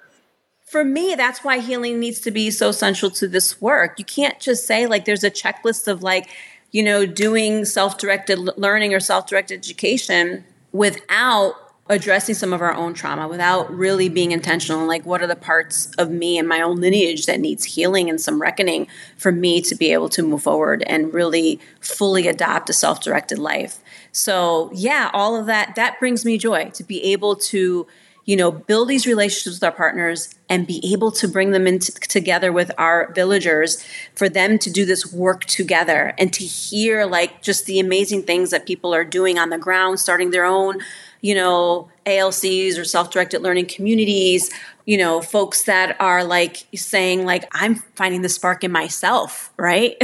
For 0.64 0.84
me, 0.84 1.14
that's 1.14 1.44
why 1.44 1.60
healing 1.60 2.00
needs 2.00 2.20
to 2.20 2.30
be 2.30 2.50
so 2.50 2.72
central 2.72 3.10
to 3.12 3.28
this 3.28 3.60
work. 3.60 3.98
You 3.98 4.04
can't 4.04 4.38
just 4.40 4.66
say 4.66 4.86
like 4.86 5.04
there's 5.04 5.24
a 5.24 5.30
checklist 5.30 5.88
of 5.88 6.02
like, 6.02 6.28
you 6.72 6.82
know, 6.82 7.06
doing 7.06 7.64
self-directed 7.64 8.38
learning 8.58 8.92
or 8.92 9.00
self-directed 9.00 9.56
education 9.56 10.44
without 10.72 11.54
addressing 11.88 12.34
some 12.34 12.52
of 12.52 12.60
our 12.60 12.74
own 12.74 12.92
trauma 12.92 13.26
without 13.26 13.72
really 13.72 14.08
being 14.08 14.32
intentional. 14.32 14.86
Like 14.86 15.06
what 15.06 15.22
are 15.22 15.26
the 15.26 15.36
parts 15.36 15.86
of 15.96 16.10
me 16.10 16.38
and 16.38 16.46
my 16.46 16.60
own 16.60 16.80
lineage 16.80 17.26
that 17.26 17.40
needs 17.40 17.64
healing 17.64 18.10
and 18.10 18.20
some 18.20 18.40
reckoning 18.40 18.86
for 19.16 19.32
me 19.32 19.60
to 19.62 19.74
be 19.74 19.92
able 19.92 20.08
to 20.10 20.22
move 20.22 20.42
forward 20.42 20.82
and 20.86 21.14
really 21.14 21.60
fully 21.80 22.28
adopt 22.28 22.68
a 22.70 22.72
self-directed 22.72 23.38
life? 23.38 23.80
So 24.12 24.70
yeah 24.74 25.10
all 25.12 25.36
of 25.36 25.46
that 25.46 25.74
that 25.76 25.98
brings 25.98 26.24
me 26.24 26.36
joy 26.38 26.70
to 26.70 26.84
be 26.84 27.02
able 27.12 27.36
to 27.36 27.86
you 28.28 28.36
know 28.36 28.52
build 28.52 28.88
these 28.88 29.06
relationships 29.06 29.56
with 29.56 29.64
our 29.64 29.72
partners 29.72 30.34
and 30.50 30.66
be 30.66 30.92
able 30.92 31.10
to 31.10 31.26
bring 31.26 31.52
them 31.52 31.66
in 31.66 31.78
t- 31.78 31.94
together 32.08 32.52
with 32.52 32.70
our 32.76 33.10
villagers 33.14 33.82
for 34.14 34.28
them 34.28 34.58
to 34.58 34.70
do 34.70 34.84
this 34.84 35.10
work 35.10 35.46
together 35.46 36.12
and 36.18 36.30
to 36.34 36.44
hear 36.44 37.06
like 37.06 37.40
just 37.40 37.64
the 37.64 37.80
amazing 37.80 38.22
things 38.22 38.50
that 38.50 38.66
people 38.66 38.94
are 38.94 39.04
doing 39.04 39.38
on 39.38 39.48
the 39.48 39.56
ground 39.56 39.98
starting 39.98 40.30
their 40.30 40.44
own 40.44 40.78
you 41.20 41.34
know, 41.34 41.88
ALCs 42.06 42.78
or 42.78 42.84
self-directed 42.84 43.42
learning 43.42 43.66
communities, 43.66 44.50
you 44.84 44.96
know, 44.96 45.20
folks 45.20 45.64
that 45.64 46.00
are 46.00 46.24
like 46.24 46.66
saying 46.74 47.24
like 47.24 47.44
I'm 47.52 47.76
finding 47.94 48.22
the 48.22 48.28
spark 48.28 48.64
in 48.64 48.72
myself, 48.72 49.52
right? 49.56 49.96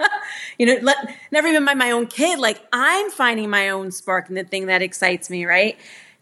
you 0.58 0.66
know, 0.66 0.76
let, 0.82 1.16
never 1.30 1.48
even 1.48 1.64
by 1.64 1.74
my 1.74 1.90
own 1.90 2.06
kid, 2.06 2.38
like 2.38 2.60
I'm 2.72 3.10
finding 3.10 3.48
my 3.48 3.70
own 3.70 3.90
spark 3.90 4.28
and 4.28 4.36
the 4.36 4.44
thing 4.44 4.66
that 4.66 4.82
excites 4.82 5.30
me, 5.30 5.46
right? 5.46 5.78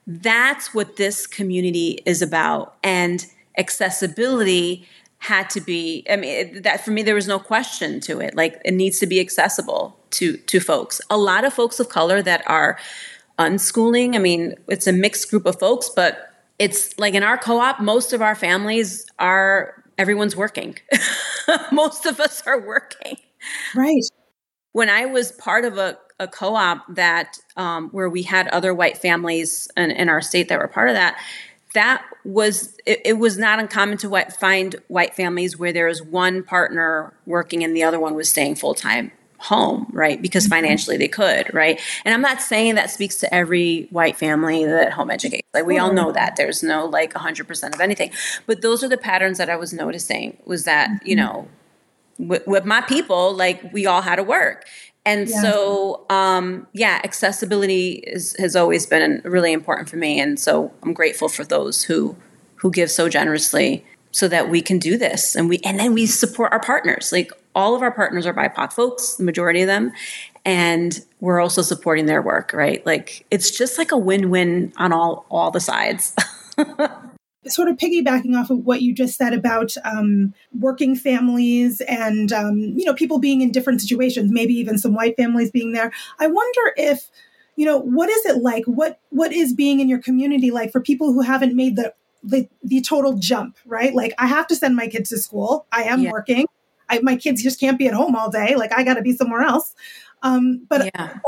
That's 0.07 0.73
what 0.73 0.97
this 0.97 1.27
community 1.27 2.01
is 2.07 2.23
about. 2.23 2.77
And 2.83 3.25
accessibility 3.59 4.87
had 5.19 5.51
to 5.51 5.61
be 5.61 6.03
i 6.11 6.17
mean 6.17 6.63
that 6.63 6.83
for 6.83 6.93
me 6.93 7.03
there 7.03 7.15
was 7.15 7.29
no 7.29 7.39
question 7.39 8.01
to 8.01 8.21
it 8.21 8.35
like 8.35 8.59
it 8.65 8.73
needs 8.73 8.99
to 8.99 9.07
be 9.07 9.21
accessible 9.21 9.95
to 10.09 10.39
to 10.39 10.59
folks 10.61 11.01
a 11.11 11.17
lot 11.17 11.45
of 11.45 11.53
folks 11.53 11.79
of 11.79 11.91
color 11.91 12.23
that 12.23 12.43
are 12.47 12.79
unschooling. 13.41 14.15
I 14.15 14.19
mean, 14.19 14.55
it's 14.69 14.87
a 14.87 14.93
mixed 14.93 15.31
group 15.31 15.47
of 15.47 15.59
folks, 15.59 15.89
but 15.89 16.31
it's 16.59 16.97
like 16.99 17.15
in 17.15 17.23
our 17.23 17.39
co-op, 17.39 17.81
most 17.81 18.13
of 18.13 18.21
our 18.21 18.35
families 18.35 19.07
are 19.19 19.83
everyone's 19.99 20.37
working. 20.37 20.77
most 21.73 22.07
of 22.07 22.21
us 22.21 22.43
are 22.47 22.61
working. 22.61 23.17
Right. 23.75 24.05
When 24.73 24.91
I 24.91 25.07
was 25.07 25.33
part 25.33 25.65
of 25.65 25.79
a, 25.79 25.99
a 26.21 26.29
co-op 26.29 26.85
that 26.95 27.39
um, 27.57 27.89
where 27.89 28.11
we 28.11 28.23
had 28.23 28.47
other 28.49 28.75
white 28.75 28.99
families 28.99 29.69
in, 29.77 29.91
in, 29.91 30.09
our 30.11 30.21
state 30.21 30.49
that 30.51 30.59
were 30.59 30.69
part 30.69 30.91
of 30.91 30.95
that, 30.95 31.19
that 31.75 32.05
was 32.25 32.77
it, 32.85 33.01
it 33.05 33.13
was 33.15 33.39
not 33.39 33.59
uncommon 33.59 33.97
to 33.99 34.11
white, 34.11 34.33
find 34.33 34.77
white 34.89 35.15
families 35.15 35.59
where 35.59 35.73
there 35.73 35.87
was 35.87 36.03
one 36.03 36.43
partner 36.43 37.15
working 37.25 37.65
and 37.65 37.75
the 37.75 37.83
other 37.83 37.99
one 37.99 38.15
was 38.15 38.29
staying 38.29 38.57
full 38.57 38.75
time 38.75 39.13
home, 39.41 39.87
right? 39.93 40.21
Because 40.21 40.45
mm-hmm. 40.45 40.55
financially 40.55 40.97
they 40.97 41.09
could, 41.09 41.53
right? 41.55 41.81
And 42.05 42.15
I'm 42.15 42.21
not 42.21 42.43
saying 42.43 42.75
that 42.75 42.91
speaks 42.91 43.17
to 43.17 43.35
every 43.35 43.89
white 43.91 44.17
family 44.17 44.67
that 44.67 44.93
home 44.93 45.11
educates. 45.11 45.49
Like 45.55 45.65
we 45.65 45.79
all 45.79 45.93
know 45.93 46.13
that 46.13 46.37
there's 46.37 46.63
no 46.63 46.85
like 46.85 47.15
100% 47.15 47.75
of 47.75 47.81
anything. 47.81 48.13
But 48.47 48.61
those 48.61 48.85
are 48.85 48.89
the 48.89 48.99
patterns 48.99 49.39
that 49.39 49.49
I 49.49 49.57
was 49.57 49.73
noticing 49.73 50.37
was 50.45 50.65
that, 50.65 50.91
you 51.05 51.17
mm-hmm. 51.17 51.27
know, 51.27 51.49
with, 52.19 52.47
with 52.47 52.67
my 52.67 52.83
people, 52.83 53.35
like 53.35 53.73
we 53.73 53.87
all 53.87 54.03
had 54.03 54.17
to 54.17 54.23
work. 54.23 54.67
And 55.07 55.29
yeah. 55.29 55.41
so, 55.41 56.05
um, 56.11 56.67
yeah, 56.75 57.01
accessibility 57.03 57.93
is, 57.93 58.37
has 58.39 58.55
always 58.55 58.85
been 58.85 59.23
really 59.25 59.55
important 59.55 59.89
for 59.89 59.97
me. 59.97 60.21
And 60.21 60.39
so 60.39 60.71
I'm 60.83 60.93
grateful 60.93 61.31
for 61.31 61.45
those 61.45 61.83
who, 61.85 62.15
who 62.57 62.71
give 62.71 62.91
so 62.91 63.09
generously 63.09 63.87
so 64.13 64.29
that 64.29 64.51
we 64.51 64.61
can 64.61 64.79
do 64.79 64.99
this 64.99 65.37
and 65.37 65.49
we 65.49 65.59
and 65.65 65.79
then 65.79 65.95
we 65.95 66.05
support 66.07 66.53
our 66.53 66.61
partners 66.61 67.13
like 67.13 67.31
all 67.55 67.75
of 67.75 67.83
our 67.83 67.93
partners 67.93 68.27
are 68.27 68.35
bipoc 68.35 68.73
folks 68.73 69.15
the 69.15 69.25
majority 69.25 69.61
of 69.61 69.67
them 69.67 69.93
and 70.45 71.05
we're 71.21 71.41
also 71.41 71.63
supporting 71.63 72.07
their 72.07 72.23
work 72.23 72.53
right? 72.53 72.85
Like 72.87 73.27
it's 73.31 73.51
just 73.51 73.79
like 73.79 73.93
a 73.93 73.99
win-win 73.99 74.73
on 74.77 74.93
all 74.93 75.27
all 75.31 75.51
the 75.51 75.61
sides. 75.61 76.15
Sort 77.47 77.69
of 77.69 77.77
piggybacking 77.79 78.37
off 78.37 78.51
of 78.51 78.67
what 78.67 78.83
you 78.83 78.95
just 78.95 79.17
said 79.17 79.33
about 79.33 79.75
um, 79.85 80.35
working 80.59 80.95
families 80.95 81.81
and 81.83 82.33
um, 82.33 82.59
you 82.59 82.85
know 82.85 82.95
people 82.95 83.19
being 83.19 83.41
in 83.41 83.51
different 83.51 83.81
situations 83.81 84.31
maybe 84.31 84.55
even 84.55 84.79
some 84.79 84.95
white 84.95 85.17
families 85.17 85.51
being 85.51 85.73
there. 85.73 85.91
I 86.19 86.27
wonder 86.27 86.73
if 86.77 87.09
you 87.57 87.65
know 87.65 87.79
what 87.79 88.09
is 88.11 88.25
it 88.27 88.43
like? 88.43 88.65
What 88.65 89.01
what 89.11 89.33
is 89.33 89.55
being 89.55 89.81
in 89.81 89.89
your 89.89 90.01
community 90.01 90.51
like 90.51 90.71
for 90.73 90.81
people 90.81 91.13
who 91.13 91.23
haven't 91.23 91.57
made 91.57 91.77
the 91.77 91.95
the, 92.23 92.47
the 92.63 92.83
total 92.83 93.15
jump 93.17 93.57
right? 93.65 93.95
Like 93.95 94.13
i 94.19 94.27
have 94.27 94.47
to 94.49 94.55
send 94.55 94.77
my 94.77 94.89
kids 94.89 95.09
to 95.09 95.19
school. 95.19 95.67
I 95.73 95.85
am 95.85 96.03
yeah. 96.03 96.11
working 96.11 96.47
I, 96.91 97.01
my 97.01 97.17
kids 97.17 97.43
just 97.43 97.61
can't 97.61 97.79
be 97.79 97.87
at 97.87 97.95
home 97.95 98.15
all 98.17 98.31
day 98.31 98.57
like 98.57 98.73
i 98.77 98.83
got 98.83 98.95
to 98.95 99.03
be 99.03 99.13
somewhere 99.13 99.43
else 99.43 99.75
um, 100.23 100.67
but, 100.69 100.91
yeah. 100.95 101.19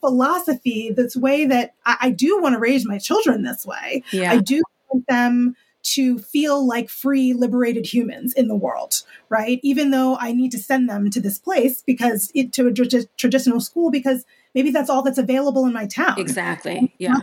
philosophy 0.00 0.92
this 0.94 1.16
way 1.16 1.46
that 1.46 1.74
I, 1.86 1.96
I 2.02 2.10
do 2.10 2.40
want 2.42 2.54
to 2.54 2.58
raise 2.58 2.86
my 2.86 2.98
children 2.98 3.42
this 3.42 3.64
way 3.64 4.02
yeah. 4.12 4.32
i 4.32 4.38
do 4.38 4.62
want 4.90 5.06
them 5.06 5.56
to 5.84 6.18
feel 6.18 6.66
like 6.66 6.88
free, 6.88 7.34
liberated 7.34 7.86
humans 7.86 8.32
in 8.32 8.48
the 8.48 8.54
world, 8.54 9.02
right? 9.28 9.60
Even 9.62 9.90
though 9.90 10.16
I 10.18 10.32
need 10.32 10.50
to 10.52 10.58
send 10.58 10.88
them 10.88 11.10
to 11.10 11.20
this 11.20 11.38
place 11.38 11.82
because 11.82 12.32
it, 12.34 12.52
to 12.54 12.66
a 12.66 12.72
tra- 12.72 13.04
traditional 13.18 13.60
school 13.60 13.90
because 13.90 14.24
maybe 14.54 14.70
that's 14.70 14.88
all 14.88 15.02
that's 15.02 15.18
available 15.18 15.66
in 15.66 15.74
my 15.74 15.86
town. 15.86 16.18
Exactly. 16.18 16.94
Yeah. 16.98 17.16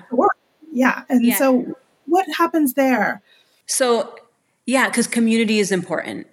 Yeah. 0.72 1.04
And 1.10 1.26
yeah. 1.26 1.38
so 1.38 1.76
what 2.06 2.28
happens 2.38 2.76
there? 2.76 3.24
So, 3.66 4.16
yeah, 4.68 4.90
because 4.90 5.08
community 5.08 5.58
is 5.58 5.72
important. 5.72 6.28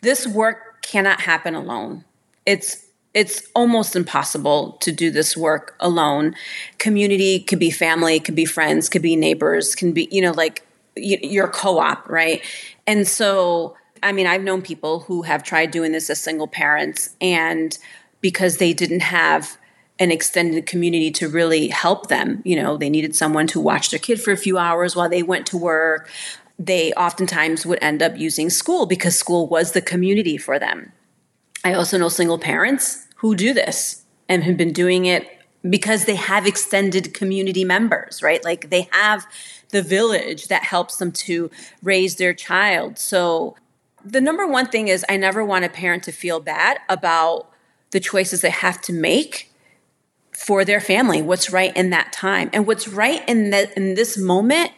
This 0.00 0.26
work 0.26 0.73
cannot 0.84 1.22
happen 1.22 1.54
alone. 1.54 2.04
It's 2.46 2.84
it's 3.14 3.48
almost 3.54 3.94
impossible 3.94 4.72
to 4.80 4.90
do 4.90 5.10
this 5.10 5.36
work 5.36 5.76
alone. 5.78 6.34
Community 6.78 7.38
could 7.38 7.60
be 7.60 7.70
family, 7.70 8.18
could 8.18 8.34
be 8.34 8.44
friends, 8.44 8.88
could 8.88 9.02
be 9.02 9.14
neighbors, 9.14 9.76
can 9.76 9.92
be, 9.92 10.08
you 10.10 10.20
know, 10.20 10.32
like 10.32 10.66
your 10.96 11.46
co-op, 11.46 12.08
right? 12.08 12.42
And 12.88 13.06
so, 13.06 13.76
I 14.02 14.10
mean, 14.10 14.26
I've 14.26 14.42
known 14.42 14.62
people 14.62 15.00
who 15.00 15.22
have 15.22 15.44
tried 15.44 15.70
doing 15.70 15.92
this 15.92 16.10
as 16.10 16.20
single 16.20 16.48
parents 16.48 17.14
and 17.20 17.78
because 18.20 18.56
they 18.58 18.72
didn't 18.72 19.00
have 19.00 19.56
an 20.00 20.10
extended 20.10 20.66
community 20.66 21.12
to 21.12 21.28
really 21.28 21.68
help 21.68 22.08
them, 22.08 22.42
you 22.44 22.56
know, 22.56 22.76
they 22.76 22.90
needed 22.90 23.14
someone 23.14 23.46
to 23.46 23.60
watch 23.60 23.90
their 23.90 24.00
kid 24.00 24.20
for 24.20 24.32
a 24.32 24.36
few 24.36 24.58
hours 24.58 24.96
while 24.96 25.08
they 25.08 25.22
went 25.22 25.46
to 25.46 25.56
work. 25.56 26.10
They 26.58 26.92
oftentimes 26.92 27.66
would 27.66 27.78
end 27.82 28.02
up 28.02 28.16
using 28.16 28.50
school 28.50 28.86
because 28.86 29.18
school 29.18 29.46
was 29.48 29.72
the 29.72 29.82
community 29.82 30.36
for 30.36 30.58
them. 30.58 30.92
I 31.64 31.74
also 31.74 31.98
know 31.98 32.08
single 32.08 32.38
parents 32.38 33.06
who 33.16 33.34
do 33.34 33.52
this 33.52 34.04
and 34.28 34.44
have 34.44 34.56
been 34.56 34.72
doing 34.72 35.06
it 35.06 35.28
because 35.68 36.04
they 36.04 36.14
have 36.14 36.46
extended 36.46 37.14
community 37.14 37.64
members, 37.64 38.22
right? 38.22 38.44
Like 38.44 38.70
they 38.70 38.88
have 38.92 39.26
the 39.70 39.82
village 39.82 40.48
that 40.48 40.62
helps 40.62 40.96
them 40.96 41.10
to 41.10 41.50
raise 41.82 42.16
their 42.16 42.34
child. 42.34 42.98
So 42.98 43.56
the 44.04 44.20
number 44.20 44.46
one 44.46 44.66
thing 44.66 44.88
is 44.88 45.04
I 45.08 45.16
never 45.16 45.44
want 45.44 45.64
a 45.64 45.70
parent 45.70 46.02
to 46.04 46.12
feel 46.12 46.38
bad 46.38 46.78
about 46.88 47.50
the 47.92 48.00
choices 48.00 48.42
they 48.42 48.50
have 48.50 48.80
to 48.82 48.92
make 48.92 49.50
for 50.32 50.64
their 50.64 50.80
family, 50.80 51.22
what's 51.22 51.50
right 51.50 51.74
in 51.76 51.90
that 51.90 52.12
time. 52.12 52.50
And 52.52 52.66
what's 52.66 52.88
right 52.88 53.26
in 53.28 53.50
that 53.50 53.72
in 53.76 53.94
this 53.94 54.18
moment 54.18 54.72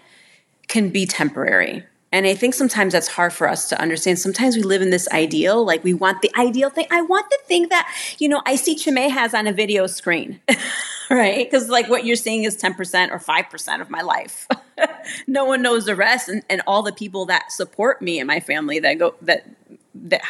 can 0.69 0.91
be 0.91 1.07
temporary. 1.07 1.85
And 2.13 2.27
I 2.27 2.35
think 2.35 2.55
sometimes 2.55 2.93
that's 2.93 3.09
hard 3.09 3.33
for 3.33 3.49
us 3.49 3.69
to 3.69 3.81
understand. 3.81 4.19
Sometimes 4.19 4.57
we 4.57 4.63
live 4.63 4.81
in 4.81 4.91
this 4.91 5.09
ideal, 5.13 5.65
like 5.65 5.83
we 5.85 5.93
want 5.93 6.23
the 6.23 6.31
ideal 6.37 6.71
thing. 6.71 6.87
I 6.91 7.03
want 7.03 7.29
the 7.29 7.39
thing 7.47 7.69
that, 7.69 7.93
you 8.19 8.29
know, 8.29 8.43
I 8.47 8.57
see 8.57 8.77
Chemay 8.77 9.11
has 9.11 9.35
on 9.35 9.47
a 9.47 9.53
video 9.53 9.87
screen, 9.87 10.41
right? 11.11 11.45
Because 11.45 11.69
like 11.69 11.89
what 11.89 12.07
you're 12.07 12.17
seeing 12.17 12.45
is 12.45 12.57
10% 12.57 13.11
or 13.11 13.19
5% 13.19 13.81
of 13.81 13.91
my 13.91 14.01
life. 14.01 14.47
no 15.27 15.45
one 15.45 15.63
knows 15.63 15.85
the 15.85 15.97
rest. 15.97 16.29
And, 16.29 16.43
and 16.49 16.63
all 16.67 16.83
the 16.83 16.93
people 16.93 17.27
that 17.27 17.51
support 17.53 18.01
me 18.01 18.19
and 18.19 18.27
my 18.27 18.41
family 18.41 18.79
that 18.79 18.95
go, 18.95 19.15
that, 19.23 19.47
that, 19.95 20.23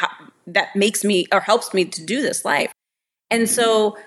that 0.47 0.75
makes 0.75 1.03
me 1.03 1.27
or 1.31 1.41
helps 1.41 1.73
me 1.73 1.85
to 1.85 2.03
do 2.03 2.21
this 2.21 2.43
life. 2.43 2.73
And 3.29 3.49
so 3.49 3.97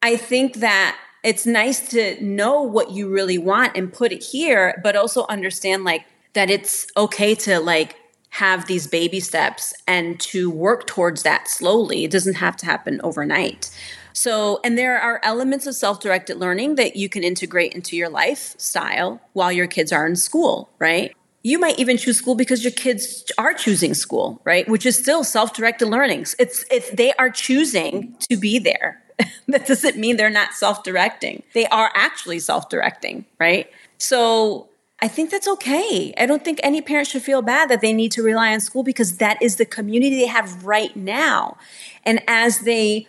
I 0.00 0.16
think 0.16 0.56
that 0.56 0.96
it's 1.26 1.44
nice 1.44 1.88
to 1.88 2.24
know 2.24 2.62
what 2.62 2.92
you 2.92 3.08
really 3.08 3.36
want 3.36 3.76
and 3.76 3.92
put 3.92 4.12
it 4.12 4.22
here, 4.22 4.80
but 4.84 4.94
also 4.94 5.26
understand 5.28 5.82
like, 5.82 6.04
that 6.34 6.50
it's 6.50 6.86
okay 6.96 7.34
to 7.34 7.58
like 7.58 7.96
have 8.30 8.66
these 8.66 8.86
baby 8.86 9.18
steps 9.18 9.74
and 9.88 10.20
to 10.20 10.48
work 10.48 10.86
towards 10.86 11.24
that 11.24 11.48
slowly. 11.48 12.04
It 12.04 12.12
doesn't 12.12 12.34
have 12.34 12.56
to 12.58 12.66
happen 12.66 13.00
overnight. 13.02 13.70
So, 14.12 14.60
and 14.62 14.78
there 14.78 15.00
are 15.00 15.20
elements 15.24 15.66
of 15.66 15.74
self 15.74 15.98
directed 16.00 16.36
learning 16.36 16.76
that 16.76 16.94
you 16.94 17.08
can 17.08 17.24
integrate 17.24 17.72
into 17.72 17.96
your 17.96 18.08
lifestyle 18.08 19.20
while 19.32 19.50
your 19.50 19.66
kids 19.66 19.92
are 19.92 20.06
in 20.06 20.14
school, 20.14 20.70
right? 20.78 21.12
You 21.42 21.58
might 21.58 21.78
even 21.78 21.96
choose 21.96 22.18
school 22.18 22.34
because 22.34 22.62
your 22.62 22.72
kids 22.72 23.24
are 23.36 23.52
choosing 23.52 23.94
school, 23.94 24.40
right? 24.44 24.68
Which 24.68 24.86
is 24.86 24.96
still 24.96 25.24
self 25.24 25.54
directed 25.54 25.88
learning. 25.88 26.26
It's, 26.38 26.64
it's, 26.70 26.90
they 26.90 27.12
are 27.14 27.30
choosing 27.30 28.14
to 28.30 28.36
be 28.36 28.58
there. 28.58 29.02
that 29.48 29.66
doesn't 29.66 29.96
mean 29.96 30.16
they're 30.16 30.30
not 30.30 30.54
self 30.54 30.82
directing. 30.82 31.42
They 31.54 31.66
are 31.66 31.90
actually 31.94 32.38
self 32.38 32.68
directing, 32.68 33.24
right? 33.38 33.70
So, 33.98 34.68
I 35.00 35.08
think 35.08 35.30
that's 35.30 35.46
okay. 35.46 36.14
I 36.16 36.24
don't 36.24 36.42
think 36.42 36.58
any 36.62 36.80
parent 36.80 37.08
should 37.08 37.22
feel 37.22 37.42
bad 37.42 37.68
that 37.68 37.82
they 37.82 37.92
need 37.92 38.12
to 38.12 38.22
rely 38.22 38.54
on 38.54 38.60
school 38.60 38.82
because 38.82 39.18
that 39.18 39.40
is 39.42 39.56
the 39.56 39.66
community 39.66 40.16
they 40.16 40.26
have 40.26 40.64
right 40.64 40.94
now. 40.96 41.58
And 42.04 42.22
as 42.26 42.60
they 42.60 43.06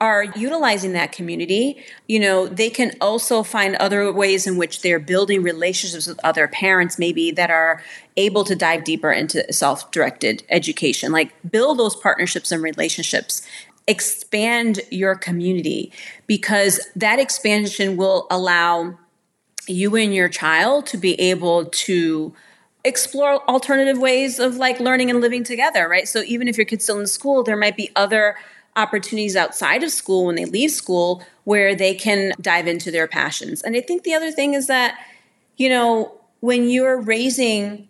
are 0.00 0.24
utilizing 0.36 0.92
that 0.92 1.12
community, 1.12 1.82
you 2.06 2.20
know, 2.20 2.46
they 2.46 2.68
can 2.68 2.92
also 3.00 3.42
find 3.42 3.74
other 3.76 4.12
ways 4.12 4.46
in 4.46 4.56
which 4.56 4.82
they're 4.82 4.98
building 4.98 5.42
relationships 5.42 6.06
with 6.06 6.20
other 6.22 6.46
parents, 6.46 6.98
maybe 6.98 7.30
that 7.30 7.50
are 7.50 7.82
able 8.16 8.44
to 8.44 8.54
dive 8.54 8.84
deeper 8.84 9.10
into 9.10 9.50
self 9.52 9.90
directed 9.90 10.44
education. 10.50 11.10
Like 11.10 11.32
build 11.50 11.78
those 11.78 11.96
partnerships 11.96 12.52
and 12.52 12.62
relationships 12.62 13.42
expand 13.86 14.80
your 14.90 15.14
community 15.14 15.92
because 16.26 16.88
that 16.96 17.18
expansion 17.18 17.96
will 17.96 18.26
allow 18.30 18.98
you 19.66 19.96
and 19.96 20.14
your 20.14 20.28
child 20.28 20.86
to 20.86 20.96
be 20.96 21.18
able 21.20 21.66
to 21.66 22.34
explore 22.84 23.42
alternative 23.48 23.98
ways 23.98 24.38
of 24.38 24.56
like 24.56 24.78
learning 24.78 25.10
and 25.10 25.20
living 25.20 25.42
together, 25.42 25.88
right? 25.88 26.06
So 26.06 26.22
even 26.26 26.48
if 26.48 26.56
your 26.56 26.66
kid's 26.66 26.84
still 26.84 27.00
in 27.00 27.06
school, 27.06 27.42
there 27.42 27.56
might 27.56 27.76
be 27.76 27.90
other 27.96 28.36
opportunities 28.76 29.36
outside 29.36 29.82
of 29.82 29.90
school 29.90 30.26
when 30.26 30.34
they 30.34 30.44
leave 30.44 30.70
school 30.70 31.24
where 31.44 31.74
they 31.74 31.94
can 31.94 32.32
dive 32.40 32.66
into 32.66 32.90
their 32.90 33.06
passions. 33.06 33.62
And 33.62 33.76
I 33.76 33.80
think 33.80 34.02
the 34.02 34.14
other 34.14 34.30
thing 34.30 34.54
is 34.54 34.66
that, 34.66 34.98
you 35.56 35.68
know, 35.68 36.12
when 36.40 36.68
you're 36.68 37.00
raising 37.00 37.88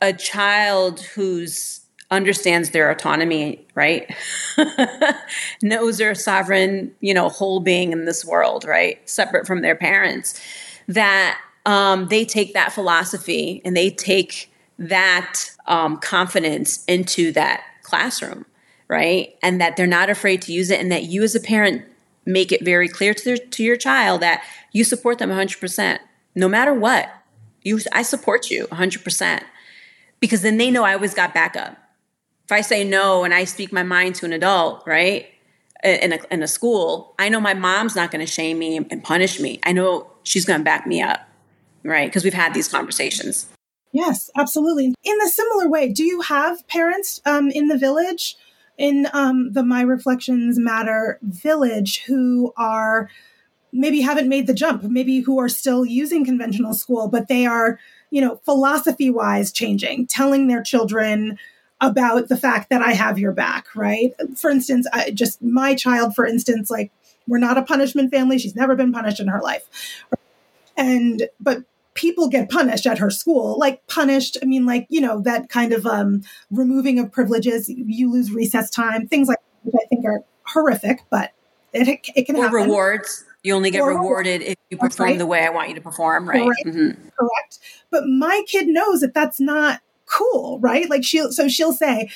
a 0.00 0.12
child 0.12 1.00
who's 1.00 1.82
understands 2.10 2.70
their 2.70 2.90
autonomy, 2.90 3.64
right? 3.74 4.12
Knows 5.62 5.98
their 5.98 6.14
sovereign, 6.14 6.92
you 7.00 7.14
know, 7.14 7.28
whole 7.28 7.60
being 7.60 7.92
in 7.92 8.04
this 8.04 8.24
world, 8.24 8.64
right? 8.64 9.08
Separate 9.08 9.46
from 9.46 9.62
their 9.62 9.76
parents 9.76 10.40
that 10.88 11.38
um, 11.66 12.08
they 12.08 12.24
take 12.24 12.52
that 12.54 12.72
philosophy 12.72 13.62
and 13.64 13.76
they 13.76 13.90
take 13.90 14.52
that 14.78 15.50
um, 15.66 15.98
confidence 15.98 16.84
into 16.86 17.32
that 17.32 17.62
classroom, 17.82 18.44
right? 18.88 19.36
And 19.42 19.60
that 19.60 19.76
they're 19.76 19.86
not 19.86 20.10
afraid 20.10 20.42
to 20.42 20.52
use 20.52 20.70
it, 20.70 20.80
and 20.80 20.90
that 20.90 21.04
you 21.04 21.22
as 21.22 21.34
a 21.34 21.40
parent 21.40 21.84
make 22.26 22.50
it 22.50 22.64
very 22.64 22.88
clear 22.88 23.14
to, 23.14 23.24
their, 23.24 23.36
to 23.36 23.62
your 23.62 23.76
child 23.76 24.20
that 24.22 24.42
you 24.72 24.84
support 24.84 25.18
them 25.18 25.30
100%, 25.30 25.98
no 26.34 26.48
matter 26.48 26.74
what. 26.74 27.10
You, 27.62 27.78
I 27.92 28.02
support 28.02 28.50
you 28.50 28.66
100%, 28.68 29.42
because 30.18 30.40
then 30.42 30.56
they 30.56 30.70
know 30.70 30.82
I 30.82 30.94
always 30.94 31.14
got 31.14 31.34
backup. 31.34 31.76
If 32.50 32.54
I 32.54 32.62
say 32.62 32.82
no 32.82 33.22
and 33.22 33.32
I 33.32 33.44
speak 33.44 33.72
my 33.72 33.84
mind 33.84 34.16
to 34.16 34.26
an 34.26 34.32
adult, 34.32 34.82
right? 34.84 35.28
In 35.84 36.12
a, 36.12 36.18
in 36.32 36.42
a 36.42 36.48
school, 36.48 37.14
I 37.16 37.28
know 37.28 37.38
my 37.38 37.54
mom's 37.54 37.94
not 37.94 38.10
going 38.10 38.26
to 38.26 38.30
shame 38.30 38.58
me 38.58 38.76
and 38.76 39.04
punish 39.04 39.38
me. 39.38 39.60
I 39.62 39.70
know 39.70 40.10
she's 40.24 40.44
going 40.44 40.58
to 40.58 40.64
back 40.64 40.84
me 40.84 41.00
up, 41.00 41.20
right? 41.84 42.08
Because 42.08 42.24
we've 42.24 42.34
had 42.34 42.52
these 42.52 42.66
conversations. 42.66 43.46
Yes, 43.92 44.30
absolutely. 44.36 44.96
In 45.04 45.22
a 45.24 45.28
similar 45.28 45.68
way, 45.68 45.92
do 45.92 46.02
you 46.02 46.22
have 46.22 46.66
parents 46.66 47.20
um, 47.24 47.50
in 47.50 47.68
the 47.68 47.78
village, 47.78 48.36
in 48.76 49.06
um, 49.12 49.52
the 49.52 49.62
My 49.62 49.82
Reflections 49.82 50.58
Matter 50.58 51.20
village, 51.22 52.02
who 52.08 52.52
are 52.56 53.08
maybe 53.72 54.00
haven't 54.00 54.28
made 54.28 54.48
the 54.48 54.54
jump, 54.54 54.82
maybe 54.82 55.20
who 55.20 55.38
are 55.38 55.48
still 55.48 55.86
using 55.86 56.24
conventional 56.24 56.74
school, 56.74 57.06
but 57.06 57.28
they 57.28 57.46
are, 57.46 57.78
you 58.10 58.20
know, 58.20 58.40
philosophy 58.44 59.08
wise 59.08 59.52
changing, 59.52 60.08
telling 60.08 60.48
their 60.48 60.64
children 60.64 61.38
about 61.80 62.28
the 62.28 62.36
fact 62.36 62.70
that 62.70 62.82
I 62.82 62.92
have 62.92 63.18
your 63.18 63.32
back, 63.32 63.66
right? 63.74 64.12
For 64.36 64.50
instance, 64.50 64.86
I, 64.92 65.10
just 65.10 65.40
my 65.42 65.74
child, 65.74 66.14
for 66.14 66.26
instance, 66.26 66.70
like 66.70 66.92
we're 67.26 67.38
not 67.38 67.56
a 67.58 67.62
punishment 67.62 68.10
family. 68.10 68.38
She's 68.38 68.54
never 68.56 68.74
been 68.76 68.92
punished 68.92 69.20
in 69.20 69.28
her 69.28 69.40
life. 69.40 69.62
And, 70.76 71.28
but 71.38 71.62
people 71.94 72.28
get 72.28 72.50
punished 72.50 72.86
at 72.86 72.98
her 72.98 73.10
school, 73.10 73.58
like 73.58 73.86
punished. 73.86 74.36
I 74.42 74.46
mean, 74.46 74.66
like, 74.66 74.86
you 74.88 75.00
know, 75.00 75.20
that 75.22 75.48
kind 75.48 75.72
of 75.72 75.86
um, 75.86 76.22
removing 76.50 76.98
of 76.98 77.12
privileges, 77.12 77.68
you 77.68 78.10
lose 78.10 78.30
recess 78.32 78.70
time, 78.70 79.06
things 79.06 79.28
like 79.28 79.38
which 79.62 79.74
I 79.74 79.86
think 79.88 80.04
are 80.06 80.22
horrific, 80.44 81.00
but 81.10 81.32
it, 81.72 82.00
it 82.14 82.24
can 82.26 82.36
or 82.36 82.44
happen. 82.44 82.54
rewards. 82.62 83.24
You 83.42 83.54
only 83.54 83.70
get 83.70 83.80
Or- 83.82 83.88
rewarded 83.88 84.42
if 84.42 84.56
you 84.70 84.76
perform 84.78 85.10
right. 85.10 85.18
the 85.18 85.26
way 85.26 85.46
I 85.46 85.50
want 85.50 85.68
you 85.70 85.74
to 85.76 85.80
perform, 85.80 86.28
right? 86.28 86.42
Correct. 86.42 86.66
Mhm. 86.66 86.96
correct 87.18 87.58
but 87.90 88.04
my 88.06 88.42
kid 88.46 88.68
knows 88.68 89.00
that 89.00 89.14
that's 89.14 89.40
not 89.40 89.80
cool 90.10 90.58
right? 90.60 90.88
Like 90.90 91.04
she'll 91.04 91.32
so 91.32 91.48
she'll 91.48 91.72
say 91.72 92.10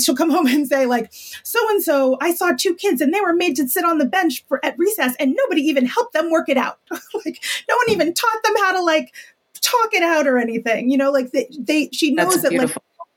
she'll 0.00 0.16
come 0.16 0.30
home 0.36 0.46
and 0.46 0.66
say 0.68 0.86
like 0.86 1.12
so 1.42 1.58
and 1.70 1.82
so 1.82 2.16
i 2.20 2.32
saw 2.32 2.52
two 2.52 2.74
kids 2.74 3.00
and 3.00 3.12
they 3.12 3.20
were 3.20 3.32
made 3.34 3.56
to 3.56 3.68
sit 3.68 3.84
on 3.84 3.98
the 3.98 4.04
bench 4.06 4.44
for 4.46 4.64
at 4.64 4.78
recess 4.78 5.16
and 5.18 5.34
nobody 5.36 5.62
even 5.62 5.84
helped 5.86 6.12
them 6.12 6.30
work 6.30 6.48
it 6.48 6.56
out. 6.56 6.78
Like 7.24 7.42
no 7.68 7.76
one 7.76 7.90
even 7.90 8.14
taught 8.14 8.42
them 8.44 8.54
how 8.58 8.72
to 8.72 8.82
like 8.82 9.12
talk 9.60 9.92
it 9.92 10.02
out 10.02 10.26
or 10.26 10.38
anything 10.38 10.90
you 10.90 10.96
know? 10.96 11.10
Like 11.10 11.32
they, 11.32 11.48
they 11.58 11.88
she 11.92 12.12
knows 12.12 12.42
that 12.42 12.54
like 12.56 12.70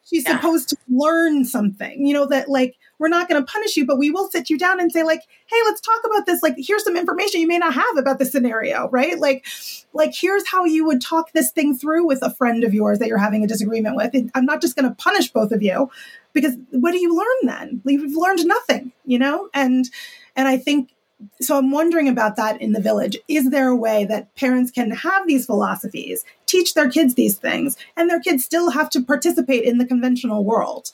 she's 0.04 0.28
Yeah. 0.28 0.38
supposed 0.38 0.70
to 0.70 0.78
learn 0.90 1.46
something 1.46 2.06
you 2.06 2.14
know 2.14 2.26
that 2.28 2.50
like 2.50 2.76
we're 3.00 3.08
not 3.08 3.28
going 3.28 3.42
to 3.42 3.52
punish 3.52 3.76
you 3.76 3.86
but 3.86 3.98
we 3.98 4.12
will 4.12 4.30
sit 4.30 4.50
you 4.50 4.58
down 4.58 4.80
and 4.80 4.92
say 4.92 5.04
like 5.04 5.22
hey 5.48 5.58
let's 5.66 5.82
talk 5.82 6.02
about 6.06 6.26
this. 6.26 6.42
Like 6.42 6.56
here's 6.58 6.84
some 6.84 6.98
information 6.98 7.42
you 7.42 7.48
may 7.48 7.58
not 7.58 7.74
have 7.74 7.98
about 7.98 8.20
the 8.20 8.26
scenario 8.26 8.90
right? 8.90 9.20
Like 9.20 9.46
like 9.94 10.14
here's 10.16 10.48
how 10.48 10.66
you 10.66 10.86
would 10.86 11.02
talk 11.02 11.32
this 11.32 11.52
thing 11.52 11.78
through 11.78 12.06
with 12.06 12.22
a 12.22 12.34
friend 12.34 12.64
of 12.64 12.74
yours 12.74 13.00
that 13.00 13.08
you're 13.08 13.18
having 13.18 13.44
a 13.44 13.48
disagreement 13.48 13.96
with. 13.96 14.14
And 14.14 14.32
i'm 14.36 14.46
not 14.46 14.62
just 14.62 14.76
going 14.76 14.90
to 14.90 14.96
punish 14.96 15.32
both 15.32 15.52
of 15.52 15.62
you 15.62 15.90
because 16.34 16.56
what 16.72 16.92
do 16.92 17.00
you 17.00 17.16
learn 17.16 17.50
then? 17.50 17.82
You've 17.86 18.16
learned 18.16 18.46
nothing 18.46 18.92
you 19.06 19.20
know? 19.20 19.50
And 19.54 19.90
and 20.36 20.48
i 20.48 20.58
think 20.58 20.92
so 21.40 21.58
i'm 21.58 21.72
wondering 21.72 22.10
about 22.10 22.36
that 22.36 22.62
in 22.62 22.74
the 22.74 22.82
village. 22.82 23.18
Is 23.28 23.50
there 23.50 23.70
a 23.70 23.76
way 23.76 24.06
that 24.06 24.36
parents 24.36 24.72
can 24.72 24.92
have 24.92 25.28
these 25.28 25.46
philosophies 25.46 26.26
teach 26.46 26.74
their 26.74 26.90
kids 26.90 27.16
these 27.16 27.38
things 27.38 27.78
and 27.96 28.10
their 28.10 28.20
kids 28.20 28.44
still 28.44 28.72
have 28.72 28.90
to 28.92 29.02
participate 29.02 29.64
in 29.64 29.78
the 29.78 29.86
conventional 29.86 30.44
world 30.44 30.92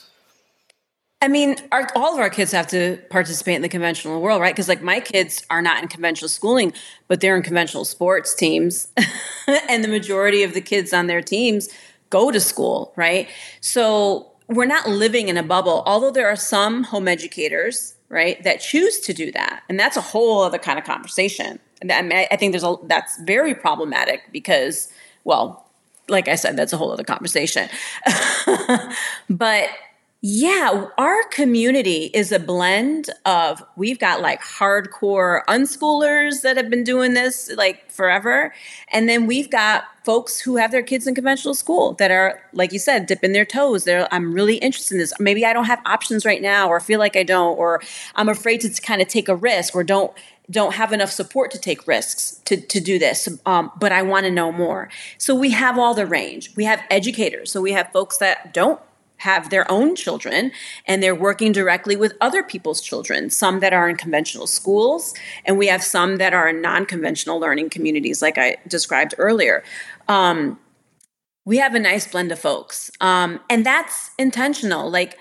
I 1.21 1.27
mean, 1.27 1.57
our, 1.71 1.85
all 1.95 2.13
of 2.13 2.19
our 2.19 2.29
kids 2.29 2.53
have 2.53 2.67
to 2.67 2.97
participate 3.09 3.55
in 3.57 3.61
the 3.61 3.69
conventional 3.69 4.21
world, 4.21 4.39
right? 4.39 4.53
Because 4.53 4.69
like 4.69 4.81
my 4.81 5.01
kids 5.01 5.43
are 5.49 5.61
not 5.61 5.81
in 5.83 5.89
conventional 5.89 6.29
schooling, 6.29 6.71
but 7.09 7.19
they're 7.19 7.35
in 7.35 7.43
conventional 7.43 7.83
sports 7.83 8.33
teams, 8.33 8.87
and 9.69 9.83
the 9.83 9.89
majority 9.89 10.43
of 10.43 10.53
the 10.53 10.61
kids 10.61 10.93
on 10.93 11.07
their 11.07 11.21
teams 11.21 11.67
go 12.09 12.31
to 12.31 12.39
school, 12.39 12.93
right? 12.95 13.27
So 13.59 14.31
we're 14.47 14.65
not 14.65 14.87
living 14.87 15.27
in 15.27 15.35
a 15.35 15.43
bubble. 15.43 15.83
Although 15.85 16.11
there 16.11 16.27
are 16.27 16.37
some 16.37 16.85
home 16.85 17.07
educators, 17.07 17.95
right, 18.07 18.41
that 18.43 18.61
choose 18.61 19.01
to 19.01 19.13
do 19.13 19.29
that, 19.33 19.63
and 19.67 19.77
that's 19.77 19.97
a 19.97 20.01
whole 20.01 20.41
other 20.41 20.57
kind 20.57 20.79
of 20.79 20.85
conversation. 20.85 21.59
And 21.81 21.91
I, 21.91 22.01
mean, 22.01 22.27
I- 22.31 22.35
think 22.37 22.53
there's 22.53 22.63
a 22.63 22.75
that's 22.83 23.19
very 23.23 23.53
problematic 23.53 24.21
because, 24.31 24.87
well, 25.25 25.65
like 26.07 26.29
I 26.29 26.35
said, 26.35 26.55
that's 26.55 26.71
a 26.71 26.77
whole 26.77 26.91
other 26.91 27.03
conversation. 27.03 27.69
but 29.29 29.69
yeah, 30.21 30.87
our 30.97 31.23
community 31.29 32.11
is 32.13 32.33
a 32.33 32.39
blend 32.39 33.09
of 33.25 33.63
we've 33.77 33.99
got 33.99 34.19
like 34.19 34.41
hardcore 34.41 35.45
unschoolers 35.45 36.41
that 36.41 36.57
have 36.57 36.69
been 36.69 36.83
doing 36.83 37.13
this 37.13 37.49
like 37.55 37.89
forever. 37.89 38.53
And 38.91 39.07
then 39.07 39.27
we've 39.27 39.49
got 39.49 39.85
folks 40.03 40.41
who 40.41 40.57
have 40.57 40.71
their 40.71 40.83
kids 40.83 41.07
in 41.07 41.15
conventional 41.15 41.53
school 41.53 41.93
that 41.93 42.11
are, 42.11 42.41
like 42.51 42.73
you 42.73 42.79
said, 42.79 43.05
dipping 43.05 43.31
their 43.31 43.45
toes. 43.45 43.85
They're, 43.85 44.13
I'm 44.13 44.33
really 44.33 44.57
interested 44.57 44.95
in 44.95 44.99
this. 44.99 45.13
Maybe 45.21 45.45
I 45.45 45.53
don't 45.53 45.65
have 45.65 45.81
options 45.85 46.25
right 46.25 46.41
now, 46.41 46.67
or 46.67 46.81
feel 46.81 46.99
like 46.99 47.15
I 47.15 47.23
don't, 47.23 47.57
or 47.57 47.81
I'm 48.15 48.27
afraid 48.27 48.59
to 48.61 48.81
kind 48.81 49.01
of 49.01 49.07
take 49.07 49.29
a 49.29 49.35
risk, 49.35 49.73
or 49.73 49.85
don't 49.85 50.11
don't 50.49 50.73
have 50.73 50.91
enough 50.91 51.11
support 51.11 51.51
to 51.51 51.59
take 51.59 51.87
risks 51.87 52.41
to, 52.45 52.59
to 52.59 52.79
do 52.79 52.97
this, 52.97 53.29
um, 53.45 53.71
but 53.79 53.91
I 53.91 54.01
want 54.01 54.25
to 54.25 54.31
know 54.31 54.51
more. 54.51 54.89
So 55.19 55.35
we 55.35 55.51
have 55.51 55.77
all 55.77 55.93
the 55.93 56.07
range. 56.07 56.55
We 56.55 56.63
have 56.63 56.81
educators. 56.89 57.51
So 57.51 57.61
we 57.61 57.71
have 57.73 57.91
folks 57.91 58.17
that 58.17 58.51
don't 58.51 58.81
have 59.19 59.49
their 59.49 59.69
own 59.71 59.95
children 59.95 60.51
and 60.85 61.03
they're 61.03 61.15
working 61.15 61.51
directly 61.51 61.95
with 61.95 62.13
other 62.19 62.41
people's 62.41 62.81
children, 62.81 63.29
some 63.29 63.59
that 63.59 63.73
are 63.73 63.89
in 63.89 63.95
conventional 63.95 64.47
schools, 64.47 65.13
and 65.45 65.57
we 65.57 65.67
have 65.67 65.83
some 65.83 66.17
that 66.17 66.33
are 66.33 66.49
in 66.49 66.61
non 66.61 66.85
conventional 66.85 67.39
learning 67.39 67.69
communities, 67.69 68.21
like 68.21 68.37
I 68.37 68.57
described 68.67 69.13
earlier. 69.17 69.63
Um, 70.07 70.59
we 71.45 71.57
have 71.57 71.75
a 71.75 71.79
nice 71.79 72.07
blend 72.07 72.31
of 72.31 72.39
folks, 72.39 72.91
um, 73.01 73.39
and 73.49 73.65
that's 73.65 74.11
intentional. 74.17 74.89
Like, 74.89 75.17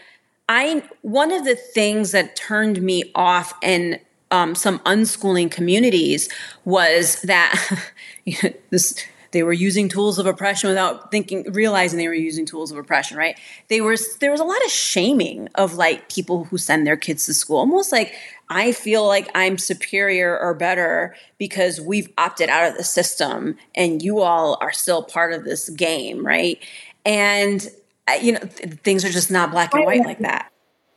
I, 0.48 0.82
one 1.02 1.30
of 1.30 1.44
the 1.44 1.56
things 1.56 2.12
that 2.12 2.36
turned 2.36 2.80
me 2.80 3.10
off 3.14 3.52
in 3.62 4.00
um, 4.30 4.54
some 4.54 4.78
unschooling 4.80 5.50
communities 5.50 6.28
was 6.64 7.20
that 7.22 7.88
this 8.70 9.04
they 9.32 9.42
were 9.42 9.52
using 9.52 9.88
tools 9.88 10.18
of 10.18 10.26
oppression 10.26 10.68
without 10.68 11.10
thinking 11.10 11.44
realizing 11.52 11.98
they 11.98 12.08
were 12.08 12.14
using 12.14 12.46
tools 12.46 12.70
of 12.70 12.78
oppression 12.78 13.16
right? 13.16 13.38
They 13.68 13.80
were 13.80 13.96
there 14.20 14.30
was 14.30 14.40
a 14.40 14.44
lot 14.44 14.64
of 14.64 14.70
shaming 14.70 15.48
of 15.54 15.74
like 15.74 16.08
people 16.08 16.44
who 16.44 16.58
send 16.58 16.86
their 16.86 16.96
kids 16.96 17.26
to 17.26 17.34
school. 17.34 17.58
Almost 17.58 17.92
like 17.92 18.14
i 18.50 18.72
feel 18.72 19.06
like 19.06 19.28
i'm 19.34 19.58
superior 19.58 20.38
or 20.38 20.54
better 20.54 21.14
because 21.36 21.78
we've 21.82 22.08
opted 22.16 22.48
out 22.48 22.66
of 22.66 22.78
the 22.78 22.82
system 22.82 23.58
and 23.74 24.00
you 24.02 24.20
all 24.20 24.56
are 24.62 24.72
still 24.72 25.02
part 25.02 25.34
of 25.34 25.44
this 25.44 25.68
game 25.68 26.24
right? 26.26 26.58
And 27.04 27.68
uh, 28.08 28.14
you 28.22 28.32
know 28.32 28.38
th- 28.40 28.72
things 28.82 29.04
are 29.04 29.10
just 29.10 29.30
not 29.30 29.50
black 29.50 29.74
and 29.74 29.84
white 29.84 30.04
like 30.04 30.20
that. 30.20 30.50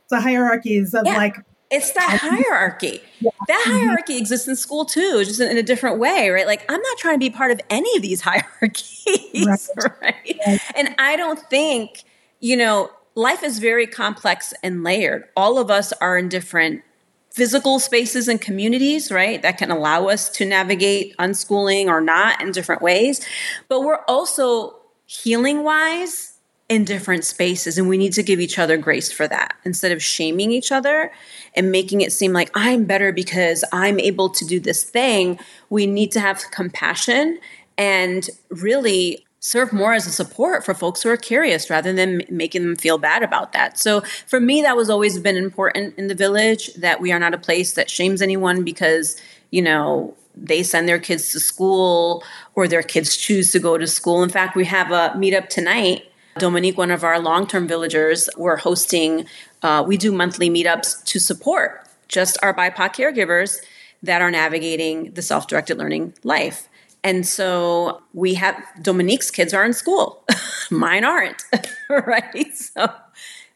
the 0.10 0.22
hierarchies 0.22 0.94
of 0.94 1.06
Yeah. 1.06 1.18
like 1.18 1.36
it's 1.72 1.91
that 1.93 2.19
hierarchy. 2.22 3.01
That 3.22 3.32
mm-hmm. 3.65 3.72
hierarchy 3.72 4.17
exists 4.17 4.47
in 4.47 4.55
school 4.55 4.86
too, 4.86 5.24
just 5.24 5.39
in, 5.39 5.49
in 5.49 5.57
a 5.57 5.63
different 5.63 5.99
way, 5.99 6.30
right? 6.30 6.45
Like 6.45 6.65
I'm 6.69 6.82
not 6.82 6.97
trying 6.97 7.15
to 7.15 7.19
be 7.19 7.30
part 7.30 7.51
of 7.51 7.61
any 7.69 7.95
of 7.95 8.01
these 8.01 8.22
hierarchies, 8.26 9.69
right? 10.01 10.39
And 10.76 10.93
I 10.99 11.15
don't 11.15 11.39
think, 11.39 12.03
you 12.41 12.57
know, 12.57 12.91
life 13.15 13.41
is 13.41 13.59
very 13.59 13.88
complex 13.88 14.53
and 14.61 14.84
layered. 14.84 15.24
All 15.36 15.57
of 15.57 15.72
us 15.72 15.93
are 15.93 16.17
in 16.17 16.30
different 16.30 16.84
physical 17.32 17.80
spaces 17.80 18.28
and 18.28 18.41
communities, 18.41 19.09
right? 19.09 19.41
That 19.41 19.57
can 19.57 19.72
allow 19.72 20.07
us 20.07 20.30
to 20.32 20.45
navigate 20.45 21.15
unschooling 21.17 21.86
or 21.86 22.01
not 22.01 22.41
in 22.41 22.51
different 22.51 22.82
ways. 22.82 23.26
But 23.69 23.82
we're 23.82 24.03
also 24.07 24.76
healing 25.05 25.63
wise 25.63 26.31
in 26.72 26.86
different 26.86 27.26
spaces 27.26 27.78
and 27.78 27.89
we 27.89 27.97
need 27.97 28.13
to 28.13 28.24
give 28.24 28.39
each 28.39 28.57
other 28.57 28.78
grace 28.78 29.11
for 29.11 29.28
that. 29.28 29.53
Instead 29.65 29.91
of 29.91 30.01
shaming 30.01 30.53
each 30.53 30.72
other 30.72 31.11
and 31.53 31.69
making 31.69 31.99
it 31.99 32.13
seem 32.13 32.32
like 32.32 32.49
I'm 32.55 32.86
better 32.86 33.11
because 33.11 33.65
I'm 33.74 33.99
able 33.99 34.30
to 34.30 34.45
do 34.45 34.57
this 34.57 34.82
thing 34.82 35.38
we 35.69 35.86
need 35.86 36.13
to 36.13 36.22
have 36.22 36.49
compassion 36.51 37.39
and 37.78 38.30
really 38.49 39.26
serve 39.41 39.74
more 39.74 39.93
as 39.93 40.07
a 40.07 40.11
support 40.11 40.63
for 40.63 40.74
folks 40.74 41.03
who 41.03 41.09
are 41.09 41.17
curious 41.17 41.69
rather 41.69 41.91
than 41.91 42.24
making 42.30 42.61
them 42.61 42.78
feel 42.78 42.97
bad 42.97 43.22
about 43.22 43.51
that. 43.51 43.78
So 43.78 43.99
for 44.26 44.39
me 44.39 44.61
that 44.61 44.78
was 44.78 44.89
always 44.89 45.19
been 45.19 45.36
important 45.36 45.97
in 45.97 46.07
the 46.07 46.15
village 46.15 46.74
that 46.76 47.01
we 47.01 47.11
are 47.11 47.19
not 47.19 47.34
a 47.34 47.38
place 47.38 47.74
that 47.74 47.89
shames 47.89 48.22
anyone 48.22 48.63
because 48.63 49.19
you 49.49 49.61
know 49.61 50.15
they 50.38 50.63
send 50.63 50.88
their 50.88 50.99
kids 50.99 51.34
to 51.34 51.39
school 51.41 52.24
or 52.55 52.65
their 52.65 52.82
kids 52.82 53.17
choose 53.17 53.51
to 53.51 53.59
go 53.59 53.78
to 53.78 53.88
school. 53.88 54.24
In 54.24 54.30
fact 54.30 54.55
we 54.55 54.63
have 54.63 54.91
a 54.91 55.13
meetup 55.17 55.49
tonight 55.49 56.05
Dominique, 56.38 56.78
one 56.78 56.92
of 56.92 57.04
our 57.04 57.20
long 57.20 57.48
term 57.48 57.68
villagers, 57.68 58.30
we're 58.38 58.58
hosting, 58.58 59.26
uh, 59.64 59.84
we 59.86 59.98
do 59.98 60.12
monthly 60.12 60.50
meetups 60.50 61.04
to 61.06 61.20
support 61.20 61.88
just 62.08 62.38
our 62.42 62.54
BIPOC 62.54 62.96
caregivers 62.96 63.60
that 64.04 64.22
are 64.22 64.32
navigating 64.32 65.12
the 65.12 65.22
self 65.22 65.48
directed 65.48 65.78
learning 65.78 66.14
life. 66.24 66.68
And 67.04 67.26
so 67.26 68.02
we 68.14 68.36
have 68.36 68.56
Dominique's 68.82 69.32
kids 69.32 69.54
are 69.54 69.66
in 69.66 69.74
school, 69.74 70.24
mine 70.72 71.04
aren't, 71.04 71.44
right? 71.90 72.56
So 72.56 72.88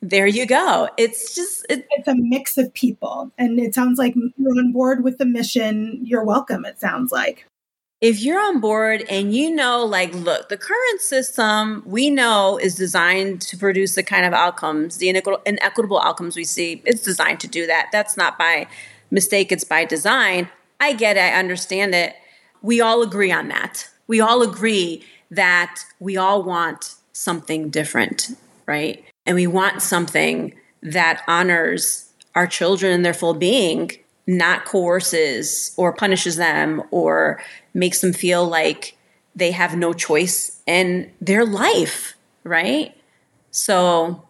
there 0.01 0.27
you 0.27 0.45
go. 0.45 0.89
It's 0.97 1.35
just, 1.35 1.65
it, 1.69 1.87
it's 1.91 2.07
a 2.07 2.15
mix 2.15 2.57
of 2.57 2.73
people 2.73 3.31
and 3.37 3.59
it 3.59 3.75
sounds 3.75 3.99
like 3.99 4.15
you're 4.37 4.51
on 4.51 4.71
board 4.71 5.03
with 5.03 5.17
the 5.17 5.25
mission 5.25 5.99
you're 6.03 6.23
welcome 6.23 6.65
it 6.65 6.79
sounds 6.79 7.11
like 7.11 7.47
if 8.05 8.21
you're 8.21 8.39
on 8.39 8.59
board 8.59 9.03
and 9.09 9.33
you 9.35 9.49
know, 9.49 9.83
like, 9.83 10.13
look, 10.13 10.47
the 10.49 10.57
current 10.57 11.01
system 11.01 11.81
we 11.87 12.11
know 12.11 12.59
is 12.61 12.75
designed 12.75 13.41
to 13.41 13.57
produce 13.57 13.95
the 13.95 14.03
kind 14.03 14.27
of 14.27 14.31
outcomes, 14.31 14.97
the 14.97 15.09
inequitable, 15.09 15.99
outcomes 15.99 16.35
we 16.35 16.43
see, 16.43 16.83
it's 16.85 17.01
designed 17.01 17.39
to 17.39 17.47
do 17.47 17.65
that. 17.65 17.89
That's 17.91 18.15
not 18.15 18.37
by 18.37 18.67
mistake, 19.09 19.51
it's 19.51 19.63
by 19.63 19.85
design. 19.85 20.49
I 20.79 20.93
get 20.93 21.17
it, 21.17 21.21
I 21.21 21.39
understand 21.39 21.95
it. 21.95 22.13
We 22.61 22.79
all 22.79 23.01
agree 23.01 23.31
on 23.31 23.47
that. 23.47 23.89
We 24.05 24.21
all 24.21 24.43
agree 24.43 25.03
that 25.31 25.79
we 25.99 26.15
all 26.15 26.43
want 26.43 26.93
something 27.11 27.71
different, 27.71 28.37
right? 28.67 29.03
And 29.25 29.33
we 29.33 29.47
want 29.47 29.81
something 29.81 30.53
that 30.83 31.23
honors 31.27 32.13
our 32.35 32.45
children 32.45 32.93
and 32.93 33.03
their 33.03 33.15
full 33.15 33.33
being, 33.33 33.93
not 34.27 34.65
coerces 34.65 35.73
or 35.75 35.91
punishes 35.91 36.35
them 36.35 36.83
or 36.91 37.41
makes 37.75 38.01
them 38.01 38.13
feel 38.13 38.47
like 38.47 38.97
they 39.35 39.51
have 39.51 39.77
no 39.77 39.93
choice 39.93 40.61
in 40.65 41.11
their 41.21 41.45
life, 41.45 42.15
right? 42.43 42.95
So 43.51 44.27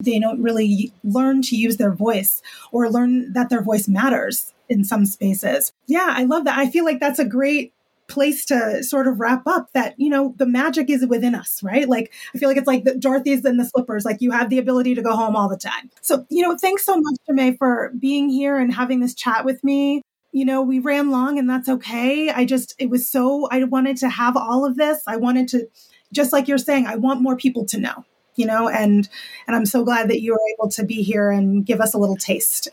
they 0.00 0.18
don't 0.18 0.42
really 0.42 0.92
learn 1.02 1.42
to 1.42 1.56
use 1.56 1.78
their 1.78 1.92
voice 1.92 2.42
or 2.70 2.90
learn 2.90 3.32
that 3.32 3.48
their 3.50 3.62
voice 3.62 3.88
matters 3.88 4.52
in 4.68 4.84
some 4.84 5.06
spaces. 5.06 5.72
Yeah, 5.86 6.08
I 6.10 6.24
love 6.24 6.44
that. 6.44 6.58
I 6.58 6.70
feel 6.70 6.84
like 6.84 7.00
that's 7.00 7.18
a 7.18 7.24
great 7.24 7.72
place 8.08 8.44
to 8.44 8.82
sort 8.82 9.06
of 9.06 9.20
wrap 9.20 9.46
up 9.46 9.72
that 9.72 9.94
you 9.98 10.10
know 10.10 10.34
the 10.36 10.44
magic 10.44 10.90
is 10.90 11.06
within 11.06 11.34
us 11.34 11.62
right 11.62 11.88
like 11.88 12.12
i 12.34 12.38
feel 12.38 12.48
like 12.48 12.58
it's 12.58 12.66
like 12.66 12.84
the 12.84 12.94
dorothy's 12.96 13.42
and 13.44 13.58
the 13.58 13.64
slippers 13.64 14.04
like 14.04 14.20
you 14.20 14.30
have 14.30 14.50
the 14.50 14.58
ability 14.58 14.94
to 14.94 15.00
go 15.00 15.16
home 15.16 15.34
all 15.34 15.48
the 15.48 15.56
time 15.56 15.88
so 16.02 16.26
you 16.28 16.42
know 16.42 16.54
thanks 16.58 16.84
so 16.84 16.96
much 16.96 17.14
Chemay, 17.30 17.56
for 17.56 17.90
being 17.98 18.28
here 18.28 18.58
and 18.58 18.74
having 18.74 19.00
this 19.00 19.14
chat 19.14 19.46
with 19.46 19.62
me 19.64 20.02
you 20.32 20.44
know, 20.44 20.62
we 20.62 20.78
ran 20.78 21.10
long 21.10 21.38
and 21.38 21.48
that's 21.48 21.68
okay. 21.68 22.30
I 22.30 22.44
just, 22.44 22.74
it 22.78 22.90
was 22.90 23.08
so, 23.08 23.48
I 23.50 23.64
wanted 23.64 23.98
to 23.98 24.08
have 24.08 24.36
all 24.36 24.64
of 24.64 24.76
this. 24.76 25.02
I 25.06 25.16
wanted 25.16 25.48
to, 25.48 25.68
just 26.12 26.32
like 26.32 26.48
you're 26.48 26.58
saying, 26.58 26.86
I 26.86 26.96
want 26.96 27.20
more 27.20 27.36
people 27.36 27.64
to 27.66 27.78
know, 27.78 28.04
you 28.34 28.46
know, 28.46 28.68
and, 28.68 29.08
and 29.46 29.56
I'm 29.56 29.66
so 29.66 29.84
glad 29.84 30.08
that 30.08 30.22
you 30.22 30.32
were 30.32 30.40
able 30.58 30.70
to 30.70 30.84
be 30.84 31.02
here 31.02 31.30
and 31.30 31.64
give 31.64 31.80
us 31.80 31.94
a 31.94 31.98
little 31.98 32.16
taste. 32.16 32.70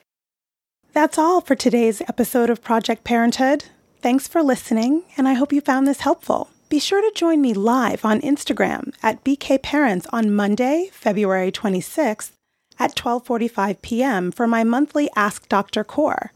That's 0.94 1.18
all 1.18 1.42
for 1.42 1.56
today's 1.56 2.02
episode 2.02 2.50
of 2.50 2.64
Project 2.64 3.04
Parenthood. 3.04 3.66
Thanks 4.02 4.28
for 4.28 4.42
listening, 4.42 5.04
and 5.18 5.28
I 5.28 5.34
hope 5.34 5.54
you 5.54 5.62
found 5.62 5.88
this 5.88 6.00
helpful. 6.00 6.50
Be 6.70 6.80
sure 6.80 7.02
to 7.02 7.12
join 7.16 7.42
me 7.42 7.54
live 7.54 8.06
on 8.06 8.22
Instagram 8.22 8.94
at 9.04 9.24
BK 9.24 9.62
Parents 9.62 10.08
on 10.12 10.34
Monday, 10.34 10.90
February 10.92 11.52
26th 11.52 12.32
at 12.80 12.96
12:45 12.96 13.82
p.m. 13.82 14.32
for 14.32 14.48
my 14.48 14.64
monthly 14.64 15.10
Ask 15.16 15.50
Dr. 15.50 15.84
Coor. 15.84 16.32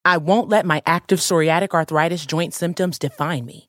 I 0.04 0.16
won't 0.18 0.48
let 0.48 0.66
my 0.66 0.82
active 0.86 1.20
psoriatic 1.20 1.70
arthritis 1.70 2.26
joint 2.26 2.54
symptoms 2.54 2.98
define 2.98 3.44
me. 3.46 3.68